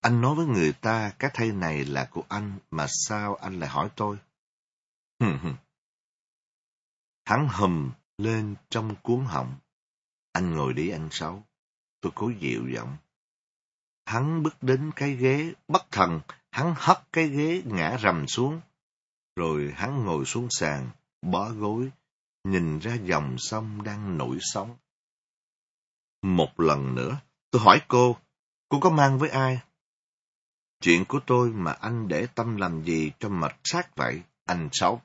Anh 0.00 0.20
nói 0.20 0.34
với 0.34 0.46
người 0.46 0.72
ta 0.72 1.12
cái 1.18 1.30
thây 1.34 1.52
này 1.52 1.84
là 1.84 2.08
của 2.10 2.24
anh, 2.28 2.58
mà 2.70 2.86
sao 2.88 3.34
anh 3.34 3.60
lại 3.60 3.68
hỏi 3.68 3.90
tôi? 3.96 4.18
Hắn 7.24 7.48
hầm 7.48 7.92
lên 8.18 8.54
trong 8.68 8.96
cuốn 9.02 9.24
họng. 9.24 9.54
Anh 10.32 10.54
ngồi 10.54 10.74
đi 10.74 10.88
anh 10.88 11.08
Sáu. 11.10 11.44
Tôi 12.00 12.12
cố 12.14 12.32
dịu 12.40 12.68
giọng. 12.74 12.96
Hắn 14.06 14.42
bước 14.42 14.62
đến 14.62 14.90
cái 14.96 15.16
ghế, 15.16 15.52
bất 15.68 15.86
thần, 15.90 16.20
hắn 16.50 16.74
hất 16.76 16.98
cái 17.12 17.28
ghế 17.28 17.62
ngã 17.64 17.98
rầm 18.02 18.26
xuống. 18.28 18.60
Rồi 19.36 19.72
hắn 19.74 20.04
ngồi 20.04 20.24
xuống 20.24 20.48
sàn, 20.50 20.90
bó 21.22 21.50
gối, 21.50 21.90
nhìn 22.44 22.78
ra 22.78 22.94
dòng 22.94 23.36
sông 23.38 23.82
đang 23.82 24.18
nổi 24.18 24.38
sóng. 24.40 24.76
Một 26.22 26.60
lần 26.60 26.94
nữa, 26.94 27.16
tôi 27.50 27.62
hỏi 27.62 27.82
cô, 27.88 28.16
cô 28.68 28.80
có 28.80 28.90
mang 28.90 29.18
với 29.18 29.30
ai? 29.30 29.60
Chuyện 30.80 31.04
của 31.04 31.20
tôi 31.26 31.50
mà 31.50 31.72
anh 31.72 32.08
để 32.08 32.26
tâm 32.34 32.56
làm 32.56 32.84
gì 32.84 33.12
cho 33.18 33.28
mệt 33.28 33.52
xác 33.64 33.96
vậy, 33.96 34.22
anh 34.44 34.68
Sáu? 34.72 35.02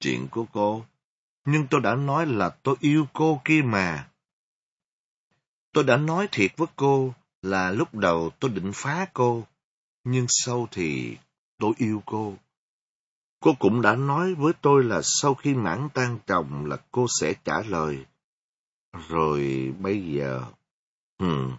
Chuyện 0.00 0.28
của 0.30 0.46
cô, 0.52 0.84
nhưng 1.44 1.66
tôi 1.70 1.80
đã 1.80 1.94
nói 1.94 2.26
là 2.26 2.48
tôi 2.62 2.76
yêu 2.80 3.06
cô 3.12 3.40
kia 3.44 3.62
mà. 3.64 4.08
Tôi 5.72 5.84
đã 5.84 5.96
nói 5.96 6.28
thiệt 6.32 6.56
với 6.56 6.68
cô 6.76 7.14
là 7.42 7.70
lúc 7.70 7.94
đầu 7.94 8.30
tôi 8.40 8.50
định 8.50 8.70
phá 8.74 9.06
cô, 9.12 9.46
nhưng 10.04 10.26
sau 10.28 10.68
thì 10.70 11.16
tôi 11.58 11.72
yêu 11.76 12.02
cô. 12.06 12.34
Cô 13.40 13.54
cũng 13.58 13.82
đã 13.82 13.94
nói 13.96 14.34
với 14.34 14.52
tôi 14.62 14.84
là 14.84 15.00
sau 15.02 15.34
khi 15.34 15.54
mãn 15.54 15.88
tan 15.94 16.18
chồng 16.26 16.66
là 16.66 16.76
cô 16.90 17.06
sẽ 17.20 17.34
trả 17.44 17.60
lời. 17.60 18.06
Rồi 19.08 19.72
bây 19.78 20.12
giờ... 20.12 20.44
Hmm, 21.18 21.52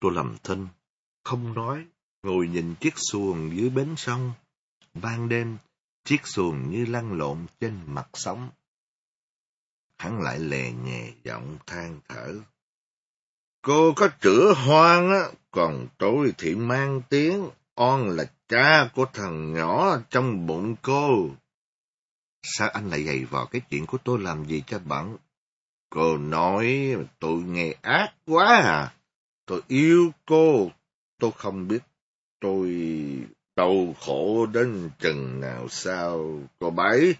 tôi 0.00 0.12
làm 0.14 0.36
thinh, 0.44 0.68
không 1.24 1.54
nói, 1.54 1.86
ngồi 2.22 2.48
nhìn 2.48 2.74
chiếc 2.74 2.94
xuồng 2.96 3.56
dưới 3.56 3.70
bến 3.70 3.94
sông. 3.96 4.32
Ban 4.94 5.28
đêm, 5.28 5.58
chiếc 6.04 6.26
xuồng 6.26 6.70
như 6.70 6.84
lăn 6.84 7.12
lộn 7.12 7.46
trên 7.60 7.80
mặt 7.86 8.08
sóng. 8.14 8.50
Hắn 9.98 10.22
lại 10.22 10.38
lè 10.38 10.72
nhẹ 10.72 11.12
giọng 11.24 11.58
than 11.66 12.00
thở. 12.08 12.40
Cô 13.62 13.92
có 13.96 14.08
chữa 14.20 14.54
hoang 14.66 15.10
á, 15.10 15.28
còn 15.50 15.86
tôi 15.98 16.32
thì 16.38 16.54
mang 16.54 17.02
tiếng 17.08 17.48
on 17.74 18.16
là 18.16 18.24
cha 18.48 18.90
của 18.94 19.06
thằng 19.12 19.52
nhỏ 19.52 19.98
trong 20.10 20.46
bụng 20.46 20.76
cô. 20.82 21.30
Sao 22.42 22.68
anh 22.68 22.90
lại 22.90 23.04
giày 23.04 23.24
vào 23.24 23.46
cái 23.46 23.60
chuyện 23.70 23.86
của 23.86 23.98
tôi 24.04 24.18
làm 24.18 24.44
gì 24.44 24.62
cho 24.66 24.78
bận? 24.78 25.16
Cô 25.90 26.18
nói 26.18 26.96
tôi 27.18 27.42
nghe 27.42 27.74
ác 27.82 28.14
quá 28.26 28.46
à. 28.56 28.94
Tôi 29.46 29.62
yêu 29.68 30.12
cô. 30.26 30.70
Tôi 31.18 31.30
không 31.36 31.68
biết 31.68 31.82
tôi 32.40 32.68
đau 33.58 33.94
khổ 34.00 34.46
đến 34.46 34.90
chừng 34.98 35.40
nào 35.40 35.68
sao, 35.68 36.40
cô 36.58 36.70
bảy. 36.70 37.14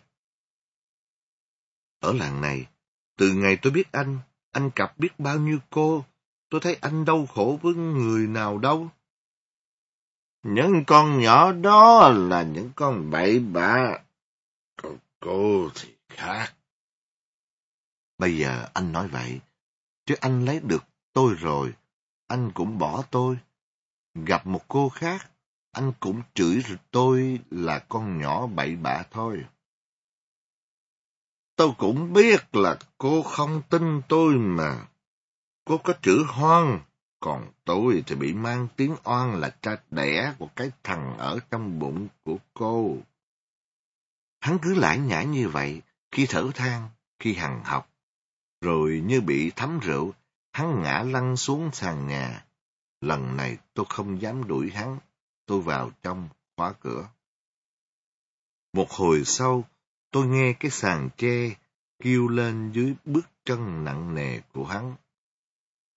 Ở 2.00 2.12
làng 2.12 2.40
này, 2.40 2.66
từ 3.16 3.32
ngày 3.32 3.58
tôi 3.62 3.72
biết 3.72 3.92
anh, 3.92 4.18
anh 4.52 4.70
cặp 4.70 4.98
biết 4.98 5.18
bao 5.18 5.38
nhiêu 5.38 5.58
cô, 5.70 6.04
tôi 6.48 6.60
thấy 6.60 6.76
anh 6.80 7.04
đau 7.04 7.26
khổ 7.26 7.58
với 7.62 7.74
người 7.74 8.26
nào 8.26 8.58
đâu. 8.58 8.88
Những 10.42 10.84
con 10.86 11.20
nhỏ 11.20 11.52
đó 11.52 12.08
là 12.08 12.42
những 12.42 12.70
con 12.76 13.10
bậy 13.10 13.38
bạ, 13.38 13.98
còn 14.82 14.96
cô 15.20 15.68
thì 15.74 15.94
khác. 16.08 16.54
Bây 18.18 18.38
giờ 18.38 18.68
anh 18.74 18.92
nói 18.92 19.08
vậy, 19.08 19.40
chứ 20.06 20.14
anh 20.20 20.44
lấy 20.44 20.60
được 20.60 20.84
tôi 21.12 21.34
rồi, 21.34 21.74
anh 22.26 22.50
cũng 22.54 22.78
bỏ 22.78 23.02
tôi. 23.10 23.38
Gặp 24.14 24.46
một 24.46 24.62
cô 24.68 24.88
khác, 24.88 25.30
anh 25.72 25.92
cũng 26.00 26.22
chửi 26.34 26.62
tôi 26.90 27.40
là 27.50 27.78
con 27.78 28.18
nhỏ 28.18 28.46
bậy 28.46 28.76
bạ 28.76 29.02
thôi. 29.10 29.44
Tôi 31.56 31.72
cũng 31.78 32.12
biết 32.12 32.54
là 32.56 32.78
cô 32.98 33.22
không 33.22 33.62
tin 33.70 34.02
tôi 34.08 34.34
mà. 34.34 34.86
Cô 35.64 35.78
có 35.78 35.94
chữ 36.02 36.24
hoang, 36.28 36.80
còn 37.20 37.52
tôi 37.64 38.02
thì 38.06 38.14
bị 38.14 38.32
mang 38.32 38.68
tiếng 38.76 38.96
oan 39.04 39.40
là 39.40 39.56
cha 39.62 39.76
đẻ 39.90 40.34
của 40.38 40.48
cái 40.56 40.70
thằng 40.82 41.18
ở 41.18 41.38
trong 41.50 41.78
bụng 41.78 42.08
của 42.24 42.36
cô. 42.54 42.96
Hắn 44.40 44.58
cứ 44.62 44.74
lải 44.74 44.98
nhải 44.98 45.26
như 45.26 45.48
vậy, 45.48 45.82
khi 46.10 46.26
thở 46.28 46.50
than, 46.54 46.88
khi 47.18 47.34
hằng 47.34 47.64
học. 47.64 47.88
Rồi 48.60 49.02
như 49.06 49.20
bị 49.20 49.50
thấm 49.56 49.78
rượu, 49.78 50.12
hắn 50.52 50.82
ngã 50.82 51.02
lăn 51.02 51.36
xuống 51.36 51.70
sàn 51.72 52.08
nhà. 52.08 52.44
Lần 53.00 53.36
này 53.36 53.58
tôi 53.74 53.86
không 53.88 54.22
dám 54.22 54.48
đuổi 54.48 54.70
hắn, 54.70 54.98
tôi 55.46 55.60
vào 55.60 55.90
trong, 56.02 56.28
khóa 56.56 56.72
cửa. 56.72 57.08
Một 58.72 58.90
hồi 58.90 59.22
sau, 59.24 59.64
tôi 60.10 60.26
nghe 60.26 60.52
cái 60.52 60.70
sàn 60.70 61.08
tre 61.16 61.54
kêu 61.98 62.28
lên 62.28 62.72
dưới 62.72 62.94
bước 63.04 63.26
chân 63.44 63.84
nặng 63.84 64.14
nề 64.14 64.40
của 64.40 64.64
hắn. 64.64 64.96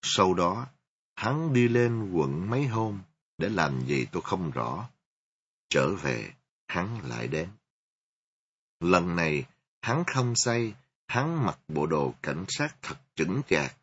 Sau 0.02 0.34
đó, 0.34 0.68
hắn 1.16 1.54
đi 1.54 1.68
lên 1.68 2.12
quận 2.14 2.50
mấy 2.50 2.68
hôm, 2.68 3.02
để 3.38 3.50
làm 3.50 3.86
gì 3.88 4.06
tôi 4.12 4.22
không 4.22 4.52
rõ. 4.52 4.90
Trở 5.70 5.96
về, 5.96 6.32
hắn 6.68 7.10
lại 7.10 7.28
đến. 7.28 7.50
Lần 8.80 9.16
này, 9.16 9.46
hắn 9.82 10.04
không 10.08 10.34
say, 10.36 10.74
hắn 11.12 11.46
mặc 11.46 11.60
bộ 11.68 11.88
đồ 11.88 12.14
cảnh 12.22 12.46
sát 12.48 12.76
thật 12.82 12.96
chững 13.16 13.42
chạc, 13.48 13.78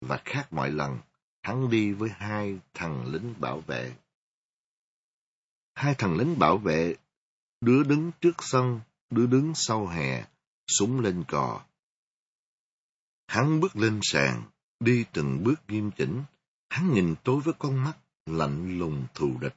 và 0.00 0.22
khác 0.24 0.52
mọi 0.52 0.70
lần, 0.70 0.98
hắn 1.42 1.70
đi 1.70 1.92
với 1.92 2.10
hai 2.10 2.58
thằng 2.74 3.06
lính 3.06 3.34
bảo 3.40 3.60
vệ. 3.60 3.92
Hai 5.74 5.94
thằng 5.98 6.16
lính 6.16 6.38
bảo 6.38 6.58
vệ, 6.58 6.94
đứa 7.60 7.82
đứng 7.82 8.10
trước 8.20 8.36
sân, 8.38 8.80
đứa 9.10 9.26
đứng 9.26 9.52
sau 9.54 9.86
hè, 9.86 10.24
súng 10.66 11.00
lên 11.00 11.24
cò. 11.28 11.64
Hắn 13.26 13.60
bước 13.60 13.76
lên 13.76 14.00
sàn, 14.02 14.42
Đi 14.80 15.04
từng 15.12 15.44
bước 15.44 15.60
nghiêm 15.68 15.90
chỉnh, 15.96 16.22
hắn 16.70 16.92
nhìn 16.92 17.14
tôi 17.24 17.40
với 17.40 17.54
con 17.58 17.84
mắt 17.84 17.96
lạnh 18.26 18.78
lùng 18.78 19.06
thù 19.14 19.38
địch. 19.40 19.56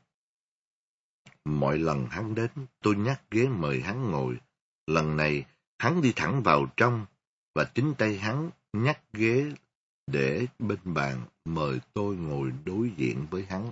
Mọi 1.46 1.78
lần 1.78 2.06
hắn 2.06 2.36
đến, 2.36 2.50
tôi 2.82 2.96
nhắc 2.96 3.22
ghế 3.32 3.48
mời 3.48 3.82
hắn 3.82 4.12
ngồi. 4.12 4.38
Lần 4.88 5.18
này, 5.18 5.46
hắn 5.78 6.02
đi 6.02 6.14
thẳng 6.16 6.44
vào 6.44 6.68
trong, 6.78 7.06
và 7.56 7.72
chính 7.76 7.94
tay 7.98 8.18
hắn 8.18 8.50
nhắc 8.74 9.02
ghế 9.14 9.52
để 10.08 10.46
bên 10.60 10.80
bàn 10.84 11.26
mời 11.46 11.80
tôi 11.94 12.16
ngồi 12.16 12.52
đối 12.66 12.92
diện 12.98 13.28
với 13.30 13.46
hắn. 13.46 13.72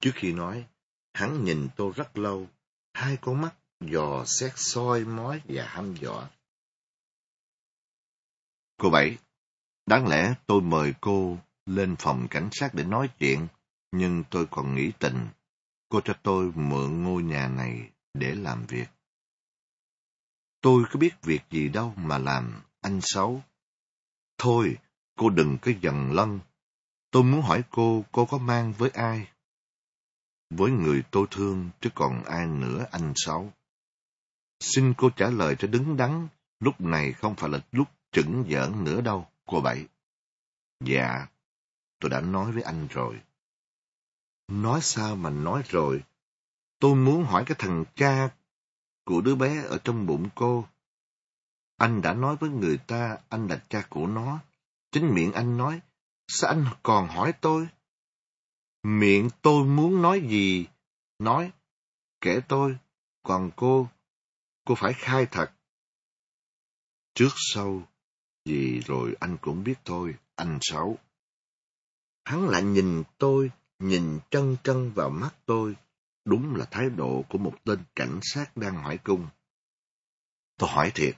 Trước 0.00 0.12
khi 0.14 0.32
nói, 0.32 0.66
hắn 1.14 1.44
nhìn 1.44 1.68
tôi 1.76 1.92
rất 1.96 2.18
lâu, 2.18 2.46
hai 2.94 3.16
con 3.20 3.40
mắt 3.40 3.54
dò 3.80 4.24
xét 4.26 4.52
soi 4.56 5.04
mói 5.04 5.42
và 5.48 5.64
hăm 5.66 5.94
dọa. 5.94 6.30
Cô 8.76 8.90
Bảy, 8.90 9.18
đáng 9.86 10.06
lẽ 10.06 10.34
tôi 10.46 10.60
mời 10.60 10.94
cô 11.00 11.38
lên 11.66 11.96
phòng 11.98 12.26
cảnh 12.30 12.48
sát 12.52 12.74
để 12.74 12.84
nói 12.84 13.08
chuyện, 13.18 13.46
nhưng 13.92 14.24
tôi 14.30 14.46
còn 14.50 14.74
nghĩ 14.74 14.92
tình. 14.98 15.28
Cô 15.88 16.00
cho 16.00 16.14
tôi 16.22 16.52
mượn 16.54 17.02
ngôi 17.02 17.22
nhà 17.22 17.48
này 17.48 17.90
để 18.14 18.34
làm 18.34 18.66
việc. 18.66 18.86
Tôi 20.64 20.84
có 20.90 20.98
biết 20.98 21.22
việc 21.22 21.42
gì 21.50 21.68
đâu 21.68 21.94
mà 21.96 22.18
làm, 22.18 22.62
anh 22.80 23.00
xấu. 23.02 23.42
Thôi, 24.38 24.76
cô 25.16 25.30
đừng 25.30 25.58
có 25.62 25.72
dần 25.80 26.12
lân. 26.12 26.40
Tôi 27.10 27.22
muốn 27.22 27.42
hỏi 27.42 27.62
cô, 27.70 28.04
cô 28.12 28.26
có 28.26 28.38
mang 28.38 28.72
với 28.72 28.90
ai? 28.90 29.28
Với 30.50 30.70
người 30.70 31.02
tôi 31.10 31.26
thương, 31.30 31.70
chứ 31.80 31.90
còn 31.94 32.24
ai 32.24 32.46
nữa 32.46 32.86
anh 32.90 33.12
xấu. 33.16 33.52
Xin 34.60 34.94
cô 34.96 35.10
trả 35.10 35.30
lời 35.30 35.56
cho 35.58 35.68
đứng 35.68 35.96
đắn, 35.96 36.28
lúc 36.60 36.80
này 36.80 37.12
không 37.12 37.34
phải 37.36 37.50
là 37.50 37.60
lúc 37.72 37.88
chững 38.12 38.44
giỡn 38.50 38.84
nữa 38.84 39.00
đâu, 39.00 39.28
cô 39.46 39.60
Bảy. 39.60 39.86
Dạ, 40.80 41.26
tôi 42.00 42.10
đã 42.10 42.20
nói 42.20 42.52
với 42.52 42.62
anh 42.62 42.86
rồi. 42.90 43.20
Nói 44.48 44.80
sao 44.82 45.16
mà 45.16 45.30
nói 45.30 45.62
rồi? 45.68 46.02
Tôi 46.78 46.94
muốn 46.94 47.24
hỏi 47.24 47.44
cái 47.46 47.56
thằng 47.58 47.84
cha 47.94 48.30
của 49.04 49.20
đứa 49.20 49.34
bé 49.34 49.64
ở 49.64 49.78
trong 49.84 50.06
bụng 50.06 50.28
cô. 50.34 50.66
Anh 51.76 52.02
đã 52.02 52.14
nói 52.14 52.36
với 52.36 52.50
người 52.50 52.78
ta 52.86 53.18
anh 53.28 53.46
là 53.46 53.62
cha 53.68 53.86
của 53.90 54.06
nó. 54.06 54.38
Chính 54.92 55.14
miệng 55.14 55.32
anh 55.32 55.56
nói, 55.56 55.80
sao 56.28 56.50
anh 56.50 56.66
còn 56.82 57.08
hỏi 57.08 57.32
tôi? 57.40 57.68
Miệng 58.82 59.28
tôi 59.42 59.64
muốn 59.64 60.02
nói 60.02 60.20
gì? 60.20 60.66
Nói, 61.18 61.52
kể 62.20 62.40
tôi, 62.48 62.78
còn 63.22 63.50
cô, 63.56 63.88
cô 64.64 64.74
phải 64.74 64.92
khai 64.92 65.26
thật. 65.30 65.52
Trước 67.14 67.30
sau, 67.54 67.82
gì 68.44 68.80
rồi 68.80 69.16
anh 69.20 69.36
cũng 69.40 69.64
biết 69.64 69.74
thôi, 69.84 70.14
anh 70.34 70.58
xấu. 70.62 70.98
Hắn 72.24 72.48
lại 72.48 72.62
nhìn 72.62 73.02
tôi, 73.18 73.50
nhìn 73.78 74.18
chân 74.30 74.56
chân 74.64 74.92
vào 74.94 75.10
mắt 75.10 75.34
tôi, 75.46 75.76
Đúng 76.24 76.56
là 76.56 76.66
thái 76.70 76.90
độ 76.90 77.24
của 77.28 77.38
một 77.38 77.54
tên 77.64 77.84
cảnh 77.94 78.20
sát 78.22 78.56
đang 78.56 78.74
hỏi 78.74 78.98
cung. 79.04 79.28
Tôi 80.58 80.70
hỏi 80.70 80.92
thiệt. 80.94 81.16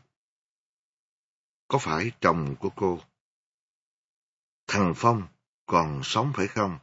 Có 1.68 1.78
phải 1.78 2.12
chồng 2.20 2.56
của 2.60 2.70
cô? 2.76 3.00
Thằng 4.66 4.92
Phong, 4.96 5.22
còn 5.66 6.00
sống 6.04 6.32
phải 6.34 6.46
không? 6.46 6.78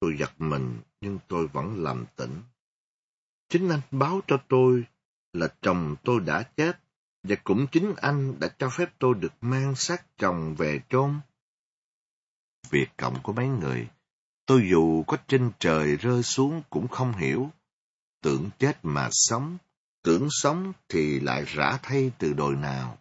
Tôi 0.00 0.16
giật 0.18 0.32
mình, 0.38 0.80
nhưng 1.00 1.18
tôi 1.28 1.46
vẫn 1.46 1.82
làm 1.82 2.04
tỉnh. 2.16 2.42
Chính 3.48 3.68
anh 3.68 3.80
báo 3.90 4.20
cho 4.26 4.36
tôi 4.48 4.84
là 5.32 5.54
chồng 5.60 5.96
tôi 6.04 6.20
đã 6.20 6.42
chết, 6.56 6.78
và 7.22 7.36
cũng 7.44 7.66
chính 7.72 7.94
anh 7.96 8.40
đã 8.40 8.48
cho 8.58 8.70
phép 8.70 8.92
tôi 8.98 9.14
được 9.14 9.32
mang 9.40 9.76
xác 9.76 10.06
chồng 10.16 10.54
về 10.58 10.80
chôn. 10.88 11.20
Việc 12.70 12.88
cộng 12.96 13.22
của 13.22 13.32
mấy 13.32 13.48
người 13.48 13.88
Tôi 14.48 14.68
dù 14.70 15.04
có 15.06 15.16
trên 15.28 15.52
trời 15.58 15.96
rơi 15.96 16.22
xuống 16.22 16.62
cũng 16.70 16.88
không 16.88 17.12
hiểu. 17.12 17.50
Tưởng 18.22 18.50
chết 18.58 18.78
mà 18.82 19.08
sống, 19.12 19.58
tưởng 20.02 20.28
sống 20.30 20.72
thì 20.88 21.20
lại 21.20 21.44
rã 21.46 21.78
thay 21.82 22.12
từ 22.18 22.32
đồi 22.32 22.56
nào. 22.56 22.98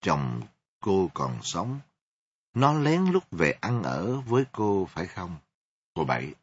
Chồng 0.00 0.40
cô 0.80 1.10
còn 1.14 1.38
sống. 1.42 1.80
Nó 2.54 2.74
lén 2.74 3.04
lút 3.04 3.22
về 3.30 3.50
ăn 3.60 3.82
ở 3.82 4.20
với 4.20 4.44
cô 4.52 4.88
phải 4.90 5.06
không? 5.06 5.36
Cô 5.94 6.04
Bảy. 6.04 6.34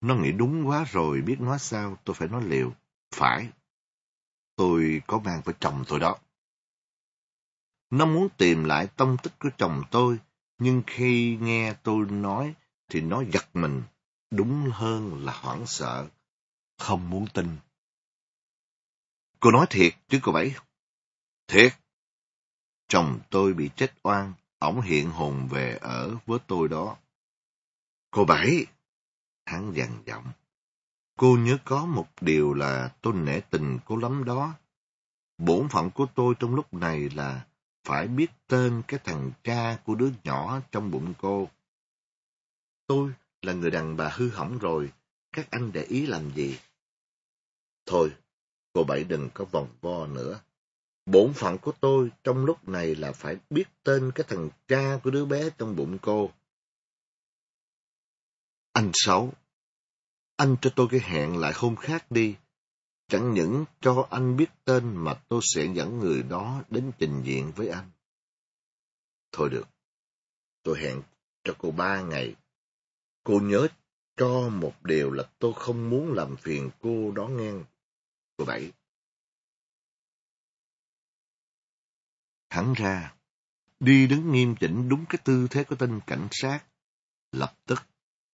Nó 0.00 0.14
nghĩ 0.14 0.32
đúng 0.32 0.68
quá 0.68 0.84
rồi, 0.84 1.20
biết 1.20 1.40
nói 1.40 1.58
sao, 1.58 1.96
tôi 2.04 2.14
phải 2.14 2.28
nói 2.28 2.44
liều. 2.44 2.72
Phải. 3.14 3.48
Tôi 4.56 5.02
có 5.06 5.18
mang 5.18 5.40
với 5.44 5.54
chồng 5.60 5.84
tôi 5.88 6.00
đó. 6.00 6.16
Nó 7.90 8.06
muốn 8.06 8.28
tìm 8.36 8.64
lại 8.64 8.86
tông 8.96 9.16
tích 9.22 9.32
của 9.38 9.50
chồng 9.58 9.82
tôi, 9.90 10.18
nhưng 10.58 10.82
khi 10.86 11.38
nghe 11.40 11.74
tôi 11.82 12.06
nói 12.10 12.54
thì 12.88 13.00
nó 13.00 13.22
giật 13.32 13.48
mình, 13.54 13.82
đúng 14.30 14.70
hơn 14.72 15.24
là 15.24 15.32
hoảng 15.32 15.66
sợ, 15.66 16.08
không 16.78 17.10
muốn 17.10 17.26
tin. 17.34 17.56
Cô 19.40 19.50
nói 19.50 19.66
thiệt 19.70 19.94
chứ 20.08 20.20
cô 20.22 20.32
Bảy? 20.32 20.54
Thiệt. 21.48 21.72
Chồng 22.88 23.20
tôi 23.30 23.54
bị 23.54 23.70
chết 23.76 23.94
oan, 24.02 24.32
ổng 24.58 24.80
hiện 24.80 25.10
hồn 25.10 25.48
về 25.50 25.78
ở 25.80 26.16
với 26.26 26.38
tôi 26.46 26.68
đó. 26.68 26.96
Cô 28.10 28.24
Bảy! 28.24 28.66
Hắn 29.46 29.72
dằn 29.74 30.02
giọng. 30.06 30.24
Cô 31.18 31.36
nhớ 31.36 31.58
có 31.64 31.86
một 31.86 32.08
điều 32.20 32.54
là 32.54 32.94
tôi 33.02 33.14
nể 33.14 33.40
tình 33.40 33.78
cô 33.84 33.96
lắm 33.96 34.24
đó. 34.24 34.54
Bổn 35.38 35.68
phận 35.68 35.90
của 35.90 36.06
tôi 36.14 36.34
trong 36.38 36.54
lúc 36.54 36.74
này 36.74 37.10
là 37.10 37.46
phải 37.88 38.08
biết 38.08 38.30
tên 38.46 38.82
cái 38.88 39.00
thằng 39.04 39.32
cha 39.44 39.78
của 39.84 39.94
đứa 39.94 40.10
nhỏ 40.24 40.60
trong 40.72 40.90
bụng 40.90 41.14
cô. 41.20 41.48
Tôi 42.86 43.12
là 43.42 43.52
người 43.52 43.70
đàn 43.70 43.96
bà 43.96 44.08
hư 44.08 44.28
hỏng 44.28 44.58
rồi, 44.58 44.92
các 45.32 45.50
anh 45.50 45.72
để 45.72 45.82
ý 45.82 46.06
làm 46.06 46.30
gì? 46.34 46.58
Thôi, 47.86 48.16
cô 48.72 48.84
Bảy 48.84 49.04
đừng 49.04 49.28
có 49.34 49.44
vòng 49.44 49.68
vo 49.80 50.06
nữa. 50.06 50.40
Bổn 51.06 51.32
phận 51.34 51.58
của 51.58 51.72
tôi 51.80 52.10
trong 52.24 52.44
lúc 52.44 52.68
này 52.68 52.94
là 52.94 53.12
phải 53.12 53.36
biết 53.50 53.64
tên 53.82 54.12
cái 54.14 54.26
thằng 54.28 54.48
cha 54.66 54.98
của 55.04 55.10
đứa 55.10 55.24
bé 55.24 55.50
trong 55.58 55.76
bụng 55.76 55.98
cô. 56.02 56.30
Anh 58.72 58.90
Sáu, 58.94 59.32
anh 60.36 60.56
cho 60.60 60.70
tôi 60.76 60.88
cái 60.90 61.00
hẹn 61.00 61.36
lại 61.36 61.52
hôm 61.56 61.76
khác 61.76 62.10
đi. 62.10 62.36
Chẳng 63.08 63.34
những 63.34 63.64
cho 63.80 64.06
anh 64.10 64.36
biết 64.36 64.46
tên 64.64 64.96
mà 64.96 65.14
tôi 65.28 65.40
sẽ 65.54 65.66
dẫn 65.74 65.98
người 65.98 66.22
đó 66.22 66.62
đến 66.70 66.92
trình 66.98 67.22
diện 67.24 67.52
với 67.56 67.68
anh. 67.68 67.90
Thôi 69.32 69.50
được, 69.50 69.68
tôi 70.62 70.78
hẹn 70.78 71.02
cho 71.44 71.54
cô 71.58 71.70
ba 71.70 72.02
ngày. 72.02 72.34
Cô 73.24 73.40
nhớ 73.40 73.68
cho 74.16 74.48
một 74.48 74.84
điều 74.84 75.10
là 75.10 75.30
tôi 75.38 75.52
không 75.56 75.90
muốn 75.90 76.12
làm 76.12 76.36
phiền 76.36 76.70
cô 76.80 77.12
đó 77.12 77.28
nghe. 77.28 77.52
Cô 78.36 78.44
Bảy. 78.44 78.72
Hắn 82.50 82.74
ra, 82.74 83.14
đi 83.80 84.06
đứng 84.06 84.32
nghiêm 84.32 84.54
chỉnh 84.60 84.88
đúng 84.88 85.04
cái 85.08 85.18
tư 85.24 85.46
thế 85.50 85.64
của 85.64 85.76
tên 85.76 86.00
cảnh 86.06 86.28
sát. 86.30 86.64
Lập 87.32 87.54
tức, 87.66 87.82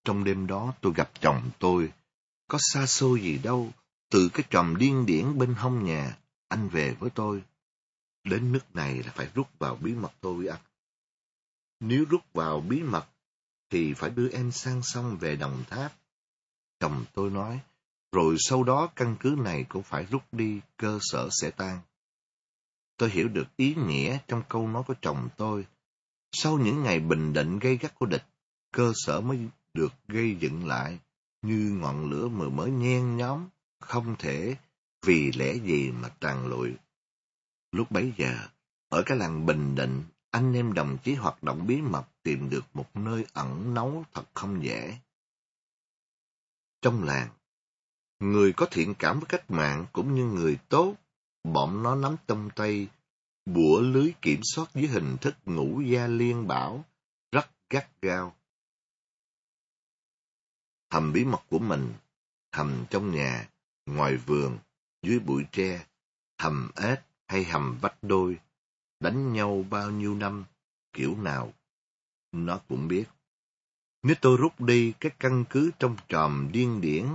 trong 0.04 0.24
đêm 0.24 0.46
đó 0.46 0.74
tôi 0.80 0.92
gặp 0.96 1.10
chồng 1.20 1.50
tôi. 1.58 1.92
Có 2.48 2.58
xa 2.60 2.86
xôi 2.86 3.20
gì 3.20 3.38
đâu, 3.38 3.72
từ 4.14 4.28
cái 4.34 4.44
tròm 4.50 4.76
điên 4.76 5.06
điển 5.06 5.38
bên 5.38 5.54
hông 5.54 5.84
nhà, 5.84 6.16
anh 6.48 6.68
về 6.68 6.96
với 7.00 7.10
tôi. 7.10 7.42
Đến 8.24 8.52
nước 8.52 8.74
này 8.74 9.02
là 9.02 9.12
phải 9.14 9.28
rút 9.34 9.58
vào 9.58 9.76
bí 9.76 9.94
mật 9.94 10.12
tôi 10.20 10.34
với 10.34 10.48
anh. 10.48 10.60
Nếu 11.80 12.04
rút 12.10 12.32
vào 12.32 12.60
bí 12.60 12.82
mật, 12.82 13.06
thì 13.70 13.94
phải 13.94 14.10
đưa 14.10 14.28
em 14.28 14.52
sang 14.52 14.82
sông 14.82 15.16
về 15.20 15.36
Đồng 15.36 15.64
Tháp. 15.70 15.92
Chồng 16.80 17.04
tôi 17.14 17.30
nói, 17.30 17.60
rồi 18.12 18.36
sau 18.38 18.64
đó 18.64 18.92
căn 18.96 19.16
cứ 19.20 19.36
này 19.38 19.64
cũng 19.68 19.82
phải 19.82 20.06
rút 20.10 20.22
đi, 20.32 20.60
cơ 20.76 20.98
sở 21.02 21.28
sẽ 21.30 21.50
tan. 21.50 21.80
Tôi 22.96 23.10
hiểu 23.10 23.28
được 23.28 23.56
ý 23.56 23.74
nghĩa 23.74 24.18
trong 24.28 24.42
câu 24.48 24.68
nói 24.68 24.82
của 24.86 24.94
chồng 25.02 25.28
tôi. 25.36 25.66
Sau 26.32 26.58
những 26.58 26.82
ngày 26.82 27.00
bình 27.00 27.32
định 27.32 27.58
gây 27.58 27.76
gắt 27.76 27.94
của 27.94 28.06
địch, 28.06 28.24
cơ 28.72 28.92
sở 28.94 29.20
mới 29.20 29.38
được 29.74 29.92
gây 30.08 30.36
dựng 30.40 30.66
lại, 30.66 30.98
như 31.42 31.76
ngọn 31.80 32.10
lửa 32.10 32.28
mờ 32.28 32.48
mới 32.48 32.70
nhen 32.70 33.16
nhóm, 33.16 33.48
không 33.86 34.16
thể 34.18 34.56
vì 35.06 35.32
lẽ 35.32 35.54
gì 35.54 35.92
mà 35.92 36.08
tàn 36.08 36.46
lụi. 36.46 36.74
Lúc 37.72 37.90
bấy 37.90 38.12
giờ, 38.16 38.48
ở 38.88 39.02
cái 39.06 39.18
làng 39.18 39.46
Bình 39.46 39.74
Định, 39.74 40.02
anh 40.30 40.54
em 40.54 40.72
đồng 40.72 40.98
chí 41.04 41.14
hoạt 41.14 41.42
động 41.42 41.66
bí 41.66 41.80
mật 41.80 42.04
tìm 42.22 42.50
được 42.50 42.64
một 42.74 42.96
nơi 42.96 43.26
ẩn 43.32 43.74
náu 43.74 44.04
thật 44.12 44.24
không 44.34 44.64
dễ. 44.64 44.98
Trong 46.82 47.04
làng, 47.04 47.28
người 48.20 48.52
có 48.52 48.66
thiện 48.70 48.94
cảm 48.98 49.20
với 49.20 49.26
cách 49.28 49.50
mạng 49.50 49.86
cũng 49.92 50.14
như 50.14 50.24
người 50.24 50.58
tốt, 50.68 50.94
bọn 51.44 51.82
nó 51.82 51.94
nắm 51.94 52.16
trong 52.26 52.50
tay 52.56 52.88
bủa 53.44 53.80
lưới 53.80 54.12
kiểm 54.22 54.40
soát 54.42 54.70
dưới 54.74 54.86
hình 54.86 55.16
thức 55.20 55.34
ngũ 55.46 55.80
gia 55.80 56.06
liên 56.06 56.46
bảo, 56.46 56.84
rất 57.32 57.50
gắt 57.70 58.02
gao. 58.02 58.36
Hầm 60.92 61.12
bí 61.12 61.24
mật 61.24 61.42
của 61.50 61.58
mình, 61.58 61.92
hầm 62.52 62.84
trong 62.90 63.14
nhà, 63.14 63.48
ngoài 63.86 64.16
vườn, 64.16 64.58
dưới 65.02 65.18
bụi 65.18 65.46
tre, 65.52 65.86
hầm 66.38 66.70
ếch 66.76 67.00
hay 67.28 67.44
hầm 67.44 67.78
vách 67.80 67.96
đôi, 68.02 68.38
đánh 69.00 69.32
nhau 69.32 69.64
bao 69.70 69.90
nhiêu 69.90 70.14
năm, 70.14 70.44
kiểu 70.92 71.16
nào, 71.16 71.52
nó 72.32 72.60
cũng 72.68 72.88
biết. 72.88 73.04
Nếu 74.02 74.16
tôi 74.20 74.36
rút 74.36 74.60
đi 74.60 74.92
cái 75.00 75.12
căn 75.18 75.44
cứ 75.50 75.70
trong 75.78 75.96
tròm 76.08 76.48
điên 76.52 76.80
điển, 76.80 77.06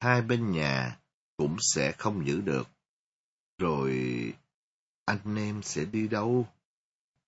hai 0.00 0.22
bên 0.22 0.52
nhà 0.52 0.98
cũng 1.36 1.56
sẽ 1.60 1.92
không 1.92 2.26
giữ 2.26 2.40
được. 2.40 2.68
Rồi 3.58 3.92
anh 5.04 5.36
em 5.36 5.62
sẽ 5.62 5.84
đi 5.84 6.08
đâu? 6.08 6.46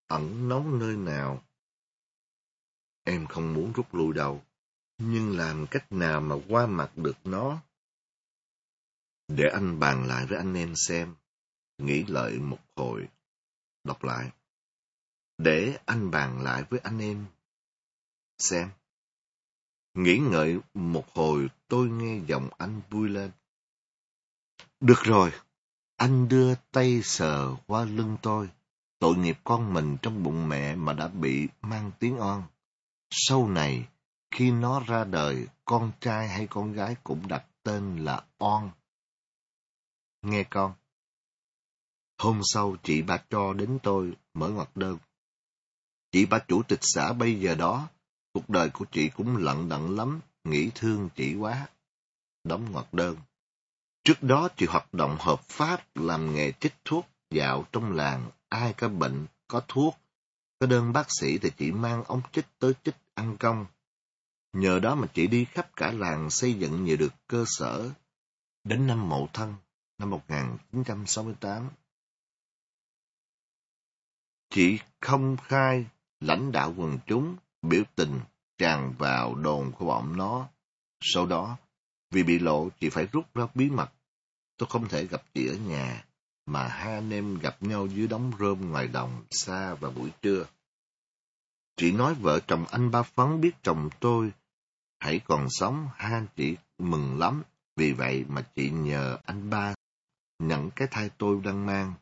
Ẩn 0.06 0.48
nóng 0.48 0.78
nơi 0.78 0.96
nào? 0.96 1.42
Em 3.04 3.26
không 3.26 3.54
muốn 3.54 3.72
rút 3.72 3.94
lui 3.94 4.12
đâu, 4.12 4.42
nhưng 4.98 5.36
làm 5.36 5.66
cách 5.66 5.92
nào 5.92 6.20
mà 6.20 6.36
qua 6.48 6.66
mặt 6.66 6.90
được 6.96 7.16
nó? 7.24 7.62
Để 9.36 9.48
anh 9.52 9.80
bàn 9.80 10.06
lại 10.06 10.26
với 10.26 10.38
anh 10.38 10.54
em 10.54 10.76
xem, 10.76 11.14
nghĩ 11.78 12.04
lợi 12.08 12.38
một 12.38 12.58
hồi, 12.76 13.08
đọc 13.84 14.04
lại. 14.04 14.30
Để 15.38 15.78
anh 15.86 16.10
bàn 16.10 16.42
lại 16.42 16.64
với 16.70 16.80
anh 16.80 16.98
em 16.98 17.26
xem. 18.38 18.70
Nghĩ 19.94 20.18
ngợi 20.18 20.58
một 20.74 21.04
hồi 21.14 21.48
tôi 21.68 21.88
nghe 21.88 22.20
giọng 22.26 22.48
anh 22.58 22.80
vui 22.90 23.08
lên. 23.08 23.30
Được 24.80 25.02
rồi, 25.02 25.32
anh 25.96 26.28
đưa 26.28 26.54
tay 26.54 27.00
sờ 27.02 27.56
qua 27.66 27.84
lưng 27.84 28.16
tôi. 28.22 28.48
Tội 28.98 29.16
nghiệp 29.16 29.38
con 29.44 29.74
mình 29.74 29.96
trong 30.02 30.22
bụng 30.22 30.48
mẹ 30.48 30.74
mà 30.74 30.92
đã 30.92 31.08
bị 31.08 31.48
mang 31.60 31.90
tiếng 31.98 32.20
oan. 32.20 32.42
Sau 33.10 33.48
này, 33.48 33.88
khi 34.30 34.50
nó 34.50 34.80
ra 34.80 35.04
đời, 35.04 35.46
con 35.64 35.92
trai 36.00 36.28
hay 36.28 36.46
con 36.46 36.72
gái 36.72 36.96
cũng 37.04 37.28
đặt 37.28 37.44
tên 37.62 37.96
là 37.96 38.24
oan. 38.38 38.70
Nghe 40.22 40.44
con. 40.50 40.74
Hôm 42.18 42.40
sau, 42.44 42.76
chị 42.82 43.02
bà 43.02 43.18
cho 43.30 43.52
đến 43.52 43.78
tôi 43.82 44.12
mở 44.34 44.48
ngoặc 44.48 44.76
đơn. 44.76 44.98
Chị 46.12 46.26
bà 46.26 46.38
chủ 46.38 46.62
tịch 46.62 46.78
xã 46.82 47.12
bây 47.12 47.40
giờ 47.40 47.54
đó, 47.54 47.88
cuộc 48.32 48.48
đời 48.48 48.70
của 48.70 48.84
chị 48.92 49.08
cũng 49.08 49.36
lận 49.36 49.68
đận 49.68 49.96
lắm, 49.96 50.20
nghĩ 50.44 50.70
thương 50.74 51.08
chị 51.16 51.34
quá. 51.34 51.68
Đóng 52.44 52.72
ngoặc 52.72 52.94
đơn. 52.94 53.16
Trước 54.04 54.22
đó 54.22 54.48
chị 54.56 54.66
hoạt 54.66 54.94
động 54.94 55.16
hợp 55.20 55.42
pháp 55.48 55.96
làm 55.96 56.34
nghề 56.34 56.52
chích 56.52 56.74
thuốc 56.84 57.06
dạo 57.30 57.64
trong 57.72 57.92
làng, 57.92 58.30
ai 58.48 58.72
có 58.72 58.88
bệnh, 58.88 59.26
có 59.48 59.62
thuốc, 59.68 59.96
có 60.58 60.66
đơn 60.66 60.92
bác 60.92 61.06
sĩ 61.20 61.38
thì 61.38 61.50
chị 61.58 61.72
mang 61.72 62.04
ống 62.04 62.22
chích 62.32 62.46
tới 62.58 62.72
chích 62.84 62.96
ăn 63.14 63.36
công. 63.36 63.66
Nhờ 64.52 64.78
đó 64.78 64.94
mà 64.94 65.06
chị 65.14 65.26
đi 65.26 65.44
khắp 65.44 65.70
cả 65.76 65.92
làng 65.92 66.30
xây 66.30 66.54
dựng 66.54 66.84
nhiều 66.84 66.96
được 66.96 67.12
cơ 67.26 67.44
sở. 67.46 67.90
Đến 68.64 68.86
năm 68.86 69.08
Mậu 69.08 69.28
Thân, 69.32 69.54
năm 70.00 70.10
1968, 70.10 71.70
chị 74.50 74.78
không 75.00 75.36
khai 75.36 75.86
lãnh 76.20 76.52
đạo 76.52 76.74
quần 76.76 76.98
chúng 77.06 77.36
biểu 77.62 77.82
tình 77.94 78.20
tràn 78.58 78.94
vào 78.98 79.34
đồn 79.34 79.72
của 79.72 79.84
bọn 79.84 80.16
nó. 80.16 80.48
Sau 81.00 81.26
đó, 81.26 81.56
vì 82.10 82.22
bị 82.22 82.38
lộ, 82.38 82.68
chị 82.80 82.90
phải 82.90 83.06
rút 83.12 83.34
ra 83.34 83.46
bí 83.54 83.70
mật. 83.70 83.92
Tôi 84.56 84.68
không 84.72 84.88
thể 84.88 85.06
gặp 85.06 85.22
chị 85.34 85.48
ở 85.48 85.54
nhà, 85.54 86.04
mà 86.46 86.68
hai 86.68 86.94
anh 86.94 87.10
em 87.10 87.38
gặp 87.38 87.62
nhau 87.62 87.86
dưới 87.86 88.06
đống 88.06 88.32
rơm 88.38 88.70
ngoài 88.70 88.88
đồng 88.88 89.24
xa 89.30 89.74
vào 89.74 89.90
buổi 89.90 90.10
trưa. 90.22 90.46
Chị 91.76 91.92
nói 91.92 92.14
vợ 92.14 92.40
chồng 92.46 92.64
anh 92.70 92.90
ba 92.90 93.02
phấn 93.02 93.40
biết 93.40 93.52
chồng 93.62 93.88
tôi 94.00 94.32
hãy 94.98 95.20
còn 95.24 95.46
sống, 95.50 95.88
hai 95.94 96.12
anh 96.12 96.26
chị 96.36 96.56
mừng 96.78 97.18
lắm. 97.18 97.42
Vì 97.76 97.92
vậy 97.92 98.24
mà 98.28 98.42
chị 98.54 98.70
nhờ 98.70 99.18
anh 99.24 99.50
ba 99.50 99.74
nhận 100.40 100.70
cái 100.70 100.88
thai 100.90 101.10
tôi 101.18 101.40
đang 101.44 101.66
mang 101.66 101.94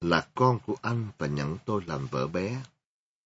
là 0.00 0.28
con 0.34 0.58
của 0.66 0.76
anh 0.82 1.08
và 1.18 1.26
nhận 1.26 1.58
tôi 1.66 1.82
làm 1.86 2.06
vợ 2.06 2.26
bé. 2.26 2.62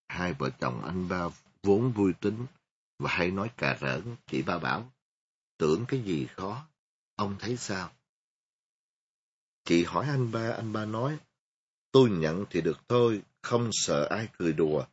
Hai 0.09 0.33
vợ 0.33 0.51
chồng 0.61 0.85
anh 0.85 1.09
ba 1.09 1.29
vốn 1.63 1.93
vui 1.93 2.13
tính 2.13 2.47
và 2.99 3.11
hay 3.11 3.31
nói 3.31 3.51
cà 3.57 3.79
rỡn, 3.81 4.17
chị 4.27 4.43
ba 4.43 4.59
bảo, 4.59 4.93
tưởng 5.59 5.85
cái 5.89 6.01
gì 6.01 6.27
khó, 6.37 6.67
ông 7.17 7.37
thấy 7.39 7.57
sao? 7.57 7.91
Chị 9.65 9.85
hỏi 9.85 10.07
anh 10.09 10.33
ba, 10.33 10.51
anh 10.51 10.73
ba 10.73 10.85
nói, 10.85 11.19
tôi 11.93 12.11
nhận 12.11 12.45
thì 12.51 12.61
được 12.61 12.79
thôi, 12.89 13.23
không 13.43 13.71
sợ 13.73 14.07
ai 14.11 14.29
cười 14.39 14.53
đùa. 14.53 14.85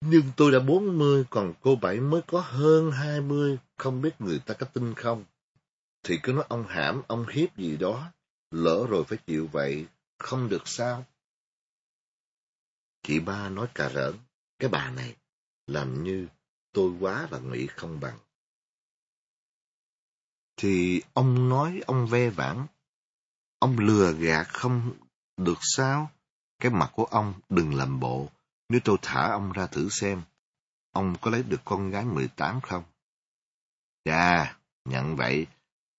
Nhưng 0.00 0.24
tôi 0.36 0.52
đã 0.52 0.58
bốn 0.58 0.98
mươi, 0.98 1.24
còn 1.30 1.52
cô 1.60 1.76
Bảy 1.76 2.00
mới 2.00 2.22
có 2.26 2.40
hơn 2.40 2.90
hai 2.90 3.20
mươi, 3.20 3.58
không 3.76 4.02
biết 4.02 4.20
người 4.20 4.38
ta 4.38 4.54
có 4.54 4.66
tin 4.66 4.94
không? 4.94 5.24
Thì 6.02 6.18
cứ 6.22 6.32
nói 6.32 6.44
ông 6.48 6.66
hãm, 6.68 7.02
ông 7.08 7.26
hiếp 7.28 7.56
gì 7.56 7.76
đó, 7.76 8.12
lỡ 8.50 8.86
rồi 8.90 9.04
phải 9.04 9.18
chịu 9.26 9.48
vậy, 9.52 9.86
không 10.18 10.48
được 10.48 10.68
sao? 10.68 11.04
Chị 13.02 13.20
ba 13.20 13.48
nói 13.48 13.68
cà 13.74 13.90
rỡn, 13.94 14.14
cái 14.58 14.70
bà 14.70 14.90
này, 14.90 15.16
làm 15.66 16.04
như 16.04 16.28
tôi 16.72 16.92
quá 17.00 17.28
là 17.30 17.38
nghĩ 17.38 17.66
không 17.66 18.00
bằng. 18.00 18.18
Thì 20.56 21.02
ông 21.12 21.48
nói 21.48 21.80
ông 21.86 22.06
ve 22.06 22.30
vãn, 22.30 22.66
ông 23.58 23.78
lừa 23.78 24.12
gạt 24.12 24.48
không 24.48 24.92
được 25.36 25.58
sao? 25.60 26.10
Cái 26.58 26.72
mặt 26.72 26.90
của 26.94 27.04
ông 27.04 27.34
đừng 27.48 27.74
làm 27.74 28.00
bộ, 28.00 28.28
nếu 28.68 28.80
tôi 28.84 28.96
thả 29.02 29.30
ông 29.30 29.52
ra 29.52 29.66
thử 29.66 29.88
xem, 29.88 30.22
ông 30.90 31.14
có 31.20 31.30
lấy 31.30 31.42
được 31.42 31.60
con 31.64 31.90
gái 31.90 32.04
18 32.04 32.60
không? 32.60 32.84
Chà, 34.04 34.56
nhận 34.84 35.16
vậy, 35.16 35.46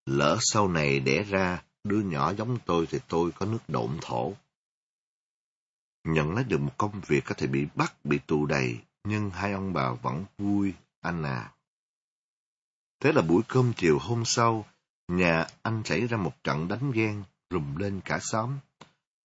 lỡ 0.05 0.37
sau 0.41 0.67
này 0.67 0.99
đẻ 0.99 1.23
ra 1.23 1.63
đứa 1.83 2.01
nhỏ 2.01 2.33
giống 2.33 2.57
tôi 2.65 2.87
thì 2.89 2.99
tôi 3.07 3.31
có 3.31 3.45
nước 3.45 3.59
độn 3.67 3.97
thổ. 4.01 4.33
Nhận 6.03 6.35
lấy 6.35 6.43
được 6.43 6.57
một 6.61 6.73
công 6.77 7.01
việc 7.07 7.25
có 7.25 7.35
thể 7.35 7.47
bị 7.47 7.67
bắt, 7.75 8.05
bị 8.05 8.19
tù 8.27 8.45
đầy, 8.45 8.79
nhưng 9.03 9.29
hai 9.29 9.51
ông 9.51 9.73
bà 9.73 9.91
vẫn 9.91 10.25
vui, 10.37 10.73
anh 11.01 11.23
à. 11.23 11.51
Thế 12.99 13.11
là 13.11 13.21
buổi 13.21 13.41
cơm 13.47 13.73
chiều 13.77 13.99
hôm 13.99 14.25
sau, 14.25 14.65
nhà 15.07 15.47
anh 15.61 15.81
xảy 15.85 16.07
ra 16.07 16.17
một 16.17 16.43
trận 16.43 16.67
đánh 16.67 16.91
ghen, 16.91 17.23
rùm 17.49 17.75
lên 17.75 18.01
cả 18.05 18.19
xóm. 18.21 18.57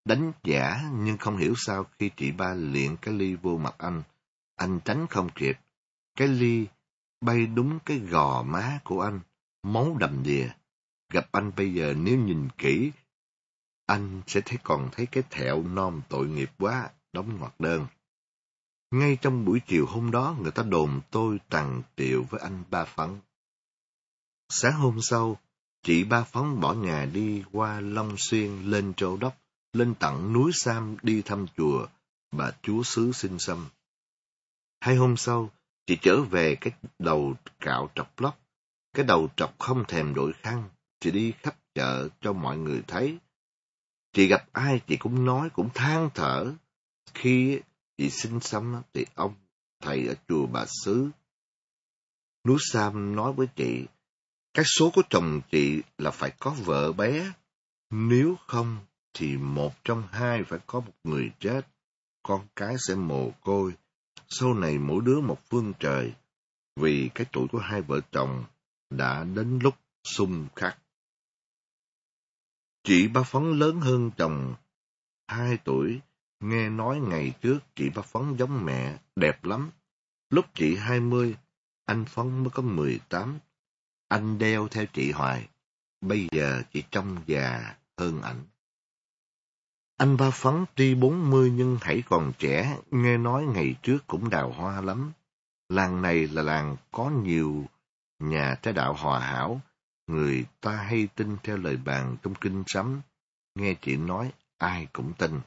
Đánh 0.04 0.32
giả 0.44 0.90
nhưng 0.94 1.18
không 1.18 1.36
hiểu 1.36 1.54
sao 1.56 1.86
khi 1.98 2.10
chị 2.16 2.32
ba 2.32 2.54
liện 2.54 2.96
cái 2.96 3.14
ly 3.14 3.34
vô 3.34 3.58
mặt 3.58 3.74
anh, 3.78 4.02
anh 4.56 4.80
tránh 4.84 5.06
không 5.06 5.28
kịp. 5.34 5.58
Cái 6.16 6.28
ly 6.28 6.66
bay 7.20 7.46
đúng 7.46 7.78
cái 7.84 7.98
gò 7.98 8.42
má 8.42 8.78
của 8.84 9.00
anh, 9.00 9.20
máu 9.62 9.96
đầm 10.00 10.22
đìa. 10.22 10.48
Gặp 11.10 11.28
anh 11.32 11.52
bây 11.56 11.74
giờ 11.74 11.94
nếu 11.96 12.18
nhìn 12.18 12.48
kỹ, 12.58 12.92
anh 13.86 14.22
sẽ 14.26 14.40
thấy 14.40 14.58
còn 14.62 14.88
thấy 14.92 15.06
cái 15.06 15.22
thẹo 15.30 15.62
non 15.62 16.02
tội 16.08 16.26
nghiệp 16.26 16.50
quá, 16.58 16.90
đóng 17.12 17.38
ngoặc 17.38 17.60
đơn. 17.60 17.86
Ngay 18.90 19.18
trong 19.20 19.44
buổi 19.44 19.60
chiều 19.66 19.86
hôm 19.86 20.10
đó, 20.10 20.36
người 20.40 20.52
ta 20.52 20.62
đồn 20.62 21.00
tôi 21.10 21.40
tàn 21.48 21.82
tiệu 21.96 22.24
với 22.30 22.40
anh 22.40 22.64
Ba 22.70 22.84
Phấn. 22.84 23.20
Sáng 24.48 24.72
hôm 24.72 24.98
sau, 25.02 25.36
chị 25.82 26.04
Ba 26.04 26.22
Phấn 26.22 26.60
bỏ 26.60 26.74
nhà 26.74 27.04
đi 27.04 27.42
qua 27.52 27.80
Long 27.80 28.14
Xuyên 28.18 28.62
lên 28.62 28.94
Châu 28.94 29.16
Đốc 29.16 29.36
lên 29.72 29.94
tận 29.94 30.32
núi 30.32 30.50
Sam 30.54 30.96
đi 31.02 31.22
thăm 31.22 31.46
chùa 31.56 31.86
bà 32.30 32.50
chúa 32.62 32.82
xứ 32.82 33.12
sinh 33.12 33.38
xăm. 33.38 33.66
Hai 34.80 34.96
hôm 34.96 35.16
sau, 35.16 35.50
chị 35.86 35.98
trở 36.02 36.22
về 36.22 36.56
cái 36.60 36.72
đầu 36.98 37.34
cạo 37.60 37.90
trọc 37.94 38.20
lóc. 38.20 38.38
Cái 38.92 39.04
đầu 39.04 39.28
trọc 39.36 39.58
không 39.58 39.84
thèm 39.88 40.14
đổi 40.14 40.32
khăn, 40.32 40.68
chị 41.00 41.10
đi 41.10 41.32
khắp 41.42 41.56
chợ 41.74 42.08
cho 42.20 42.32
mọi 42.32 42.58
người 42.58 42.82
thấy. 42.86 43.18
Chị 44.12 44.26
gặp 44.26 44.48
ai 44.52 44.80
chị 44.86 44.96
cũng 44.96 45.24
nói, 45.24 45.50
cũng 45.50 45.68
than 45.74 46.10
thở. 46.14 46.54
Khi 47.14 47.60
chị 47.98 48.10
sinh 48.10 48.40
xăm 48.40 48.82
thì 48.92 49.06
ông, 49.14 49.34
thầy 49.80 50.06
ở 50.06 50.14
chùa 50.28 50.46
bà 50.46 50.64
xứ. 50.84 51.10
Núi 52.46 52.58
Sam 52.72 53.16
nói 53.16 53.32
với 53.32 53.46
chị, 53.56 53.86
cái 54.54 54.64
số 54.78 54.90
của 54.94 55.02
chồng 55.10 55.40
chị 55.50 55.82
là 55.98 56.10
phải 56.10 56.32
có 56.38 56.50
vợ 56.50 56.92
bé, 56.92 57.32
nếu 57.90 58.36
không 58.46 58.78
thì 59.14 59.36
một 59.36 59.84
trong 59.84 60.02
hai 60.10 60.44
phải 60.44 60.58
có 60.66 60.80
một 60.80 60.92
người 61.04 61.30
chết, 61.40 61.60
con 62.22 62.46
cái 62.56 62.76
sẽ 62.88 62.94
mồ 62.94 63.30
côi, 63.40 63.72
sau 64.28 64.54
này 64.54 64.78
mỗi 64.78 65.02
đứa 65.04 65.20
một 65.20 65.38
phương 65.50 65.72
trời, 65.78 66.12
vì 66.76 67.10
cái 67.14 67.26
tuổi 67.32 67.46
của 67.52 67.58
hai 67.58 67.82
vợ 67.82 68.00
chồng 68.12 68.44
đã 68.90 69.24
đến 69.24 69.58
lúc 69.62 69.74
xung 70.04 70.46
khắc. 70.56 70.78
Chị 72.86 73.08
ba 73.08 73.22
Phấn 73.22 73.58
lớn 73.58 73.80
hơn 73.80 74.10
chồng 74.16 74.54
hai 75.28 75.58
tuổi, 75.64 76.00
nghe 76.40 76.68
nói 76.68 77.00
ngày 77.00 77.32
trước 77.40 77.58
chị 77.74 77.90
ba 77.90 78.02
Phấn 78.02 78.36
giống 78.36 78.64
mẹ, 78.64 78.98
đẹp 79.16 79.44
lắm. 79.44 79.70
Lúc 80.30 80.44
chị 80.54 80.76
hai 80.76 81.00
mươi, 81.00 81.36
anh 81.84 82.04
Phấn 82.04 82.42
mới 82.42 82.50
có 82.50 82.62
mười 82.62 83.00
tám. 83.08 83.38
Anh 84.08 84.38
đeo 84.38 84.68
theo 84.68 84.86
chị 84.92 85.12
hoài, 85.12 85.48
bây 86.00 86.28
giờ 86.32 86.62
chị 86.72 86.82
trông 86.90 87.16
già 87.26 87.74
hơn 87.98 88.22
ảnh. 88.22 88.42
Anh 89.96 90.16
ba 90.16 90.30
phấn 90.30 90.64
tuy 90.74 90.94
bốn 90.94 91.30
mươi 91.30 91.52
nhưng 91.56 91.78
hãy 91.80 92.02
còn 92.08 92.32
trẻ, 92.38 92.78
nghe 92.90 93.18
nói 93.18 93.44
ngày 93.44 93.74
trước 93.82 94.06
cũng 94.06 94.30
đào 94.30 94.52
hoa 94.52 94.80
lắm. 94.80 95.12
Làng 95.68 96.02
này 96.02 96.28
là 96.28 96.42
làng 96.42 96.76
có 96.92 97.10
nhiều 97.10 97.64
nhà 98.18 98.54
trái 98.62 98.74
đạo 98.74 98.94
hòa 98.94 99.20
hảo, 99.20 99.60
người 100.06 100.46
ta 100.60 100.72
hay 100.72 101.08
tin 101.16 101.36
theo 101.42 101.56
lời 101.56 101.76
bàn 101.76 102.16
trong 102.22 102.34
kinh 102.34 102.64
sấm. 102.66 103.00
Nghe 103.54 103.74
chị 103.74 103.96
nói, 103.96 104.32
ai 104.58 104.86
cũng 104.92 105.12
tin. 105.18 105.40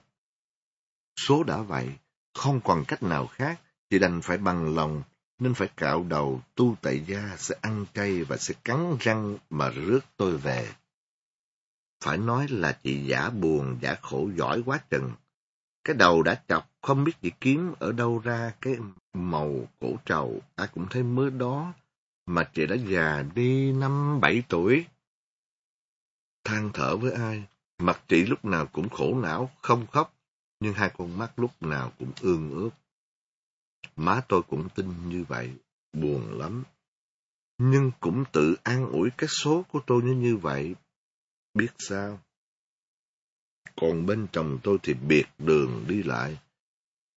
Số 1.16 1.44
đã 1.44 1.58
vậy, 1.58 1.90
không 2.34 2.62
còn 2.64 2.84
cách 2.88 3.04
nào 3.04 3.28
khác, 3.28 3.62
chị 3.90 4.00
đành 4.00 4.22
phải 4.22 4.38
bằng 4.38 4.76
lòng, 4.76 5.04
nên 5.40 5.54
phải 5.54 5.68
cạo 5.78 6.04
đầu, 6.04 6.42
tu 6.56 6.76
tại 6.82 7.04
gia, 7.08 7.36
sẽ 7.38 7.56
ăn 7.62 7.86
chay 7.94 8.24
và 8.24 8.38
sẽ 8.38 8.54
cắn 8.64 8.98
răng 9.00 9.38
mà 9.50 9.70
rước 9.70 10.00
tôi 10.18 10.38
về. 10.38 10.70
Phải 12.04 12.18
nói 12.18 12.48
là 12.50 12.80
chị 12.84 13.06
giả 13.06 13.30
buồn, 13.30 13.78
giả 13.82 13.96
khổ 14.02 14.30
giỏi 14.36 14.64
quá 14.66 14.80
chừng. 14.90 15.12
Cái 15.84 15.96
đầu 15.96 16.24
đã 16.24 16.42
chọc, 16.48 16.70
không 16.82 17.04
biết 17.04 17.12
chị 17.22 17.32
kiếm 17.42 17.74
ở 17.80 17.92
đâu 17.92 18.22
ra 18.24 18.54
cái 18.62 18.76
màu 19.14 19.68
cổ 19.80 19.96
trầu, 20.06 20.42
ai 20.56 20.68
cũng 20.74 20.88
thấy 20.90 21.04
mới 21.04 21.32
đó, 21.32 21.74
mà 22.30 22.50
chị 22.54 22.66
đã 22.66 22.76
già 22.76 23.24
đi 23.36 23.72
năm 23.72 24.20
bảy 24.22 24.44
tuổi. 24.50 24.86
Than 26.44 26.70
thở 26.74 26.98
với 26.98 27.12
ai, 27.12 27.44
mặt 27.78 28.02
chị 28.08 28.26
lúc 28.26 28.46
nào 28.46 28.66
cũng 28.66 28.90
khổ 28.90 29.20
não, 29.22 29.52
không 29.62 29.88
khóc, 29.88 30.14
nhưng 30.60 30.74
hai 30.74 30.92
con 30.98 31.18
mắt 31.18 31.40
lúc 31.40 31.62
nào 31.62 31.92
cũng 32.00 32.12
ương 32.22 32.52
ướt. 32.52 32.70
Má 33.96 34.22
tôi 34.28 34.42
cũng 34.42 34.70
tin 34.76 35.10
như 35.10 35.24
vậy, 35.28 35.54
buồn 35.94 36.40
lắm. 36.40 36.64
Nhưng 37.58 37.92
cũng 38.00 38.24
tự 38.32 38.56
an 38.64 38.90
ủi 38.92 39.10
cái 39.18 39.28
số 39.44 39.64
của 39.72 39.80
tôi 39.88 40.02
như 40.04 40.14
như 40.14 40.38
vậy, 40.38 40.76
biết 41.54 41.72
sao. 41.78 42.20
Còn 43.76 44.06
bên 44.06 44.28
chồng 44.32 44.60
tôi 44.64 44.78
thì 44.84 44.94
biệt 44.94 45.26
đường 45.38 45.86
đi 45.88 46.04
lại. 46.04 46.40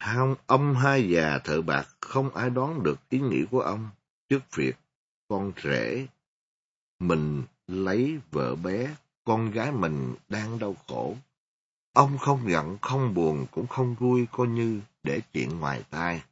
Hông, 0.01 0.35
ông 0.47 0.75
hai 0.75 1.09
già 1.09 1.39
thợ 1.39 1.63
bạc 1.63 1.89
không 2.01 2.35
ai 2.35 2.51
đoán 2.51 2.83
được 2.83 3.09
ý 3.09 3.21
nghĩ 3.21 3.45
của 3.51 3.61
ông 3.61 3.91
trước 4.29 4.57
việc 4.57 4.77
con 5.33 5.53
rể 5.62 6.07
mình 7.01 7.43
lấy 7.66 8.18
vợ 8.30 8.55
bé, 8.55 8.97
con 9.24 9.51
gái 9.51 9.72
mình 9.72 10.14
đang 10.28 10.59
đau 10.59 10.76
khổ. 10.89 11.16
Ông 11.93 12.18
không 12.18 12.51
giận, 12.51 12.78
không 12.83 13.14
buồn, 13.14 13.47
cũng 13.51 13.66
không 13.66 13.95
vui, 13.95 14.26
coi 14.33 14.47
như 14.47 14.80
để 15.03 15.20
chuyện 15.33 15.59
ngoài 15.61 15.85
tai. 15.91 16.22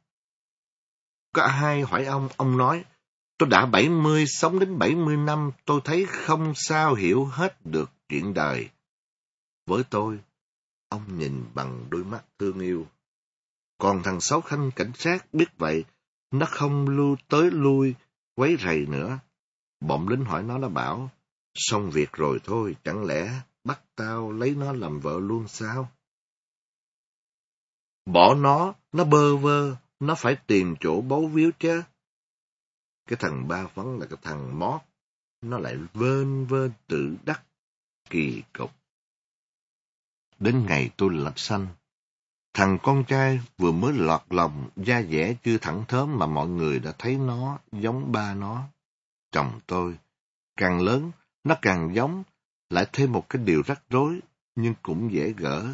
Cả 1.33 1.47
hai 1.47 1.81
hỏi 1.81 2.05
ông, 2.05 2.29
ông 2.37 2.57
nói, 2.57 2.85
tôi 3.37 3.49
đã 3.49 3.65
bảy 3.65 3.89
mươi 3.89 4.25
sống 4.27 4.59
đến 4.59 4.79
bảy 4.79 4.95
mươi 4.95 5.17
năm, 5.17 5.51
tôi 5.65 5.81
thấy 5.83 6.05
không 6.05 6.53
sao 6.55 6.93
hiểu 6.93 7.25
hết 7.25 7.65
được 7.65 7.91
chuyện 8.09 8.33
đời. 8.33 8.69
Với 9.65 9.83
tôi, 9.89 10.19
ông 10.89 11.19
nhìn 11.19 11.45
bằng 11.53 11.85
đôi 11.89 12.03
mắt 12.03 12.23
thương 12.39 12.59
yêu. 12.59 12.87
Còn 13.77 14.03
thằng 14.03 14.21
Sáu 14.21 14.41
Khanh 14.41 14.71
cảnh 14.75 14.91
sát 14.95 15.33
biết 15.33 15.57
vậy, 15.57 15.83
nó 16.31 16.45
không 16.49 16.89
lưu 16.89 17.15
tới 17.27 17.51
lui, 17.51 17.95
quấy 18.35 18.57
rầy 18.63 18.85
nữa. 18.85 19.19
Bọn 19.79 20.07
lính 20.07 20.25
hỏi 20.25 20.43
nó 20.43 20.57
nó 20.57 20.69
bảo, 20.69 21.09
xong 21.55 21.91
việc 21.91 22.13
rồi 22.13 22.39
thôi, 22.43 22.75
chẳng 22.83 23.05
lẽ 23.05 23.41
bắt 23.63 23.81
tao 23.95 24.31
lấy 24.31 24.55
nó 24.55 24.73
làm 24.73 24.99
vợ 24.99 25.19
luôn 25.19 25.47
sao? 25.47 25.91
Bỏ 28.05 28.35
nó, 28.35 28.73
nó 28.91 29.03
bơ 29.03 29.37
vơ, 29.37 29.75
nó 29.99 30.15
phải 30.15 30.37
tìm 30.47 30.75
chỗ 30.79 31.01
bấu 31.01 31.27
víu 31.27 31.51
chứ. 31.59 31.83
Cái 33.07 33.17
thằng 33.21 33.47
ba 33.47 33.67
phấn 33.67 33.99
là 33.99 34.05
cái 34.05 34.19
thằng 34.21 34.59
mót, 34.59 34.81
nó 35.41 35.59
lại 35.59 35.77
vơn 35.93 36.45
vơn 36.45 36.71
tự 36.87 37.15
đắc, 37.25 37.43
kỳ 38.09 38.43
cục. 38.53 38.71
Đến 40.39 40.65
ngày 40.65 40.89
tôi 40.97 41.09
lập 41.13 41.33
sanh, 41.39 41.67
thằng 42.53 42.77
con 42.83 43.03
trai 43.03 43.39
vừa 43.57 43.71
mới 43.71 43.93
lọt 43.93 44.21
lòng, 44.29 44.69
da 44.75 45.01
dẻ 45.01 45.35
chưa 45.43 45.57
thẳng 45.57 45.83
thớm 45.87 46.19
mà 46.19 46.25
mọi 46.25 46.47
người 46.47 46.79
đã 46.79 46.93
thấy 46.99 47.17
nó 47.17 47.59
giống 47.71 48.11
ba 48.11 48.33
nó. 48.33 48.63
Chồng 49.31 49.59
tôi, 49.67 49.97
càng 50.57 50.81
lớn, 50.81 51.11
nó 51.43 51.55
càng 51.61 51.95
giống, 51.95 52.23
lại 52.69 52.85
thêm 52.93 53.11
một 53.11 53.29
cái 53.29 53.41
điều 53.45 53.61
rắc 53.65 53.81
rối, 53.89 54.19
nhưng 54.55 54.73
cũng 54.81 55.13
dễ 55.13 55.33
gỡ. 55.37 55.67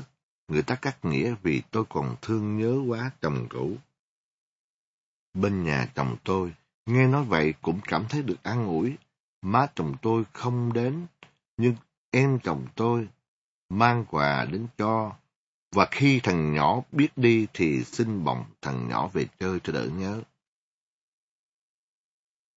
Người 0.47 0.63
ta 0.63 0.75
cắt 0.75 1.05
nghĩa 1.05 1.35
vì 1.43 1.61
tôi 1.71 1.83
còn 1.89 2.15
thương 2.21 2.57
nhớ 2.57 2.79
quá 2.87 3.11
chồng 3.21 3.47
cũ. 3.49 3.77
Bên 5.33 5.63
nhà 5.63 5.91
chồng 5.95 6.15
tôi, 6.23 6.53
nghe 6.85 7.07
nói 7.07 7.23
vậy 7.23 7.53
cũng 7.61 7.79
cảm 7.87 8.05
thấy 8.09 8.21
được 8.21 8.43
an 8.43 8.65
ủi. 8.65 8.97
Má 9.41 9.67
chồng 9.75 9.95
tôi 10.01 10.23
không 10.33 10.73
đến, 10.73 11.05
nhưng 11.57 11.75
em 12.11 12.39
chồng 12.43 12.67
tôi 12.75 13.07
mang 13.69 14.05
quà 14.09 14.45
đến 14.45 14.67
cho. 14.77 15.15
Và 15.75 15.87
khi 15.91 16.19
thằng 16.19 16.53
nhỏ 16.53 16.81
biết 16.91 17.09
đi 17.15 17.47
thì 17.53 17.83
xin 17.83 18.23
bồng 18.23 18.45
thằng 18.61 18.87
nhỏ 18.89 19.07
về 19.07 19.27
chơi 19.39 19.59
cho 19.63 19.73
đỡ 19.73 19.89
nhớ. 19.93 20.21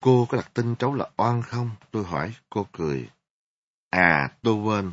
Cô 0.02 0.26
có 0.30 0.36
đặt 0.36 0.50
tên 0.54 0.74
cháu 0.78 0.94
là 0.94 1.10
Oan 1.16 1.42
không? 1.42 1.70
Tôi 1.90 2.04
hỏi, 2.04 2.34
cô 2.50 2.66
cười. 2.72 3.10
À, 3.90 4.32
tôi 4.42 4.54
quên. 4.54 4.90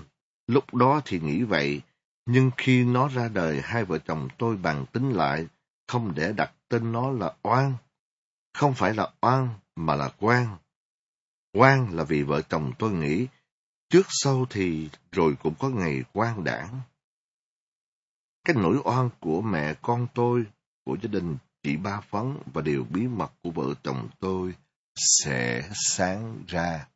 Lúc 0.48 0.74
đó 0.74 1.02
thì 1.06 1.20
nghĩ 1.20 1.44
vậy, 1.44 1.82
nhưng 2.26 2.52
khi 2.58 2.84
nó 2.84 3.08
ra 3.08 3.28
đời, 3.28 3.62
hai 3.62 3.86
vợ 3.86 3.98
chồng 3.98 4.28
tôi 4.38 4.58
bàn 4.58 4.86
tính 4.94 5.12
lại, 5.12 5.48
không 5.88 6.14
để 6.16 6.34
đặt 6.34 6.54
tên 6.70 6.92
nó 6.92 7.12
là 7.12 7.34
Oan. 7.44 7.74
Không 8.54 8.74
phải 8.74 8.94
là 8.94 9.12
Oan, 9.22 9.50
mà 9.76 9.96
là 9.96 10.10
Quang. 10.10 10.58
Quang 11.54 11.96
là 11.96 12.04
vì 12.04 12.24
vợ 12.24 12.42
chồng 12.42 12.72
tôi 12.80 12.92
nghĩ, 12.92 13.28
trước 13.90 14.06
sau 14.10 14.46
thì 14.50 14.90
rồi 15.12 15.36
cũng 15.44 15.54
có 15.60 15.70
ngày 15.70 16.04
quan 16.14 16.44
đảng. 16.44 16.82
Cái 18.48 18.56
nỗi 18.56 18.78
oan 18.84 19.10
của 19.20 19.42
mẹ 19.42 19.74
con 19.82 20.08
tôi, 20.14 20.46
của 20.86 20.98
gia 21.02 21.08
đình 21.08 21.38
chị 21.64 21.78
Ba 21.78 22.02
Phấn 22.02 22.38
và 22.54 22.62
điều 22.62 22.86
bí 22.90 23.08
mật 23.08 23.32
của 23.44 23.52
vợ 23.52 23.74
chồng 23.84 24.10
tôi 24.20 24.54
sẽ 24.96 25.70
sáng 25.74 26.44
ra. 26.48 26.88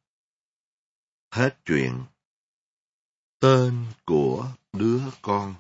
Hết 1.32 1.58
chuyện. 1.66 2.04
Tên 3.40 3.86
của 4.06 4.48
đứa 4.74 5.02
con 5.22 5.56